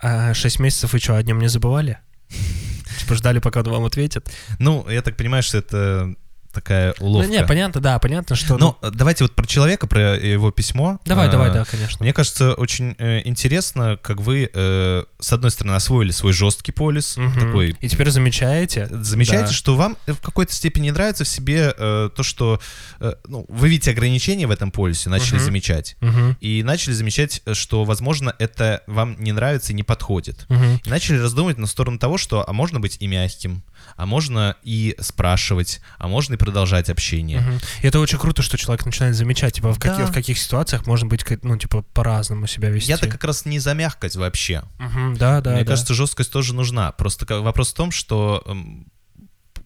6 0.00 0.58
месяцев 0.60 0.92
вы 0.92 0.98
что, 0.98 1.16
о 1.16 1.22
нем 1.22 1.38
не 1.40 1.48
забывали? 1.48 1.98
Типа 3.00 3.14
ждали, 3.14 3.38
пока 3.40 3.60
он 3.60 3.70
вам 3.70 3.84
ответит? 3.84 4.30
Ну, 4.58 4.88
я 4.88 5.02
так 5.02 5.16
понимаю, 5.16 5.42
что 5.42 5.58
это 5.58 6.14
такая 6.52 6.94
уловка. 7.00 7.28
Ну, 7.28 7.34
не, 7.38 7.46
понятно, 7.46 7.80
да, 7.80 7.98
понятно, 7.98 8.36
что... 8.36 8.58
Но 8.58 8.78
э, 8.82 8.90
давайте 8.92 9.24
вот 9.24 9.34
про 9.34 9.46
человека, 9.46 9.86
про 9.86 10.16
его 10.16 10.50
письмо. 10.50 11.00
Давай, 11.04 11.28
Э, 11.28 11.30
давай, 11.30 11.50
да, 11.52 11.64
конечно. 11.64 11.98
Мне 12.00 12.12
кажется, 12.12 12.54
очень 12.54 12.94
э, 12.98 13.22
интересно, 13.26 13.98
как 14.02 14.20
вы, 14.20 14.50
э, 14.52 15.04
с 15.18 15.32
одной 15.32 15.50
стороны, 15.50 15.74
освоили 15.74 16.10
свой 16.10 16.32
жесткий 16.32 16.72
полис, 16.72 17.16
Мгм. 17.16 17.40
такой 17.40 17.76
И 17.80 17.88
теперь 17.88 18.10
замечаете... 18.10 18.88
Замечаете, 18.90 19.46
Да. 19.46 19.52
что 19.52 19.76
вам 19.76 19.96
в 20.06 20.16
какой-то 20.20 20.52
степени 20.52 20.90
нравится 20.90 21.24
в 21.24 21.28
себе 21.28 21.74
э, 21.76 22.10
то, 22.14 22.22
что 22.22 22.60
э, 23.00 23.14
ну, 23.26 23.46
вы 23.48 23.68
видите 23.68 23.90
ограничения 23.90 24.46
в 24.46 24.50
этом 24.50 24.70
полюсе, 24.70 25.08
начали 25.10 25.36
Мгм. 25.36 25.44
замечать. 25.44 25.96
Мгм, 26.00 26.36
И 26.40 26.62
начали 26.62 26.92
замечать, 26.92 27.42
э, 27.46 27.54
что, 27.54 27.84
возможно, 27.84 28.34
это 28.38 28.82
вам 28.86 29.16
не 29.18 29.32
нравится 29.32 29.72
и 29.72 29.74
не 29.74 29.82
подходит. 29.82 30.44
мгм. 30.48 30.80
И 30.84 30.90
начали 30.90 31.18
раздумывать 31.18 31.58
на 31.58 31.66
сторону 31.66 31.98
того, 31.98 32.18
что 32.18 32.44
а 32.46 32.52
можно 32.52 32.80
быть 32.80 32.96
и 33.00 33.06
мягким, 33.06 33.62
а 33.96 34.06
можно 34.06 34.56
и 34.62 34.96
спрашивать, 35.00 35.80
а 35.98 36.08
можно 36.08 36.34
и 36.34 36.36
продолжать 36.36 36.90
общение. 36.90 37.40
Мгм. 37.40 37.60
И 37.82 37.86
это 37.86 38.00
очень 38.00 38.18
круто, 38.18 38.42
что 38.42 38.56
человек 38.56 38.84
начинает 38.86 39.14
замечать, 39.14 39.54
типа, 39.54 39.72
в, 39.72 39.78
каких, 39.78 39.98
Да. 39.98 40.06
в 40.06 40.12
каких 40.12 40.38
ситуациях 40.38 40.86
можно 40.86 41.06
быть, 41.08 41.24
ну, 41.42 41.56
типа, 41.56 41.82
по-разному 41.82 42.46
себя 42.46 42.70
вести. 42.70 42.90
Я-то 42.90 43.08
как 43.08 43.24
раз 43.24 43.44
не 43.44 43.58
за 43.58 43.74
мягкость 43.74 44.16
вообще. 44.16 44.62
Мгм, 44.78 45.14
Да, 45.16 45.40
да, 45.40 45.52
Мне 45.52 45.64
да. 45.64 45.70
кажется, 45.72 45.94
жесткость 45.94 46.32
тоже 46.32 46.54
нужна. 46.54 46.92
Просто 46.92 47.26
вопрос 47.40 47.72
в 47.72 47.74
том, 47.74 47.90
что 47.90 48.42
эм, 48.46 48.86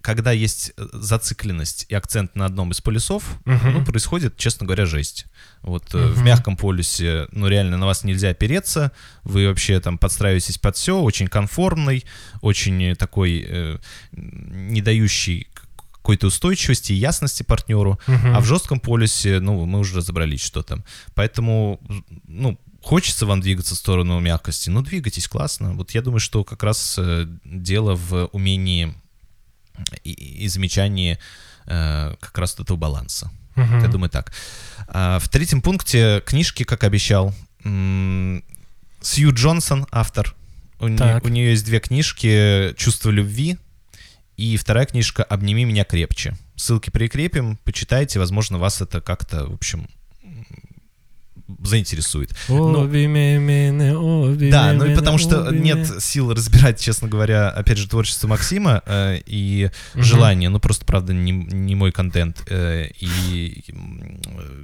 когда 0.06 0.30
есть 0.30 0.72
э, 0.76 0.86
зацикленность 0.92 1.84
и 1.88 1.94
акцент 1.96 2.36
на 2.36 2.44
одном 2.46 2.70
из 2.70 2.80
полюсов, 2.80 3.24
Мгм. 3.44 3.72
ну, 3.72 3.84
происходит, 3.84 4.36
честно 4.36 4.64
говоря, 4.64 4.86
жесть. 4.86 5.26
Вот 5.62 5.92
э, 5.96 5.98
в 5.98 6.22
мягком 6.22 6.56
полюсе, 6.56 7.26
ну, 7.32 7.48
реально 7.48 7.76
на 7.76 7.86
вас 7.86 8.04
нельзя 8.04 8.28
опереться, 8.28 8.92
вы 9.24 9.48
вообще 9.48 9.80
там 9.80 9.98
подстраиваетесь 9.98 10.58
под 10.58 10.76
все, 10.76 11.00
очень 11.00 11.26
конформный, 11.26 12.04
очень 12.40 12.80
э, 12.84 12.94
такой 12.94 13.44
э, 13.48 13.78
не 14.12 14.80
дающий 14.80 15.48
какой-то 15.92 16.28
устойчивости 16.28 16.92
и 16.92 16.96
ясности 16.96 17.42
партнеру. 17.42 17.98
Мгм. 18.06 18.36
А 18.36 18.40
в 18.40 18.44
жестком 18.44 18.78
полюсе, 18.78 19.40
ну, 19.40 19.66
мы 19.66 19.80
уже 19.80 19.96
разобрались, 19.96 20.40
что 20.40 20.62
там. 20.62 20.84
Поэтому, 21.16 21.80
ну, 22.28 22.60
хочется 22.80 23.26
вам 23.26 23.40
двигаться 23.40 23.74
в 23.74 23.78
сторону 23.78 24.20
мягкости, 24.20 24.70
ну, 24.70 24.82
двигайтесь, 24.82 25.26
классно. 25.26 25.72
Вот 25.74 25.90
я 25.90 26.02
думаю, 26.02 26.20
что 26.20 26.44
как 26.44 26.62
раз 26.62 26.96
дело 27.44 27.96
в 27.96 28.26
умении 28.26 28.94
и, 30.04 30.12
и 30.12 30.48
замечании 30.48 31.18
э, 31.66 32.14
как 32.20 32.36
раз 32.38 32.54
этого 32.58 32.76
баланса. 32.76 33.30
Мгм. 33.56 33.80
Я 33.80 33.88
думаю 33.88 34.10
так. 34.10 34.32
А, 34.88 35.18
в 35.18 35.28
третьем 35.28 35.62
пункте 35.62 36.22
книжки, 36.26 36.62
как 36.64 36.84
обещал, 36.84 37.34
Сью 39.00 39.32
Джонсон, 39.32 39.86
автор. 39.90 40.34
У, 40.78 40.88
не- 40.88 40.96
у 41.24 41.28
нее 41.28 41.50
есть 41.50 41.64
две 41.64 41.80
книжки 41.80 42.74
«Чувство 42.76 43.10
любви» 43.10 43.56
и 44.36 44.56
вторая 44.58 44.84
книжка 44.86 45.22
«Обними 45.24 45.64
меня 45.64 45.84
крепче». 45.84 46.36
Ссылки 46.56 46.90
прикрепим, 46.90 47.58
почитайте, 47.64 48.18
возможно, 48.18 48.58
вас 48.58 48.80
это 48.82 49.00
как-то, 49.00 49.46
в 49.46 49.54
общем, 49.54 49.88
заинтересует. 51.62 52.34
Ну, 52.48 52.86
меня, 52.86 53.96
обими 54.28 54.50
Да, 54.50 54.72
ну 54.72 54.84
и 54.86 54.94
потому 54.94 55.18
что 55.18 55.50
нет 55.50 56.02
сил 56.02 56.32
разбирать, 56.32 56.80
честно 56.80 57.08
говоря, 57.08 57.50
опять 57.50 57.78
же, 57.78 57.88
творчество 57.88 58.28
Максима 58.28 58.82
э, 58.86 59.18
и 59.26 59.70
Мгм. 59.94 60.02
желание, 60.02 60.48
ну 60.48 60.58
просто, 60.58 60.84
правда, 60.84 61.12
не, 61.12 61.30
не 61.32 61.74
мой 61.74 61.92
контент. 61.92 62.42
э, 62.48 62.88
и 63.00 63.64
м, 63.70 64.20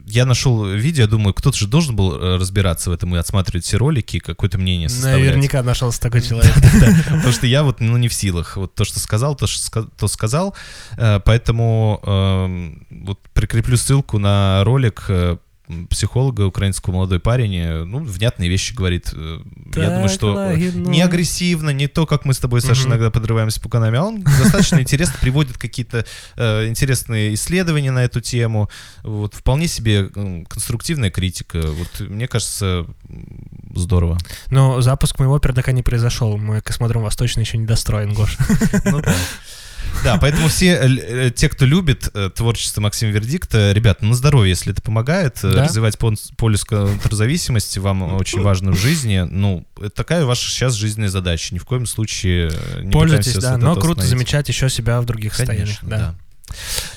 я 0.07 0.27
нашел 0.27 0.65
видео, 0.67 1.07
думаю, 1.07 1.35
кто-то 1.35 1.57
же 1.57 1.67
должен 1.69 1.97
был 1.97 2.15
э, 2.15 2.37
разбираться 2.37 2.91
в 2.91 2.93
этом 2.93 3.15
и 3.15 3.19
отсматривать 3.19 3.65
все 3.65 3.77
ролики, 3.77 4.19
какое-то 4.19 4.59
мнение 4.59 4.89
составлять. 4.89 5.21
Наверняка 5.35 5.63
нашелся 5.63 6.01
такой 6.01 6.21
человек. 6.23 6.53
Потому 7.05 7.33
что 7.33 7.47
я 7.47 7.63
вот, 7.63 7.81
ну, 7.81 7.97
не 7.97 8.09
в 8.09 8.15
силах. 8.15 8.57
Вот 8.57 8.75
то, 8.75 8.85
что 8.85 9.01
сказал, 9.01 9.35
то, 9.37 9.47
что 9.47 10.09
сказал. 10.09 10.55
Э, 10.99 11.21
Поэтому 11.25 12.01
эм, 12.05 12.87
вот 13.05 13.21
прикреплю 13.33 13.77
ссылку 13.77 14.19
на 14.19 14.63
ролик 14.65 15.05
э, 15.09 15.37
психолога 15.91 16.43
украинского 16.47 16.95
молодой 16.95 17.21
парень, 17.21 17.57
э, 17.57 17.85
ну, 17.85 17.99
внятные 18.05 18.49
вещи 18.49 18.75
говорит. 18.75 19.11
Э, 19.13 19.39
Я 19.77 19.87
думаю, 19.91 20.03
Так, 20.09 20.11
что 20.13 20.33
э, 20.33 20.53
лагерно. 20.53 20.89
не 20.89 21.01
агрессивно, 21.03 21.71
не 21.71 21.87
то, 21.89 22.07
как 22.07 22.25
мы 22.25 22.35
с 22.35 22.39
тобой, 22.39 22.61
Саша, 22.61 22.83
Мгм. 22.83 22.91
иногда 22.91 23.11
подрываемся 23.11 23.61
пуканами, 23.61 23.99
а 23.99 24.05
он 24.05 24.23
достаточно 24.23 24.81
интересно 24.81 25.15
приводит 25.21 25.59
какие-то 25.59 26.05
э, 26.37 26.69
интересные 26.69 27.35
исследования 27.35 27.91
на 27.91 28.05
эту 28.05 28.21
тему. 28.21 28.69
Вот 29.03 29.35
вполне 29.35 29.69
себе 29.69 30.09
конструктивная 30.49 31.11
критика. 31.11 31.61
Вот 31.63 32.01
мне 32.09 32.29
кажется, 32.29 32.87
здорово. 33.75 34.19
Но 34.51 34.81
запуск 34.81 35.19
моего 35.19 35.39
пердака 35.39 35.73
не 35.73 35.83
произошел. 35.83 36.37
Мой 36.39 36.61
космодром 36.61 37.03
Восточный 37.03 37.43
еще 37.43 37.59
не 37.59 37.67
достроен, 37.67 38.13
Гош. 38.15 38.37
Ну 38.85 39.01
да. 39.03 39.15
Да, 40.05 40.19
поэтому 40.19 40.49
все 40.49 40.75
э, 40.75 40.89
э, 41.27 41.31
те, 41.31 41.49
кто 41.49 41.65
любит 41.65 42.11
э, 42.15 42.31
творчество 42.35 42.81
Максима 42.81 43.13
Вердикта, 43.13 43.73
ребят, 43.73 44.03
на 44.03 44.15
здоровье, 44.15 44.51
если 44.51 44.73
это 44.73 44.83
помогает, 44.83 45.39
Да. 45.43 45.65
развивать 45.65 45.97
полюс 45.99 46.65
контрзависимости 46.65 47.79
вам 47.79 48.15
очень 48.15 48.41
важно 48.43 48.73
в 48.73 48.79
жизни. 48.79 49.27
Ну, 49.31 49.65
это 49.79 49.91
такая 49.91 50.25
ваша 50.25 50.51
сейчас 50.51 50.75
жизненная 50.75 51.09
задача. 51.09 51.55
Ни 51.55 51.59
в 51.59 51.65
коем 51.65 51.87
случае 51.87 52.53
не 52.83 52.91
Пользуйтесь, 52.91 53.35
да. 53.37 53.57
Но 53.57 53.77
круто 53.77 54.03
замечать 54.03 54.49
еще 54.49 54.69
себя 54.69 55.01
в 55.01 55.05
других 55.07 55.35
состояниях. 55.35 55.79
Конечно, 55.81 55.89
Да. 55.89 55.97
да. 55.99 56.15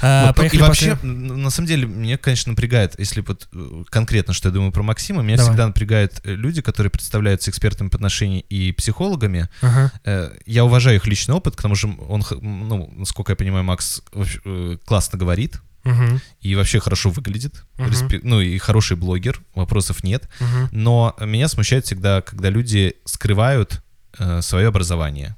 А, 0.01 0.27
Вот, 0.27 0.37
ну, 0.37 0.43
и 0.45 0.57
вообще, 0.57 0.95
после- 0.95 1.09
на 1.09 1.49
самом 1.49 1.67
деле, 1.67 1.87
мне, 1.87 2.17
конечно, 2.17 2.51
напрягает, 2.51 2.95
если 2.99 3.21
вот 3.21 3.47
э, 3.53 3.83
конкретно, 3.89 4.33
что 4.33 4.49
я 4.49 4.53
думаю 4.53 4.71
про 4.71 4.83
Максима, 4.83 5.21
меня 5.21 5.37
Давай. 5.37 5.51
всегда 5.51 5.67
напрягают 5.67 6.21
э, 6.23 6.33
люди, 6.35 6.61
которые 6.61 6.91
представляются 6.91 7.49
экспертами 7.51 7.89
по 7.89 7.95
отношению 7.97 8.43
и 8.49 8.71
психологами, 8.71 9.49
Ага. 9.61 9.91
Э, 10.03 10.31
Я 10.45 10.65
уважаю 10.65 10.97
их 10.97 11.07
личный 11.07 11.35
опыт, 11.35 11.55
к 11.55 11.61
тому 11.61 11.75
же 11.75 11.87
он, 11.87 12.23
ну, 12.41 12.91
насколько 12.95 13.31
я 13.31 13.35
понимаю, 13.35 13.63
Макс 13.63 14.01
классно 14.85 15.17
говорит 15.19 15.59
Мгм. 15.83 16.19
и 16.41 16.55
вообще 16.55 16.79
хорошо 16.79 17.09
выглядит, 17.11 17.63
Мгм. 17.77 17.89
Респе- 17.91 18.19
ну 18.23 18.41
и 18.41 18.57
хороший 18.57 18.97
блогер, 18.97 19.39
вопросов 19.53 20.03
нет. 20.03 20.27
Мгм. 20.39 20.69
Но 20.71 21.15
меня 21.19 21.47
смущает 21.47 21.85
всегда, 21.85 22.21
когда 22.21 22.49
люди 22.49 22.95
скрывают 23.05 23.81
э, 24.17 24.41
свое 24.41 24.67
образование, 24.69 25.35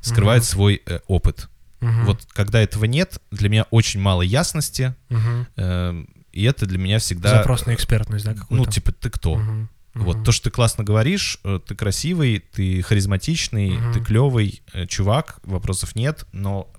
скрывают 0.00 0.42
Мгм. 0.44 0.48
свой 0.50 0.82
э, 0.86 1.00
опыт. 1.06 1.48
Мгм. 1.80 2.04
Вот 2.06 2.26
когда 2.32 2.60
этого 2.60 2.84
нет, 2.86 3.20
для 3.30 3.48
меня 3.48 3.64
очень 3.70 4.00
мало 4.00 4.22
ясности, 4.22 4.94
Мгм. 5.08 5.46
э, 5.56 6.04
и 6.32 6.42
это 6.44 6.66
для 6.66 6.78
меня 6.78 6.98
всегда... 6.98 7.30
Запрос 7.38 7.66
на 7.66 7.74
экспертность, 7.74 8.24
да, 8.24 8.34
какую-то? 8.34 8.64
Ну, 8.66 8.70
типа, 8.70 8.92
ты 8.92 9.10
кто? 9.10 9.36
Мгм. 9.36 9.68
Вот 9.94 10.24
то, 10.24 10.32
что 10.32 10.44
ты 10.44 10.50
классно 10.50 10.84
говоришь, 10.84 11.38
э, 11.44 11.58
ты 11.66 11.74
красивый, 11.74 12.38
ты 12.40 12.82
харизматичный, 12.82 13.78
Мгм. 13.78 13.92
ты 13.92 14.00
клевый 14.00 14.62
э, 14.74 14.86
чувак, 14.86 15.40
вопросов 15.44 15.96
нет, 15.96 16.26
но 16.32 16.70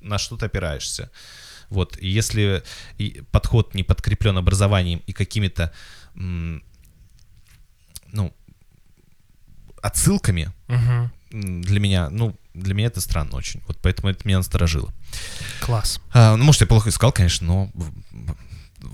на 0.00 0.18
что 0.18 0.36
ты 0.36 0.46
опираешься? 0.46 1.10
Вот, 1.70 1.96
и 1.98 2.08
если 2.08 2.62
подход 3.30 3.74
не 3.74 3.82
подкреплен 3.84 4.36
образованием 4.36 5.02
и 5.06 5.12
какими-то, 5.12 5.72
ну, 6.14 6.60
отсылками, 9.80 10.50
м, 10.68 11.62
для 11.62 11.80
меня, 11.80 12.10
ну, 12.10 12.36
для 12.54 12.74
меня 12.74 12.88
это 12.88 13.00
странно 13.00 13.36
очень. 13.36 13.62
Вот 13.66 13.78
поэтому 13.80 14.10
это 14.10 14.26
меня 14.26 14.38
насторожило. 14.38 14.92
Класс. 15.60 16.00
А, 16.12 16.36
ну, 16.36 16.44
может, 16.44 16.60
я 16.60 16.66
плохо 16.66 16.90
искал, 16.90 17.12
конечно, 17.12 17.46
но 17.46 17.70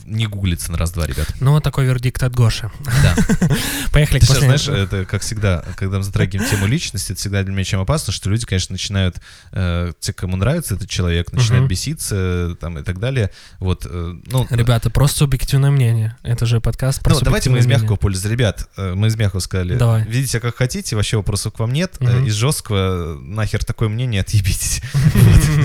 не 0.04 0.26
гуглится 0.26 0.72
на 0.72 0.78
раз-два, 0.78 1.06
ребят. 1.06 1.28
Ну, 1.40 1.52
вот 1.52 1.62
такой 1.62 1.86
вердикт 1.86 2.22
от 2.22 2.34
Гоши. 2.34 2.70
Да. 2.84 3.16
Поехали 3.92 4.20
Ты 4.20 4.26
сейчас 4.26 4.38
знаешь, 4.38 4.68
это 4.68 5.04
как 5.04 5.22
всегда, 5.22 5.64
когда 5.76 5.98
мы 5.98 6.02
затрагиваем 6.02 6.48
тему 6.48 6.66
личности, 6.66 7.12
это 7.12 7.20
всегда 7.20 7.42
для 7.42 7.52
меня 7.52 7.64
чем 7.64 7.80
опасно, 7.80 8.12
что 8.12 8.30
люди, 8.30 8.46
конечно, 8.46 8.72
начинают, 8.72 9.20
э, 9.52 9.92
те, 10.00 10.12
кому 10.12 10.36
нравится 10.36 10.74
этот 10.74 10.88
человек, 10.88 11.32
начинают 11.32 11.68
беситься 11.68 12.16
э, 12.16 12.54
там 12.60 12.78
и 12.78 12.82
так 12.82 12.98
далее. 12.98 13.30
Вот, 13.58 13.86
э, 13.88 14.14
ну, 14.26 14.46
Ребята, 14.50 14.90
просто 14.90 15.18
субъективное 15.18 15.70
мнение. 15.70 16.16
Это 16.22 16.46
же 16.46 16.60
подкаст 16.60 17.00
про 17.02 17.14
ну, 17.14 17.20
давайте 17.20 17.50
мы 17.50 17.58
из 17.58 17.66
мягкого 17.66 17.86
мнение. 17.86 17.98
пользоваться. 17.98 18.28
Ребят, 18.28 18.68
э, 18.76 18.94
мы 18.94 19.08
из 19.08 19.16
мягкого 19.16 19.40
сказали. 19.40 19.76
Давай. 19.76 20.04
Видите, 20.04 20.40
как 20.40 20.56
хотите, 20.56 20.96
вообще 20.96 21.16
вопросов 21.16 21.52
к 21.52 21.58
вам 21.58 21.72
нет. 21.72 21.96
Э. 22.00 22.24
Из 22.24 22.34
жесткого, 22.34 23.16
э, 23.16 23.18
нахер 23.20 23.64
такое 23.64 23.88
мнение, 23.88 24.22
отъебитесь. 24.22 24.82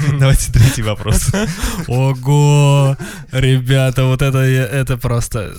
Давайте 0.20 0.52
третий 0.52 0.82
вопрос. 0.82 1.30
Ого! 1.88 2.98
Ребята, 3.32 4.06
вот 4.12 4.22
это, 4.22 4.38
это 4.40 4.98
просто... 4.98 5.54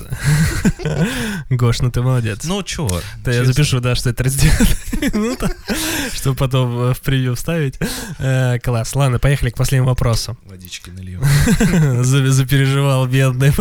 Гош, 1.50 1.80
ну 1.80 1.90
ты 1.90 2.02
молодец. 2.02 2.44
Ну, 2.44 2.62
чё? 2.62 2.88
Да, 3.24 3.32
я 3.32 3.44
запишу, 3.44 3.80
да, 3.80 3.94
что 3.94 4.10
это 4.10 4.22
39 4.24 5.14
минута, 5.14 5.50
чтобы 6.14 6.36
потом 6.36 6.90
э, 6.90 6.94
в 6.94 7.00
превью 7.00 7.34
вставить. 7.34 7.78
Э, 8.18 8.58
Класс. 8.60 8.94
Ладно, 8.94 9.18
поехали 9.18 9.50
к 9.50 9.56
последнему 9.56 9.88
вопросу. 9.88 10.36
Водички 10.44 10.90
нальем. 10.90 11.22
За- 12.04 12.32
Запереживал 12.32 13.06
бедный. 13.06 13.52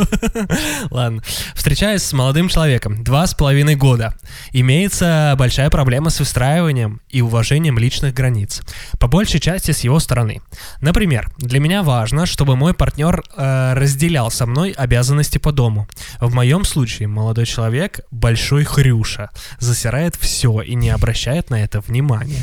Ладно. 0.90 1.22
Встречаюсь 1.56 2.04
с 2.04 2.14
молодым 2.14 2.50
человеком. 2.50 3.04
Два 3.04 3.28
с 3.28 3.34
половиной 3.34 3.76
года. 3.76 4.16
Имеется 4.52 5.36
большая 5.38 5.70
проблема 5.70 6.10
с 6.10 6.20
выстраиванием 6.20 7.02
и 7.10 7.22
уважением 7.22 7.78
личных 7.80 8.14
границ. 8.14 8.62
По 9.00 9.08
большей 9.08 9.40
части 9.40 9.72
с 9.72 9.80
его 9.82 10.00
стороны. 10.00 10.42
Например, 10.82 11.32
для 11.38 11.60
меня 11.60 11.84
важно, 11.84 12.26
чтобы 12.26 12.56
мой 12.56 12.74
партнер 12.74 13.24
э, 13.36 13.74
разделял 13.74 14.32
со 14.32 14.46
мной 14.46 14.72
обязанности 14.82 15.38
по 15.38 15.52
дому. 15.52 15.88
В 16.20 16.34
моем 16.34 16.66
случае 16.66 17.08
молодой 17.08 17.46
человек 17.46 18.02
большой 18.12 18.64
хрюша, 18.64 19.30
засирает 19.60 20.16
все 20.16 20.62
и 20.62 20.76
не 20.76 20.90
обращает 20.90 21.50
на 21.50 21.64
это 21.64 21.82
внимания. 21.82 22.42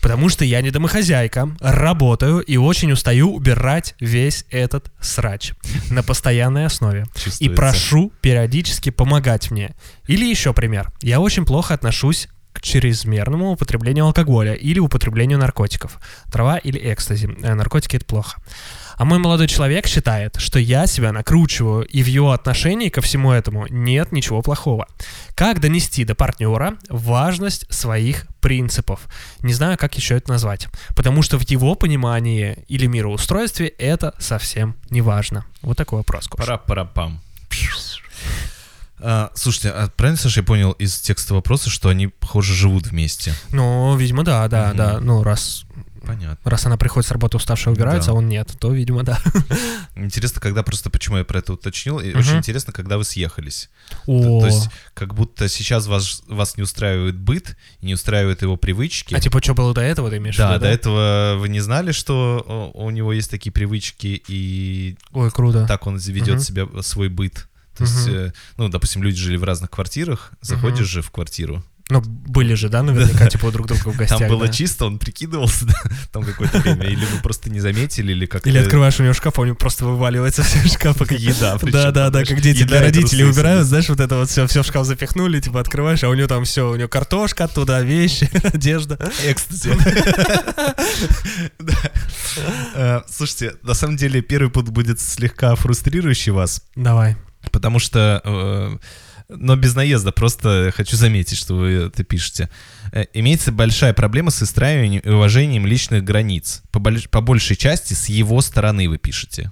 Потому 0.00 0.28
что 0.28 0.44
я 0.44 0.60
не 0.60 0.70
домохозяйка, 0.70 1.48
работаю 1.60 2.40
и 2.40 2.58
очень 2.58 2.92
устаю 2.92 3.34
убирать 3.34 3.94
весь 4.00 4.44
этот 4.50 4.92
срач 5.00 5.52
на 5.90 6.02
постоянной 6.02 6.66
основе. 6.66 7.06
И 7.40 7.48
прошу 7.48 8.12
периодически 8.20 8.90
помогать 8.90 9.50
мне. 9.50 9.74
Или 10.06 10.28
еще 10.28 10.52
пример. 10.52 10.92
Я 11.00 11.20
очень 11.20 11.46
плохо 11.46 11.72
отношусь 11.72 12.28
к 12.52 12.60
чрезмерному 12.60 13.52
употреблению 13.52 14.04
алкоголя 14.04 14.54
или 14.54 14.78
употреблению 14.78 15.38
наркотиков. 15.38 15.98
Трава 16.30 16.58
или 16.58 16.78
экстази. 16.92 17.28
Э, 17.42 17.54
Наркотики 17.54 17.96
это 17.96 18.04
плохо. 18.04 18.40
А 18.96 19.04
мой 19.04 19.18
молодой 19.18 19.48
человек 19.48 19.86
считает, 19.86 20.36
что 20.38 20.58
я 20.58 20.86
себя 20.86 21.12
накручиваю, 21.12 21.84
и 21.84 22.02
в 22.02 22.06
его 22.06 22.32
отношении 22.32 22.88
ко 22.88 23.00
всему 23.00 23.32
этому 23.32 23.66
нет 23.68 24.12
ничего 24.12 24.42
плохого. 24.42 24.86
Как 25.34 25.60
донести 25.60 26.04
до 26.04 26.14
партнера 26.14 26.74
важность 26.88 27.66
своих 27.72 28.26
принципов? 28.40 29.00
Не 29.40 29.52
знаю, 29.52 29.76
как 29.78 29.96
еще 29.96 30.16
это 30.16 30.30
назвать. 30.30 30.68
Потому 30.94 31.22
что 31.22 31.38
в 31.38 31.48
его 31.48 31.74
понимании 31.74 32.58
или 32.68 32.86
мироустройстве 32.86 33.68
это 33.68 34.14
совсем 34.18 34.76
не 34.90 35.00
важно. 35.00 35.44
Вот 35.62 35.76
такой 35.76 35.98
вопрос. 35.98 36.28
Пара-пара-пам. 36.28 37.20
А, 39.06 39.30
слушайте, 39.34 39.70
а 39.70 39.88
правильно, 39.88 40.18
Саша, 40.20 40.40
я 40.40 40.44
понял 40.46 40.72
из 40.72 40.98
текста 41.00 41.34
вопроса, 41.34 41.68
что 41.68 41.88
они, 41.90 42.06
похоже, 42.06 42.54
живут 42.54 42.86
вместе? 42.86 43.34
Ну, 43.50 43.94
видимо, 43.96 44.24
да, 44.24 44.48
да, 44.48 44.68
Мгм. 44.68 44.76
да. 44.76 45.00
Ну, 45.00 45.22
раз, 45.22 45.64
Понятно. 46.06 46.38
раз 46.50 46.66
она 46.66 46.76
приходит 46.76 47.08
с 47.08 47.10
работы 47.12 47.36
уставшая, 47.36 47.74
убирается, 47.74 48.08
Да. 48.10 48.12
а 48.12 48.18
он 48.18 48.28
нет, 48.28 48.54
то, 48.58 48.72
видимо, 48.72 49.02
да. 49.02 49.18
Интересно, 49.96 50.40
когда 50.40 50.62
просто, 50.62 50.90
почему 50.90 51.18
я 51.18 51.24
про 51.24 51.38
это 51.38 51.52
уточнил, 51.52 52.00
и 52.00 52.10
Мгм. 52.10 52.18
очень 52.18 52.36
интересно, 52.36 52.72
когда 52.72 52.98
вы 52.98 53.04
съехались. 53.04 53.70
То, 54.06 54.12
О, 54.12 54.40
то 54.40 54.46
есть, 54.46 54.68
как 54.94 55.14
будто 55.14 55.48
сейчас 55.48 55.86
вас, 55.86 56.22
вас 56.26 56.56
не 56.56 56.62
устраивает 56.62 57.16
быт, 57.16 57.56
не 57.82 57.94
устраивают 57.94 58.42
его 58.42 58.56
привычки. 58.56 59.14
а 59.14 59.20
типа, 59.20 59.42
что 59.42 59.54
было 59.54 59.72
до 59.74 59.80
этого, 59.80 60.10
ты 60.10 60.16
имеешь 60.18 60.34
в 60.34 60.38
да, 60.38 60.50
виду, 60.54 60.60
до 60.60 60.68
этого 60.68 61.36
вы 61.38 61.48
не 61.48 61.60
знали, 61.60 61.92
что 61.92 62.70
у 62.74 62.90
него 62.90 63.12
есть 63.12 63.30
такие 63.30 63.52
привычки, 63.52 64.22
и 64.28 64.96
Ой, 65.12 65.30
круто. 65.30 65.66
так 65.66 65.86
он 65.86 65.96
ведет 65.96 66.36
Мгм. 66.36 66.40
себя, 66.40 66.66
свой 66.82 67.08
быт. 67.08 67.48
То 67.76 67.84
есть, 67.84 68.06
Мгм. 68.06 68.16
э, 68.16 68.32
ну, 68.56 68.68
допустим, 68.68 69.02
люди 69.02 69.18
жили 69.18 69.36
в 69.36 69.42
разных 69.44 69.70
квартирах, 69.70 70.32
заходишь 70.40 70.86
же 70.86 71.02
в 71.02 71.10
квартиру, 71.10 71.64
Ну, 71.90 72.00
были 72.00 72.54
же, 72.54 72.70
да, 72.70 72.82
наверняка, 72.82 73.28
типа, 73.28 73.52
друг 73.52 73.66
друга 73.66 73.90
в 73.90 73.96
гостях. 73.96 74.18
там 74.18 74.28
было 74.28 74.46
да. 74.46 74.52
чисто, 74.52 74.86
он 74.86 74.98
прикидывался 74.98 75.66
да, 75.66 75.74
там 76.12 76.24
какое-то 76.24 76.58
время, 76.60 76.86
или 76.86 77.04
вы 77.04 77.20
просто 77.22 77.50
не 77.50 77.60
заметили, 77.60 78.12
или 78.12 78.24
как-то... 78.24 78.48
Или 78.48 78.56
открываешь 78.56 78.98
у 79.00 79.02
него 79.02 79.12
шкаф, 79.12 79.38
а 79.38 79.42
у 79.42 79.44
него 79.44 79.54
просто 79.54 79.84
вываливается 79.84 80.42
все 80.42 80.60
из 80.60 80.72
шкафа. 80.72 81.04
как- 81.04 81.18
Еда, 81.18 81.58
причем, 81.58 81.72
Да, 81.72 81.90
да, 81.90 82.04
да, 82.04 82.10
знаешь, 82.10 82.28
как 82.28 82.40
дети 82.40 82.62
для 82.62 82.80
родителей 82.80 83.24
убирают, 83.24 83.66
знаешь, 83.66 83.88
вот 83.90 84.00
это 84.00 84.16
вот 84.16 84.30
все, 84.30 84.46
все 84.46 84.62
в 84.62 84.66
шкаф 84.66 84.86
запихнули, 84.86 85.40
типа 85.40 85.60
открываешь, 85.60 86.02
а 86.04 86.08
у 86.08 86.14
него 86.14 86.26
там 86.26 86.44
все, 86.44 86.70
у 86.70 86.76
него 86.76 86.88
картошка 86.88 87.44
оттуда, 87.44 87.82
вещи, 87.82 88.30
одежда. 88.44 88.98
Экстази. 89.24 89.70
Э, 92.74 93.02
Слушайте, 93.08 93.54
на 93.62 93.74
самом 93.74 93.96
деле 93.96 94.20
первый 94.20 94.50
пункт 94.50 94.70
будет 94.70 95.00
слегка 95.00 95.54
фрустрирующий 95.54 96.32
вас, 96.32 96.62
Давай. 96.74 97.16
потому 97.52 97.78
что... 97.78 98.80
Но 99.28 99.56
без 99.56 99.74
наезда, 99.74 100.12
просто 100.12 100.70
хочу 100.76 100.96
заметить, 100.96 101.38
что 101.38 101.54
вы 101.56 101.68
это 101.86 102.04
пишете. 102.04 102.50
Э, 102.92 103.04
Имеется 103.14 103.52
большая 103.52 103.94
проблема 103.94 104.30
с 104.30 104.40
выстраиванием 104.40 105.00
и 105.00 105.08
уважением 105.08 105.66
личных 105.66 106.04
границ. 106.04 106.62
По, 106.70 106.78
больш- 106.78 107.08
по 107.08 107.20
большей 107.22 107.56
части 107.56 107.94
с 107.94 108.08
его 108.08 108.40
стороны 108.42 108.88
вы 108.88 108.98
пишете. 108.98 109.50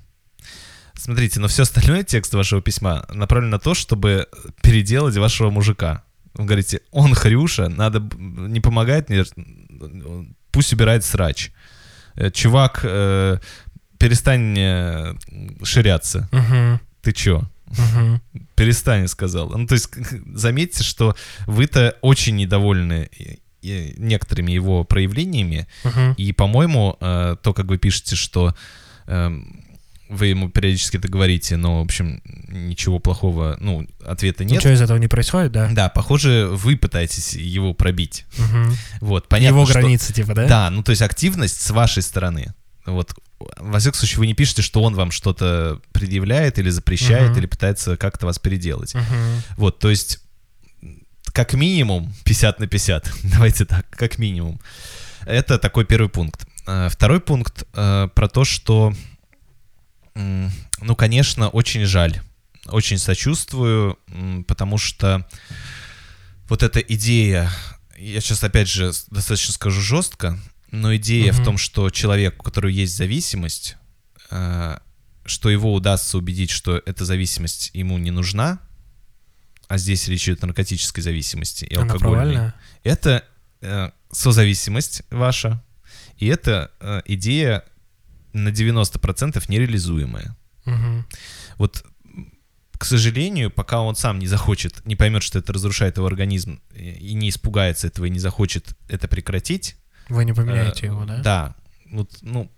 Смотрите, 0.95 1.41
но 1.41 1.49
все 1.49 1.63
остальное 1.63 2.03
текст 2.05 2.35
вашего 2.35 2.61
письма 2.61 3.07
направлен 3.13 3.51
на 3.51 3.59
то, 3.59 3.75
чтобы 3.75 4.29
переделать 4.63 5.17
вашего 5.17 5.51
мужика. 5.51 6.05
Вы 6.35 6.45
говорите, 6.45 6.81
он 6.91 7.15
хрюша, 7.15 7.69
надо 7.69 8.03
не 8.19 8.61
помогает 8.61 9.09
мне, 9.09 9.25
пусть 10.51 10.73
убирает 10.73 11.05
срач. 11.05 11.51
Э, 12.15 12.31
Чувак, 12.31 12.81
э, 12.85 13.39
перестань 13.99 14.55
э, 14.59 15.15
ширяться. 15.65 16.29
Мгм, 16.31 16.79
Ты 17.01 17.13
чё? 17.13 17.49
Мгм. 17.79 18.21
Перестань, 18.55 19.09
сказал. 19.09 19.51
Ну, 19.51 19.67
то 19.67 19.75
есть, 19.75 19.89
заметьте, 20.35 20.83
что 20.85 21.15
вы-то 21.47 21.97
очень 22.03 22.37
недовольны 22.37 23.09
э, 23.19 23.37
э, 23.63 23.93
некоторыми 23.97 24.53
его 24.53 24.85
проявлениями, 24.85 25.67
Мгм. 25.85 26.13
и, 26.17 26.33
по-моему, 26.33 26.97
э, 27.01 27.37
то, 27.43 27.53
как 27.55 27.67
вы 27.67 27.79
пишете, 27.79 28.17
что 28.17 28.55
эм, 29.07 29.65
вы 30.09 30.27
ему 30.27 30.51
периодически 30.51 30.99
это 30.99 31.09
говорите, 31.09 31.57
но, 31.57 31.79
в 31.81 31.85
общем, 31.85 32.21
ничего 32.49 32.99
плохого, 32.99 33.57
ну, 33.61 33.87
ответа 34.05 34.45
нет. 34.45 34.59
Ничего 34.59 34.75
из 34.75 34.81
этого 34.83 34.99
не 34.99 35.09
происходит, 35.09 35.53
да? 35.53 35.71
Да, 35.73 35.89
похоже, 35.89 36.49
вы 36.53 36.77
пытаетесь 36.77 37.33
его 37.33 37.73
пробить. 37.73 38.27
Мгм. 38.37 38.75
Вот, 39.01 39.27
понятно, 39.29 39.57
Его 39.57 39.65
что- 39.65 39.75
границы, 39.81 40.13
типа, 40.13 40.35
да? 40.35 40.47
Да, 40.47 40.71
ну, 40.71 40.83
то 40.83 40.91
есть 40.91 41.01
активность 41.03 41.61
с 41.61 41.71
вашей 41.71 42.03
стороны. 42.03 42.53
Вот, 42.85 43.15
во 43.59 43.79
всяком 43.79 43.99
случае, 43.99 44.19
вы 44.19 44.27
не 44.27 44.35
пишете, 44.35 44.63
что 44.63 44.83
он 44.83 44.95
вам 44.95 45.11
что-то 45.11 45.81
предъявляет 45.93 46.59
или 46.59 46.71
запрещает, 46.71 47.31
Мгм. 47.31 47.39
или 47.39 47.47
пытается 47.47 47.97
как-то 47.97 48.27
вас 48.27 48.39
переделать. 48.39 48.95
Мгм. 48.95 49.43
Вот, 49.57 49.79
то 49.79 49.91
есть, 49.91 50.21
как 51.33 51.55
минимум 51.55 52.13
50 52.25 52.61
на 52.61 52.67
50. 52.67 53.11
Давайте 53.25 53.65
так, 53.65 53.89
как 53.91 54.19
минимум. 54.19 54.61
Это 55.25 55.59
такой 55.59 55.85
первый 55.85 56.09
пункт. 56.09 56.47
А, 56.67 56.89
Второй 56.89 57.21
пункт 57.21 57.65
э, 57.75 58.09
про 58.15 58.29
то, 58.29 58.45
что, 58.45 58.93
м, 60.15 60.51
ну, 60.81 60.95
конечно, 60.97 61.49
очень 61.49 61.85
жаль. 61.85 62.21
Очень 62.67 62.99
сочувствую, 62.99 63.99
м, 64.09 64.45
потому 64.45 64.79
что 64.79 65.27
вот 66.49 66.63
эта 66.63 66.81
идея, 66.81 67.51
я 67.97 68.21
сейчас 68.21 68.45
опять 68.45 68.69
же 68.69 68.93
достаточно 69.11 69.53
скажу 69.55 69.81
жестко, 69.81 70.39
но 70.73 70.97
идея 70.97 71.33
Мгм. 71.33 71.41
в 71.41 71.45
том, 71.45 71.59
что 71.59 71.91
человек, 71.91 72.41
у 72.41 72.43
которого 72.43 72.71
есть 72.71 72.97
зависимость, 72.97 73.77
э, 74.31 74.79
что 75.25 75.51
его 75.51 75.73
удастся 75.73 76.19
убедить, 76.19 76.51
что 76.51 76.83
эта 76.85 77.05
зависимость 77.05 77.71
ему 77.75 77.99
не 77.99 78.11
нужна, 78.11 78.59
а 79.69 79.79
здесь 79.79 80.09
речь 80.09 80.25
идет 80.25 80.43
о 80.43 80.47
наркотической 80.47 81.03
зависимости 81.03 81.65
и 81.65 81.75
алкогольной. 81.75 82.53
Это 82.83 83.25
э, 83.61 83.91
созависимость 84.11 85.03
ваша, 85.11 85.63
и 86.17 86.27
это 86.27 86.71
э, 86.81 87.03
идея 87.05 87.65
на 88.33 88.49
90% 88.49 89.45
нереализуемая. 89.49 90.37
Мгм. 90.65 91.07
Вот 91.59 91.85
к 92.79 92.85
сожалению, 92.85 93.51
пока 93.51 93.81
он 93.81 93.95
сам 93.95 94.19
не 94.19 94.27
захочет, 94.27 94.85
не 94.85 94.97
поймет, 94.97 95.23
что 95.23 95.39
это 95.39 95.53
разрушает 95.53 95.99
его 95.99 96.07
организм, 96.07 96.61
и 96.75 97.15
не 97.15 97.29
испугается 97.29 97.87
этого, 97.87 98.07
и 98.07 98.11
не 98.11 98.19
захочет 98.19 98.77
это 98.89 99.07
прекратить. 99.07 99.77
Вы 100.09 100.25
не 100.25 100.33
поменяете 100.33 100.87
э, 100.87 100.91
его, 100.91 101.05
да? 101.05 101.19
Да. 101.19 101.55
Вот, 101.91 102.11
ну, 102.23 102.51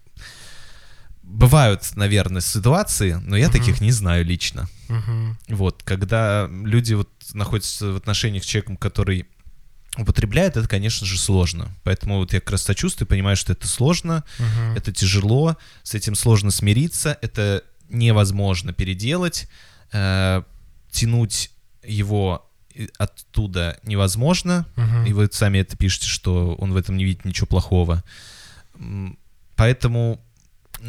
бывают, 1.22 1.96
наверное, 1.96 2.40
ситуации, 2.40 3.14
но 3.14 3.36
я 3.36 3.46
uh-huh. 3.46 3.52
таких 3.52 3.80
не 3.80 3.90
знаю 3.90 4.24
лично. 4.24 4.68
Uh-huh. 4.88 5.34
Вот, 5.48 5.82
когда 5.82 6.48
люди 6.48 6.94
вот 6.94 7.10
находятся 7.32 7.92
в 7.92 7.96
отношениях 7.96 8.44
с 8.44 8.46
человеком, 8.46 8.76
который 8.76 9.26
употребляет, 9.96 10.56
это, 10.56 10.68
конечно 10.68 11.06
же, 11.06 11.18
сложно. 11.18 11.74
Поэтому 11.82 12.18
вот 12.18 12.32
я 12.32 12.40
как 12.40 12.52
раз 12.52 12.62
сочувствую, 12.62 13.08
понимаю, 13.08 13.36
что 13.36 13.52
это 13.52 13.66
сложно, 13.66 14.24
uh-huh. 14.38 14.76
это 14.76 14.92
тяжело, 14.92 15.56
с 15.82 15.94
этим 15.94 16.14
сложно 16.14 16.50
смириться, 16.50 17.18
это 17.22 17.64
невозможно 17.88 18.72
переделать, 18.72 19.48
э, 19.92 20.42
тянуть 20.90 21.50
его 21.82 22.50
оттуда 22.98 23.78
невозможно, 23.82 24.66
uh-huh. 24.76 25.08
и 25.08 25.12
вы 25.12 25.28
сами 25.30 25.58
это 25.58 25.76
пишете, 25.76 26.06
что 26.06 26.54
он 26.56 26.72
в 26.72 26.76
этом 26.76 26.96
не 26.96 27.04
видит 27.04 27.24
ничего 27.24 27.46
плохого. 27.46 28.02
Поэтому 29.56 30.20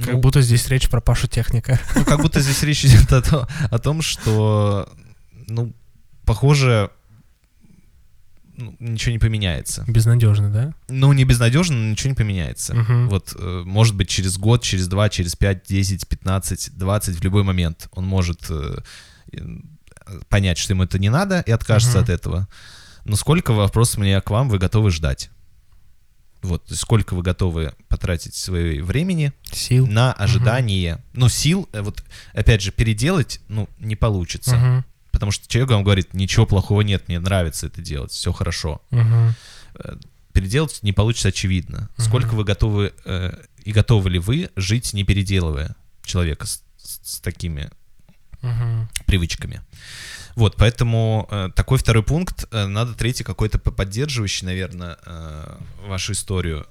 как 0.04 0.14
ну, 0.16 0.20
будто 0.20 0.42
здесь 0.42 0.68
речь 0.68 0.90
про 0.90 1.00
Пашу 1.00 1.28
техника. 1.28 1.80
Ну, 1.96 2.04
как 2.04 2.22
будто 2.22 2.42
здесь 2.42 2.62
речь 2.64 2.84
идет 2.86 3.12
о, 3.12 3.48
о 3.70 3.80
том, 3.80 4.02
что, 4.02 4.92
ну, 5.48 5.74
похоже, 6.26 6.90
ну, 8.58 8.76
ничего 8.80 9.12
не 9.14 9.20
поменяется. 9.20 9.86
Безнадежно, 9.88 10.50
да? 10.50 10.74
Ну, 10.90 11.14
не 11.14 11.24
безнадежно, 11.24 11.78
но 11.78 11.92
ничего 11.92 12.10
не 12.10 12.16
поменяется. 12.16 12.74
Угу. 12.74 13.10
Вот, 13.10 13.36
э, 13.38 13.64
может 13.66 13.96
быть, 13.96 14.10
через 14.10 14.38
год, 14.38 14.64
через 14.64 14.88
два, 14.88 15.08
через 15.10 15.36
пять, 15.36 15.66
десять, 15.66 16.08
пятнадцать, 16.08 16.72
двадцать, 16.76 17.18
в 17.18 17.24
любой 17.24 17.44
момент 17.44 17.88
он 17.92 18.06
может 18.06 18.50
э, 18.50 18.80
понять, 20.30 20.58
что 20.58 20.74
ему 20.74 20.84
это 20.84 21.00
не 21.00 21.10
надо, 21.10 21.42
и 21.46 21.52
откажется 21.52 21.98
угу. 21.98 22.04
от 22.04 22.10
этого. 22.10 22.48
Но 23.06 23.16
сколько 23.16 23.54
вопросов 23.54 24.00
мне 24.00 24.20
к 24.22 24.30
вам 24.30 24.50
вы 24.50 24.58
готовы 24.58 24.92
ждать? 24.92 25.30
Вот, 26.42 26.64
сколько 26.72 27.16
вы 27.16 27.24
готовы 27.24 27.74
потратить 27.88 28.36
своего 28.36 28.86
времени 28.86 29.34
сил. 29.52 29.88
на 29.88 30.14
ожидание. 30.14 30.96
Угу. 30.96 31.04
Ну, 31.14 31.30
сил, 31.30 31.70
э, 31.72 31.82
вот, 31.82 32.04
опять 32.34 32.62
же, 32.62 32.72
переделать, 32.72 33.42
ну, 33.48 33.68
не 33.80 33.96
получится. 33.96 34.56
Угу. 34.56 34.84
Потому 35.12 35.32
что 35.32 35.48
человек 35.48 35.72
вам 35.72 35.84
говорит, 35.84 36.14
ничего 36.14 36.46
плохого 36.46 36.82
нет, 36.82 37.08
мне 37.08 37.20
нравится 37.20 37.68
это 37.68 37.82
делать, 37.82 38.12
все 38.12 38.32
хорошо. 38.32 38.82
Угу. 38.92 39.98
Переделать 40.34 40.80
не 40.84 40.94
получится 40.94 41.30
очевидно. 41.30 41.90
Угу. 41.98 42.06
Сколько 42.06 42.34
вы 42.34 42.44
готовы, 42.44 42.94
э, 43.06 43.34
и 43.64 43.72
готовы 43.72 44.10
ли 44.10 44.20
вы 44.20 44.50
жить, 44.56 44.94
не 44.94 45.04
переделывая 45.04 45.76
человека 46.04 46.46
с, 46.46 46.62
с 46.78 47.20
такими 47.22 47.72
угу. 48.46 48.88
привычками. 49.06 49.62
Вот, 50.36 50.56
поэтому 50.58 51.28
э, 51.32 51.50
такой 51.56 51.78
второй 51.78 52.04
пункт. 52.04 52.46
Э, 52.52 52.66
надо 52.68 52.94
третий 52.94 53.24
какой-то 53.24 53.58
поддерживающий, 53.58 54.46
наверное, 54.46 54.98
э, 55.06 55.58
вашу 55.88 56.12
историю. 56.12 56.68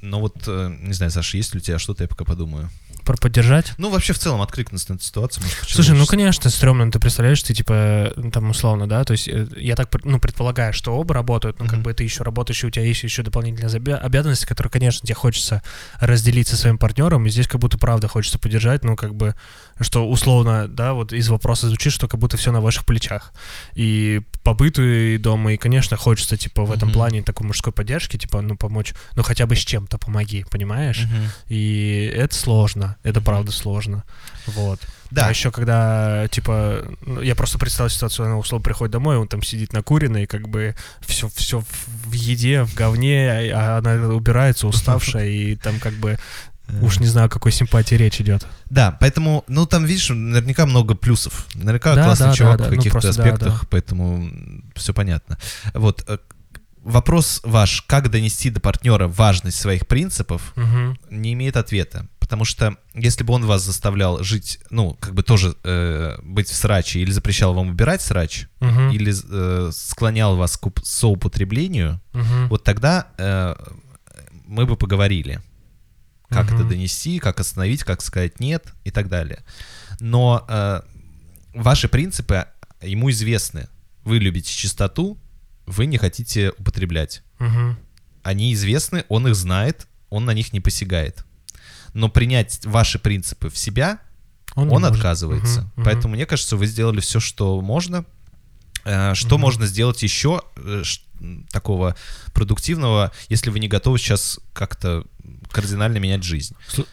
Но 0.00 0.20
вот, 0.20 0.36
э, 0.46 0.74
не 0.80 0.94
знаю, 0.94 1.12
Саша, 1.12 1.36
есть 1.36 1.52
ли 1.54 1.58
у 1.58 1.62
тебя 1.62 1.78
что-то, 1.78 2.04
я 2.04 2.08
пока 2.08 2.24
подумаю 2.24 2.70
про 3.06 3.16
поддержать. 3.16 3.72
Ну, 3.78 3.88
вообще, 3.88 4.12
в 4.12 4.18
целом, 4.18 4.42
откликнуться 4.42 4.90
на 4.90 4.96
эту 4.96 5.04
ситуацию. 5.04 5.44
Может, 5.44 5.70
Слушай, 5.70 5.96
ну, 5.96 6.06
конечно, 6.06 6.50
стрёмно, 6.50 6.90
ты 6.90 6.98
представляешь, 6.98 7.40
ты, 7.42 7.54
типа, 7.54 8.12
там, 8.32 8.50
условно, 8.50 8.88
да, 8.88 9.04
то 9.04 9.12
есть 9.12 9.28
э, 9.28 9.46
я 9.56 9.76
так, 9.76 9.88
ну, 10.04 10.18
предполагаю, 10.18 10.72
что 10.72 10.92
оба 10.96 11.14
работают, 11.14 11.60
но 11.60 11.64
mm-hmm. 11.64 11.70
как 11.70 11.82
бы 11.82 11.94
ты 11.94 12.02
еще 12.02 12.24
работаешь, 12.24 12.62
и 12.64 12.66
у 12.66 12.70
тебя 12.70 12.84
есть 12.84 13.04
еще 13.04 13.22
дополнительные 13.22 13.96
обязанности, 13.96 14.44
которые, 14.44 14.72
конечно, 14.72 15.06
тебе 15.06 15.14
хочется 15.14 15.62
разделить 16.00 16.48
со 16.48 16.56
своим 16.56 16.78
партнером, 16.78 17.26
и 17.26 17.30
здесь 17.30 17.46
как 17.46 17.60
будто, 17.60 17.78
правда, 17.78 18.08
хочется 18.08 18.40
поддержать, 18.40 18.82
ну, 18.84 18.96
как 18.96 19.14
бы, 19.14 19.36
что 19.80 20.08
условно, 20.08 20.66
да, 20.66 20.92
вот 20.92 21.12
из 21.12 21.28
вопроса 21.28 21.68
звучит, 21.68 21.92
что 21.92 22.08
как 22.08 22.18
будто 22.18 22.36
все 22.36 22.50
на 22.50 22.60
ваших 22.60 22.84
плечах. 22.84 23.32
И 23.74 24.22
по 24.42 24.52
быту 24.52 24.82
и 24.82 25.16
дома, 25.16 25.52
и, 25.52 25.56
конечно, 25.56 25.96
хочется, 25.96 26.36
типа, 26.36 26.64
в 26.64 26.72
этом 26.72 26.88
mm-hmm. 26.88 26.92
плане 26.92 27.22
такой 27.22 27.46
мужской 27.46 27.72
поддержки, 27.72 28.16
типа, 28.16 28.40
ну, 28.40 28.56
помочь, 28.56 28.94
ну, 29.14 29.22
хотя 29.22 29.46
бы 29.46 29.54
с 29.54 29.60
чем-то 29.60 29.96
помоги, 29.98 30.44
понимаешь? 30.50 31.04
Mm-hmm. 31.04 31.52
И 31.54 32.12
это 32.12 32.34
сложно 32.34 32.95
это 33.02 33.20
правда 33.20 33.52
сложно. 33.52 34.04
Вот. 34.46 34.80
Да. 35.10 35.26
А 35.26 35.30
еще 35.30 35.50
когда, 35.50 36.26
типа, 36.28 36.84
ну, 37.04 37.20
я 37.20 37.34
просто 37.34 37.58
представил 37.58 37.90
ситуацию, 37.90 38.26
она 38.26 38.38
условно 38.38 38.64
приходит 38.64 38.92
домой, 38.92 39.16
он 39.16 39.28
там 39.28 39.42
сидит 39.42 39.72
на 39.72 39.78
накуренный, 39.78 40.26
как 40.26 40.48
бы 40.48 40.74
все, 41.00 41.28
все 41.28 41.62
в 41.86 42.12
еде, 42.12 42.64
в 42.64 42.74
говне, 42.74 43.52
а 43.54 43.78
она 43.78 43.94
убирается 44.14 44.66
уставшая, 44.66 45.28
и 45.28 45.56
там 45.56 45.78
как 45.78 45.94
бы 45.94 46.18
Уж 46.82 46.98
не 46.98 47.06
знаю, 47.06 47.26
о 47.26 47.30
какой 47.30 47.52
симпатии 47.52 47.94
речь 47.94 48.20
идет. 48.20 48.46
Да, 48.70 48.96
поэтому, 49.00 49.44
ну 49.46 49.66
там, 49.66 49.84
видишь, 49.84 50.10
наверняка 50.10 50.66
много 50.66 50.94
плюсов. 50.94 51.46
Наверняка 51.54 51.94
да, 51.94 52.04
классный 52.04 52.26
да, 52.26 52.34
чувак 52.34 52.58
да, 52.58 52.64
в 52.64 52.70
ну, 52.70 52.76
каких-то 52.76 53.00
ну, 53.02 53.08
аспектах, 53.08 53.52
да, 53.52 53.60
да. 53.60 53.66
поэтому 53.70 54.30
все 54.74 54.92
понятно. 54.92 55.38
Вот, 55.74 56.04
э, 56.08 56.18
вопрос 56.82 57.40
ваш, 57.44 57.82
как 57.82 58.10
донести 58.10 58.50
до 58.50 58.60
партнера 58.60 59.06
важность 59.06 59.58
своих 59.58 59.86
принципов, 59.86 60.52
угу. 60.56 60.96
не 61.10 61.34
имеет 61.34 61.56
ответа. 61.56 62.06
Потому 62.26 62.44
что 62.44 62.76
если 62.92 63.22
бы 63.22 63.34
он 63.34 63.46
вас 63.46 63.62
заставлял 63.62 64.20
жить, 64.24 64.58
ну, 64.70 64.94
как 64.94 65.14
бы 65.14 65.22
тоже 65.22 65.54
э, 65.62 66.16
быть 66.24 66.48
в 66.48 66.56
сраче, 66.56 66.98
или 66.98 67.12
запрещал 67.12 67.54
вам 67.54 67.68
убирать 67.68 68.02
срач, 68.02 68.48
угу. 68.60 68.90
или 68.90 69.14
э, 69.14 69.70
склонял 69.72 70.34
вас 70.34 70.56
к 70.56 70.68
соупотреблению, 70.82 72.00
угу. 72.12 72.48
вот 72.48 72.64
тогда 72.64 73.12
э, 73.16 73.54
мы 74.44 74.66
бы 74.66 74.76
поговорили, 74.76 75.40
как 76.28 76.46
угу. 76.46 76.56
это 76.56 76.64
донести, 76.64 77.20
как 77.20 77.38
остановить, 77.38 77.84
как 77.84 78.02
сказать 78.02 78.40
нет 78.40 78.74
и 78.82 78.90
так 78.90 79.08
далее. 79.08 79.44
Но 80.00 80.44
э, 80.48 80.80
ваши 81.54 81.88
принципы 81.88 82.46
ему 82.82 83.08
известны. 83.10 83.68
Вы 84.02 84.18
любите 84.18 84.50
чистоту, 84.50 85.16
вы 85.64 85.86
не 85.86 85.96
хотите 85.96 86.50
употреблять. 86.58 87.22
Угу. 87.38 87.76
Они 88.24 88.52
известны, 88.52 89.04
он 89.08 89.28
их 89.28 89.36
знает, 89.36 89.86
он 90.10 90.24
на 90.24 90.32
них 90.32 90.52
не 90.52 90.58
посягает 90.58 91.24
но 91.96 92.10
принять 92.10 92.64
ваши 92.64 92.98
принципы 92.98 93.48
в 93.48 93.56
себя 93.56 94.00
он, 94.54 94.70
он 94.70 94.84
отказывается. 94.84 95.70
Угу, 95.76 95.84
Поэтому 95.84 96.08
угу. 96.08 96.16
мне 96.16 96.26
кажется, 96.26 96.56
вы 96.56 96.66
сделали 96.66 97.00
все, 97.00 97.20
что 97.20 97.60
можно. 97.60 98.04
Э, 98.84 99.14
что 99.14 99.36
угу. 99.36 99.42
можно 99.42 99.66
сделать 99.66 100.02
еще 100.02 100.42
э, 100.56 100.82
такого 101.50 101.96
продуктивного, 102.34 103.12
если 103.28 103.50
вы 103.50 103.60
не 103.60 103.68
готовы 103.68 103.98
сейчас 103.98 104.38
как-то 104.52 105.04
кардинально 105.50 105.96
менять 105.96 106.22
жизнь? 106.22 106.54
Слу... 106.68 106.86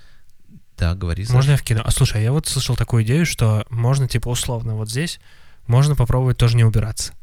Да, 0.77 0.95
говори. 0.95 1.25
Можно 1.29 1.51
я 1.51 1.57
вкину? 1.57 1.81
А 1.83 1.91
слушай, 1.91 2.23
я 2.23 2.31
вот 2.31 2.47
слышал 2.47 2.75
такую 2.75 3.03
идею, 3.03 3.25
что 3.25 3.65
можно, 3.69 4.07
типа, 4.07 4.29
условно, 4.29 4.75
вот 4.75 4.89
здесь 4.89 5.19
можно 5.67 5.95
попробовать 5.95 6.37
тоже 6.37 6.55
не 6.55 6.63
убираться. 6.63 7.13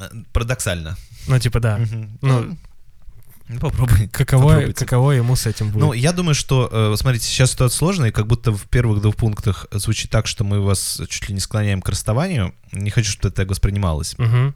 Э, 0.00 0.08
парадоксально. 0.32 0.96
Ну, 1.28 1.38
типа, 1.38 1.60
да. 1.60 1.76
Угу. 1.76 2.08
Ну, 2.22 2.58
ну, 3.54 3.60
попробуй. 3.60 4.08
Каково, 4.12 4.72
каково 4.72 5.12
ему 5.12 5.36
с 5.36 5.46
этим 5.46 5.70
будет? 5.70 5.80
Ну, 5.80 5.92
я 5.92 6.12
думаю, 6.12 6.34
что, 6.34 6.68
э, 6.70 6.96
смотрите, 6.96 7.26
сейчас 7.26 7.52
ситуация 7.52 7.76
сложная, 7.78 8.08
и 8.08 8.12
как 8.12 8.26
будто 8.26 8.52
в 8.52 8.64
первых 8.68 9.00
двух 9.00 9.14
пунктах 9.14 9.66
звучит 9.70 10.10
так, 10.10 10.26
что 10.26 10.42
мы 10.44 10.60
вас 10.60 11.00
чуть 11.08 11.28
ли 11.28 11.34
не 11.34 11.40
склоняем 11.40 11.80
к 11.80 11.88
расставанию. 11.88 12.54
Не 12.72 12.90
хочу, 12.90 13.12
чтобы 13.12 13.28
это 13.28 13.36
так 13.36 13.48
воспринималось. 13.48 14.16
Угу. 14.18 14.54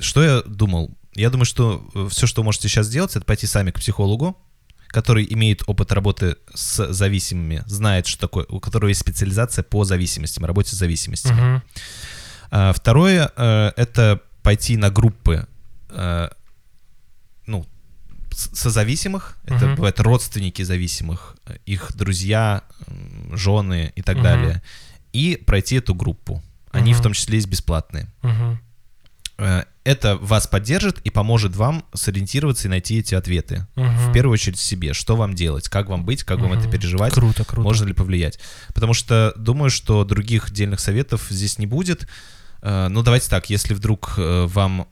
Что 0.00 0.22
я 0.22 0.42
думал? 0.42 0.96
Я 1.14 1.30
думаю, 1.30 1.44
что 1.44 1.88
э, 1.94 2.08
все, 2.10 2.26
что 2.28 2.42
вы 2.42 2.44
можете 2.44 2.68
сейчас 2.68 2.86
сделать, 2.86 3.16
это 3.16 3.24
пойти 3.24 3.46
сами 3.46 3.72
к 3.72 3.80
психологу, 3.80 4.38
который 4.86 5.26
имеет 5.28 5.64
опыт 5.66 5.90
работы 5.90 6.36
с 6.54 6.92
зависимыми, 6.92 7.64
знает, 7.66 8.06
что 8.06 8.20
такое, 8.20 8.46
у 8.48 8.60
которого 8.60 8.88
есть 8.88 9.00
специализация 9.00 9.64
по 9.64 9.84
зависимостям, 9.84 10.44
работе 10.44 10.76
с 10.76 10.78
зависимостями. 10.78 11.56
Угу. 12.52 12.72
Второе— 12.74 13.32
это 13.76 14.20
пойти 14.42 14.76
на 14.76 14.90
группы 14.90 15.46
созависимых, 18.34 19.36
uh-huh. 19.44 19.56
это 19.56 19.74
бывают 19.74 20.00
родственники 20.00 20.62
зависимых, 20.62 21.36
их 21.66 21.92
друзья, 21.94 22.62
жены 23.32 23.92
и 23.96 24.02
так 24.02 24.18
uh-huh. 24.18 24.22
далее, 24.22 24.62
и 25.12 25.36
пройти 25.36 25.76
эту 25.76 25.94
группу. 25.94 26.42
Они 26.70 26.92
uh-huh. 26.92 26.96
в 26.96 27.02
том 27.02 27.12
числе 27.12 27.36
есть 27.36 27.48
бесплатные. 27.48 28.06
Uh-huh. 28.22 28.56
Это 29.84 30.16
вас 30.16 30.46
поддержит 30.46 31.00
и 31.00 31.10
поможет 31.10 31.56
вам 31.56 31.84
сориентироваться 31.94 32.68
и 32.68 32.70
найти 32.70 32.98
эти 32.98 33.14
ответы. 33.14 33.66
Uh-huh. 33.74 34.10
В 34.10 34.12
первую 34.12 34.34
очередь 34.34 34.58
себе. 34.58 34.92
Что 34.92 35.16
вам 35.16 35.34
делать, 35.34 35.68
как 35.68 35.88
вам 35.88 36.04
быть, 36.04 36.24
как 36.24 36.38
uh-huh. 36.38 36.42
вам 36.42 36.52
это 36.52 36.70
переживать. 36.70 37.14
Круто, 37.14 37.44
круто. 37.44 37.62
Можно 37.62 37.86
ли 37.86 37.94
повлиять. 37.94 38.38
Потому 38.74 38.92
что 38.92 39.32
думаю, 39.36 39.70
что 39.70 40.04
других 40.04 40.50
дельных 40.52 40.78
советов 40.78 41.26
здесь 41.30 41.58
не 41.58 41.66
будет. 41.66 42.06
Э, 42.62 42.88
ну, 42.88 43.02
давайте 43.02 43.30
так, 43.30 43.48
если 43.48 43.72
вдруг 43.72 44.14
э, 44.18 44.46
вам 44.46 44.86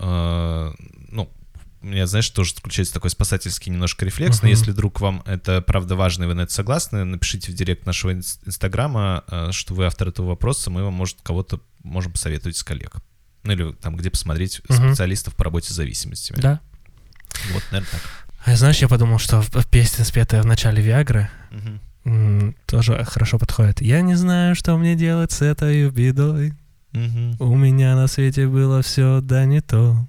у 1.81 1.87
меня, 1.87 2.07
знаешь, 2.07 2.29
тоже 2.31 2.55
включается 2.55 2.95
такой 2.95 3.11
спасательский 3.11 3.71
немножко 3.71 4.05
рефлекс, 4.05 4.39
uh-huh. 4.39 4.45
но 4.45 4.49
если 4.49 4.73
вдруг 4.73 5.01
вам 5.01 5.23
это 5.27 5.63
правда 5.63 5.97
важно, 5.97 6.25
и 6.25 6.27
вы 6.27 6.35
на 6.35 6.43
это 6.43 6.53
согласны, 6.53 7.05
напишите 7.05 7.53
в 7.53 7.55
директ 7.55 7.87
нашего 7.87 8.13
инстаграма, 8.13 9.25
э, 9.29 9.49
что 9.53 9.75
вы 9.75 9.87
автор 9.87 10.09
этого 10.09 10.27
вопроса, 10.27 10.71
мы 10.71 10.83
вам, 10.83 10.95
может, 10.95 11.19
кого-то 11.23 11.61
можем 11.83 12.13
посоветовать 12.13 12.57
с 12.57 12.65
коллег. 12.65 12.97
Ну 13.45 13.53
или 13.53 13.73
там, 13.73 13.97
где 13.97 14.11
посмотреть 14.11 14.61
uh-huh. 14.61 14.89
специалистов 14.89 15.37
по 15.37 15.45
работе 15.45 15.73
с 15.73 15.77
зависимостями. 15.77 16.41
Да. 16.41 16.61
Вот, 17.53 17.63
наверное, 17.71 17.91
так. 17.93 18.03
А 18.45 18.57
знаешь, 18.57 18.79
я 18.79 18.89
подумал, 18.89 19.19
что 19.19 19.41
в 19.43 19.67
песне, 19.69 20.05
спетая 20.05 20.43
в 20.43 20.47
начале 20.47 20.83
Виагры, 20.83 21.31
uh-huh 21.51 21.79
тоже 22.67 23.05
хорошо 23.05 23.39
подходит. 23.39 23.81
Я 23.81 24.01
не 24.01 24.15
знаю, 24.15 24.55
что 24.55 24.77
мне 24.77 24.95
делать 24.95 25.33
с 25.33 25.43
этой 25.43 25.91
бедой. 25.91 26.55
Мгм. 26.93 27.37
У 27.39 27.57
меня 27.57 27.95
на 27.97 28.07
свете 28.07 28.47
было 28.47 28.83
все, 28.83 29.21
да 29.21 29.45
не 29.45 29.61
то. 29.61 30.07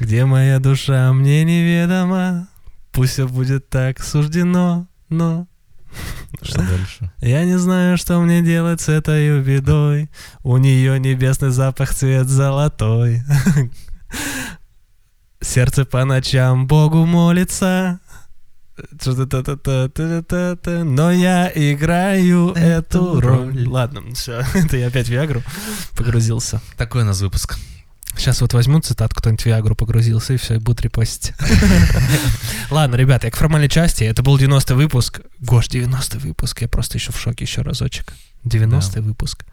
Где 0.00 0.24
моя 0.24 0.58
душа, 0.58 1.12
мне 1.12 1.44
неведомо. 1.44 2.48
Пусть 2.92 3.12
все 3.12 3.28
будет 3.28 3.68
так 3.68 4.02
суждено, 4.02 4.86
но 5.08 5.46
Что 6.40 6.58
дальше? 6.58 7.12
я 7.20 7.44
не 7.44 7.58
знаю, 7.58 7.98
что 7.98 8.20
мне 8.20 8.42
делать 8.42 8.80
с 8.80 8.88
этой 8.88 9.40
бедой. 9.42 10.10
У 10.42 10.56
нее 10.56 10.98
небесный 10.98 11.50
запах, 11.50 11.94
цвет 11.94 12.28
золотой. 12.28 13.22
Сердце 15.40 15.84
по 15.84 16.04
ночам 16.04 16.66
Богу 16.66 17.04
молится. 17.04 18.00
Но 20.66 21.10
я 21.12 21.50
играю 21.54 22.52
эту 22.52 23.20
роль. 23.20 23.66
Ладно, 23.66 24.02
все, 24.14 24.42
это 24.54 24.76
я 24.76 24.88
опять 24.88 25.08
в 25.08 25.10
Виагру 25.10 25.42
погрузился. 25.96 26.60
Такой 26.76 27.02
у 27.02 27.06
нас 27.06 27.20
выпуск. 27.20 27.58
Сейчас 28.16 28.40
вот 28.40 28.54
возьму 28.54 28.80
цитатку, 28.80 29.20
кто-нибудь 29.20 29.42
в 29.42 29.46
Виагру 29.46 29.74
погрузился, 29.74 30.34
и 30.34 30.36
все, 30.36 30.54
и 30.54 30.58
будут 30.58 30.80
репостить. 30.82 31.34
Ладно, 32.70 32.96
ребят, 32.96 33.24
я 33.24 33.30
к 33.30 33.36
формальной 33.36 33.68
части. 33.68 34.04
Это 34.04 34.22
был 34.22 34.38
90-й 34.38 34.74
выпуск. 34.74 35.20
Гош, 35.40 35.66
90-й 35.68 36.18
выпуск. 36.18 36.62
Я 36.62 36.68
просто 36.68 36.98
еще 36.98 37.12
в 37.12 37.18
шоке 37.18 37.44
еще 37.44 37.62
разочек. 37.62 38.14
90-й 38.44 39.00
выпуск. 39.00 39.44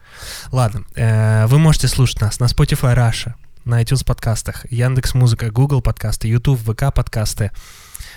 Ладно, 0.52 0.84
э, 0.96 1.46
вы 1.48 1.60
можете 1.60 1.88
слушать 1.88 2.22
нас 2.22 2.40
на 2.40 2.46
Spotify 2.46 2.96
Russia, 2.96 3.34
на 3.66 3.82
iTunes 3.82 4.06
подкастах, 4.06 4.72
Яндекс 4.72 5.14
Музыка, 5.14 5.50
Google 5.52 5.82
подкасты, 5.82 6.28
YouTube, 6.28 6.60
ВК 6.60 6.94
подкасты, 6.94 7.52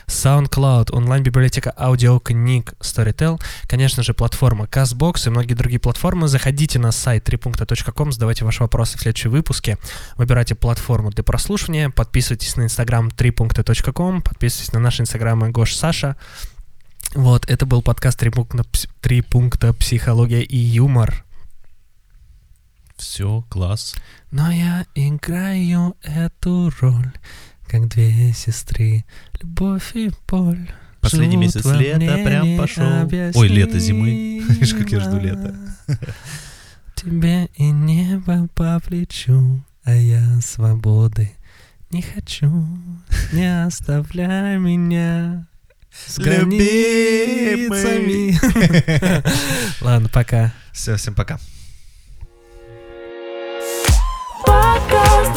SoundCloud, 0.06 0.92
онлайн-библиотека 0.92 1.74
аудиокниг 1.76 2.74
Storytel, 2.80 3.40
конечно 3.66 4.02
же, 4.02 4.14
платформа 4.14 4.66
CastBox 4.66 5.26
и 5.26 5.30
многие 5.30 5.54
другие 5.54 5.80
платформы. 5.80 6.28
Заходите 6.28 6.78
на 6.78 6.92
сайт 6.92 7.28
3.com, 7.28 8.12
задавайте 8.12 8.44
ваши 8.44 8.62
вопросы 8.62 8.98
в 8.98 9.00
следующем 9.00 9.30
выпуске, 9.30 9.78
выбирайте 10.16 10.54
платформу 10.54 11.10
для 11.10 11.24
прослушивания, 11.24 11.90
подписывайтесь 11.90 12.56
на 12.56 12.62
инстаграм 12.62 13.08
3.com, 13.08 14.22
подписывайтесь 14.22 14.72
на 14.72 14.80
наши 14.80 15.02
инстаграмы 15.02 15.50
Гош 15.50 15.74
Саша. 15.74 16.16
Вот, 17.14 17.48
это 17.48 17.66
был 17.66 17.82
подкаст 17.82 18.18
3 18.18 18.30
пункта, 18.30 18.64
«Три 19.00 19.22
пункта 19.22 19.72
психология 19.72 20.42
и 20.42 20.56
юмор. 20.56 21.24
Все, 22.96 23.44
класс. 23.48 23.94
Но 24.30 24.50
я 24.50 24.86
играю 24.94 25.96
эту 26.02 26.72
роль, 26.80 27.12
как 27.68 27.88
две 27.88 28.32
сестры, 28.32 29.04
любовь 29.40 29.92
и 29.94 30.10
боль. 30.28 30.68
Последний 31.00 31.36
месяц 31.36 31.64
лета 31.64 32.18
прям 32.24 32.56
пошел. 32.56 33.02
Объяснила. 33.02 33.42
Ой, 33.42 33.48
лето 33.48 33.78
зимы. 33.78 34.42
Видишь, 34.48 34.74
как 34.74 34.90
я 34.90 35.00
жду 35.00 35.18
лета. 35.18 35.54
Тебе 36.94 37.48
и 37.56 37.70
небо 37.70 38.48
по 38.54 38.80
плечу, 38.80 39.62
а 39.84 39.94
я 39.94 40.40
свободы 40.40 41.30
не 41.90 42.02
хочу. 42.02 42.50
Не 43.32 43.64
оставляй 43.64 44.58
меня 44.58 45.46
с 45.90 46.18
границами. 46.18 46.52
Ладно, 49.80 50.08
пока. 50.08 50.52
Все, 50.72 50.96
всем 50.96 51.14
пока. 51.14 51.38
Пока, 54.44 55.34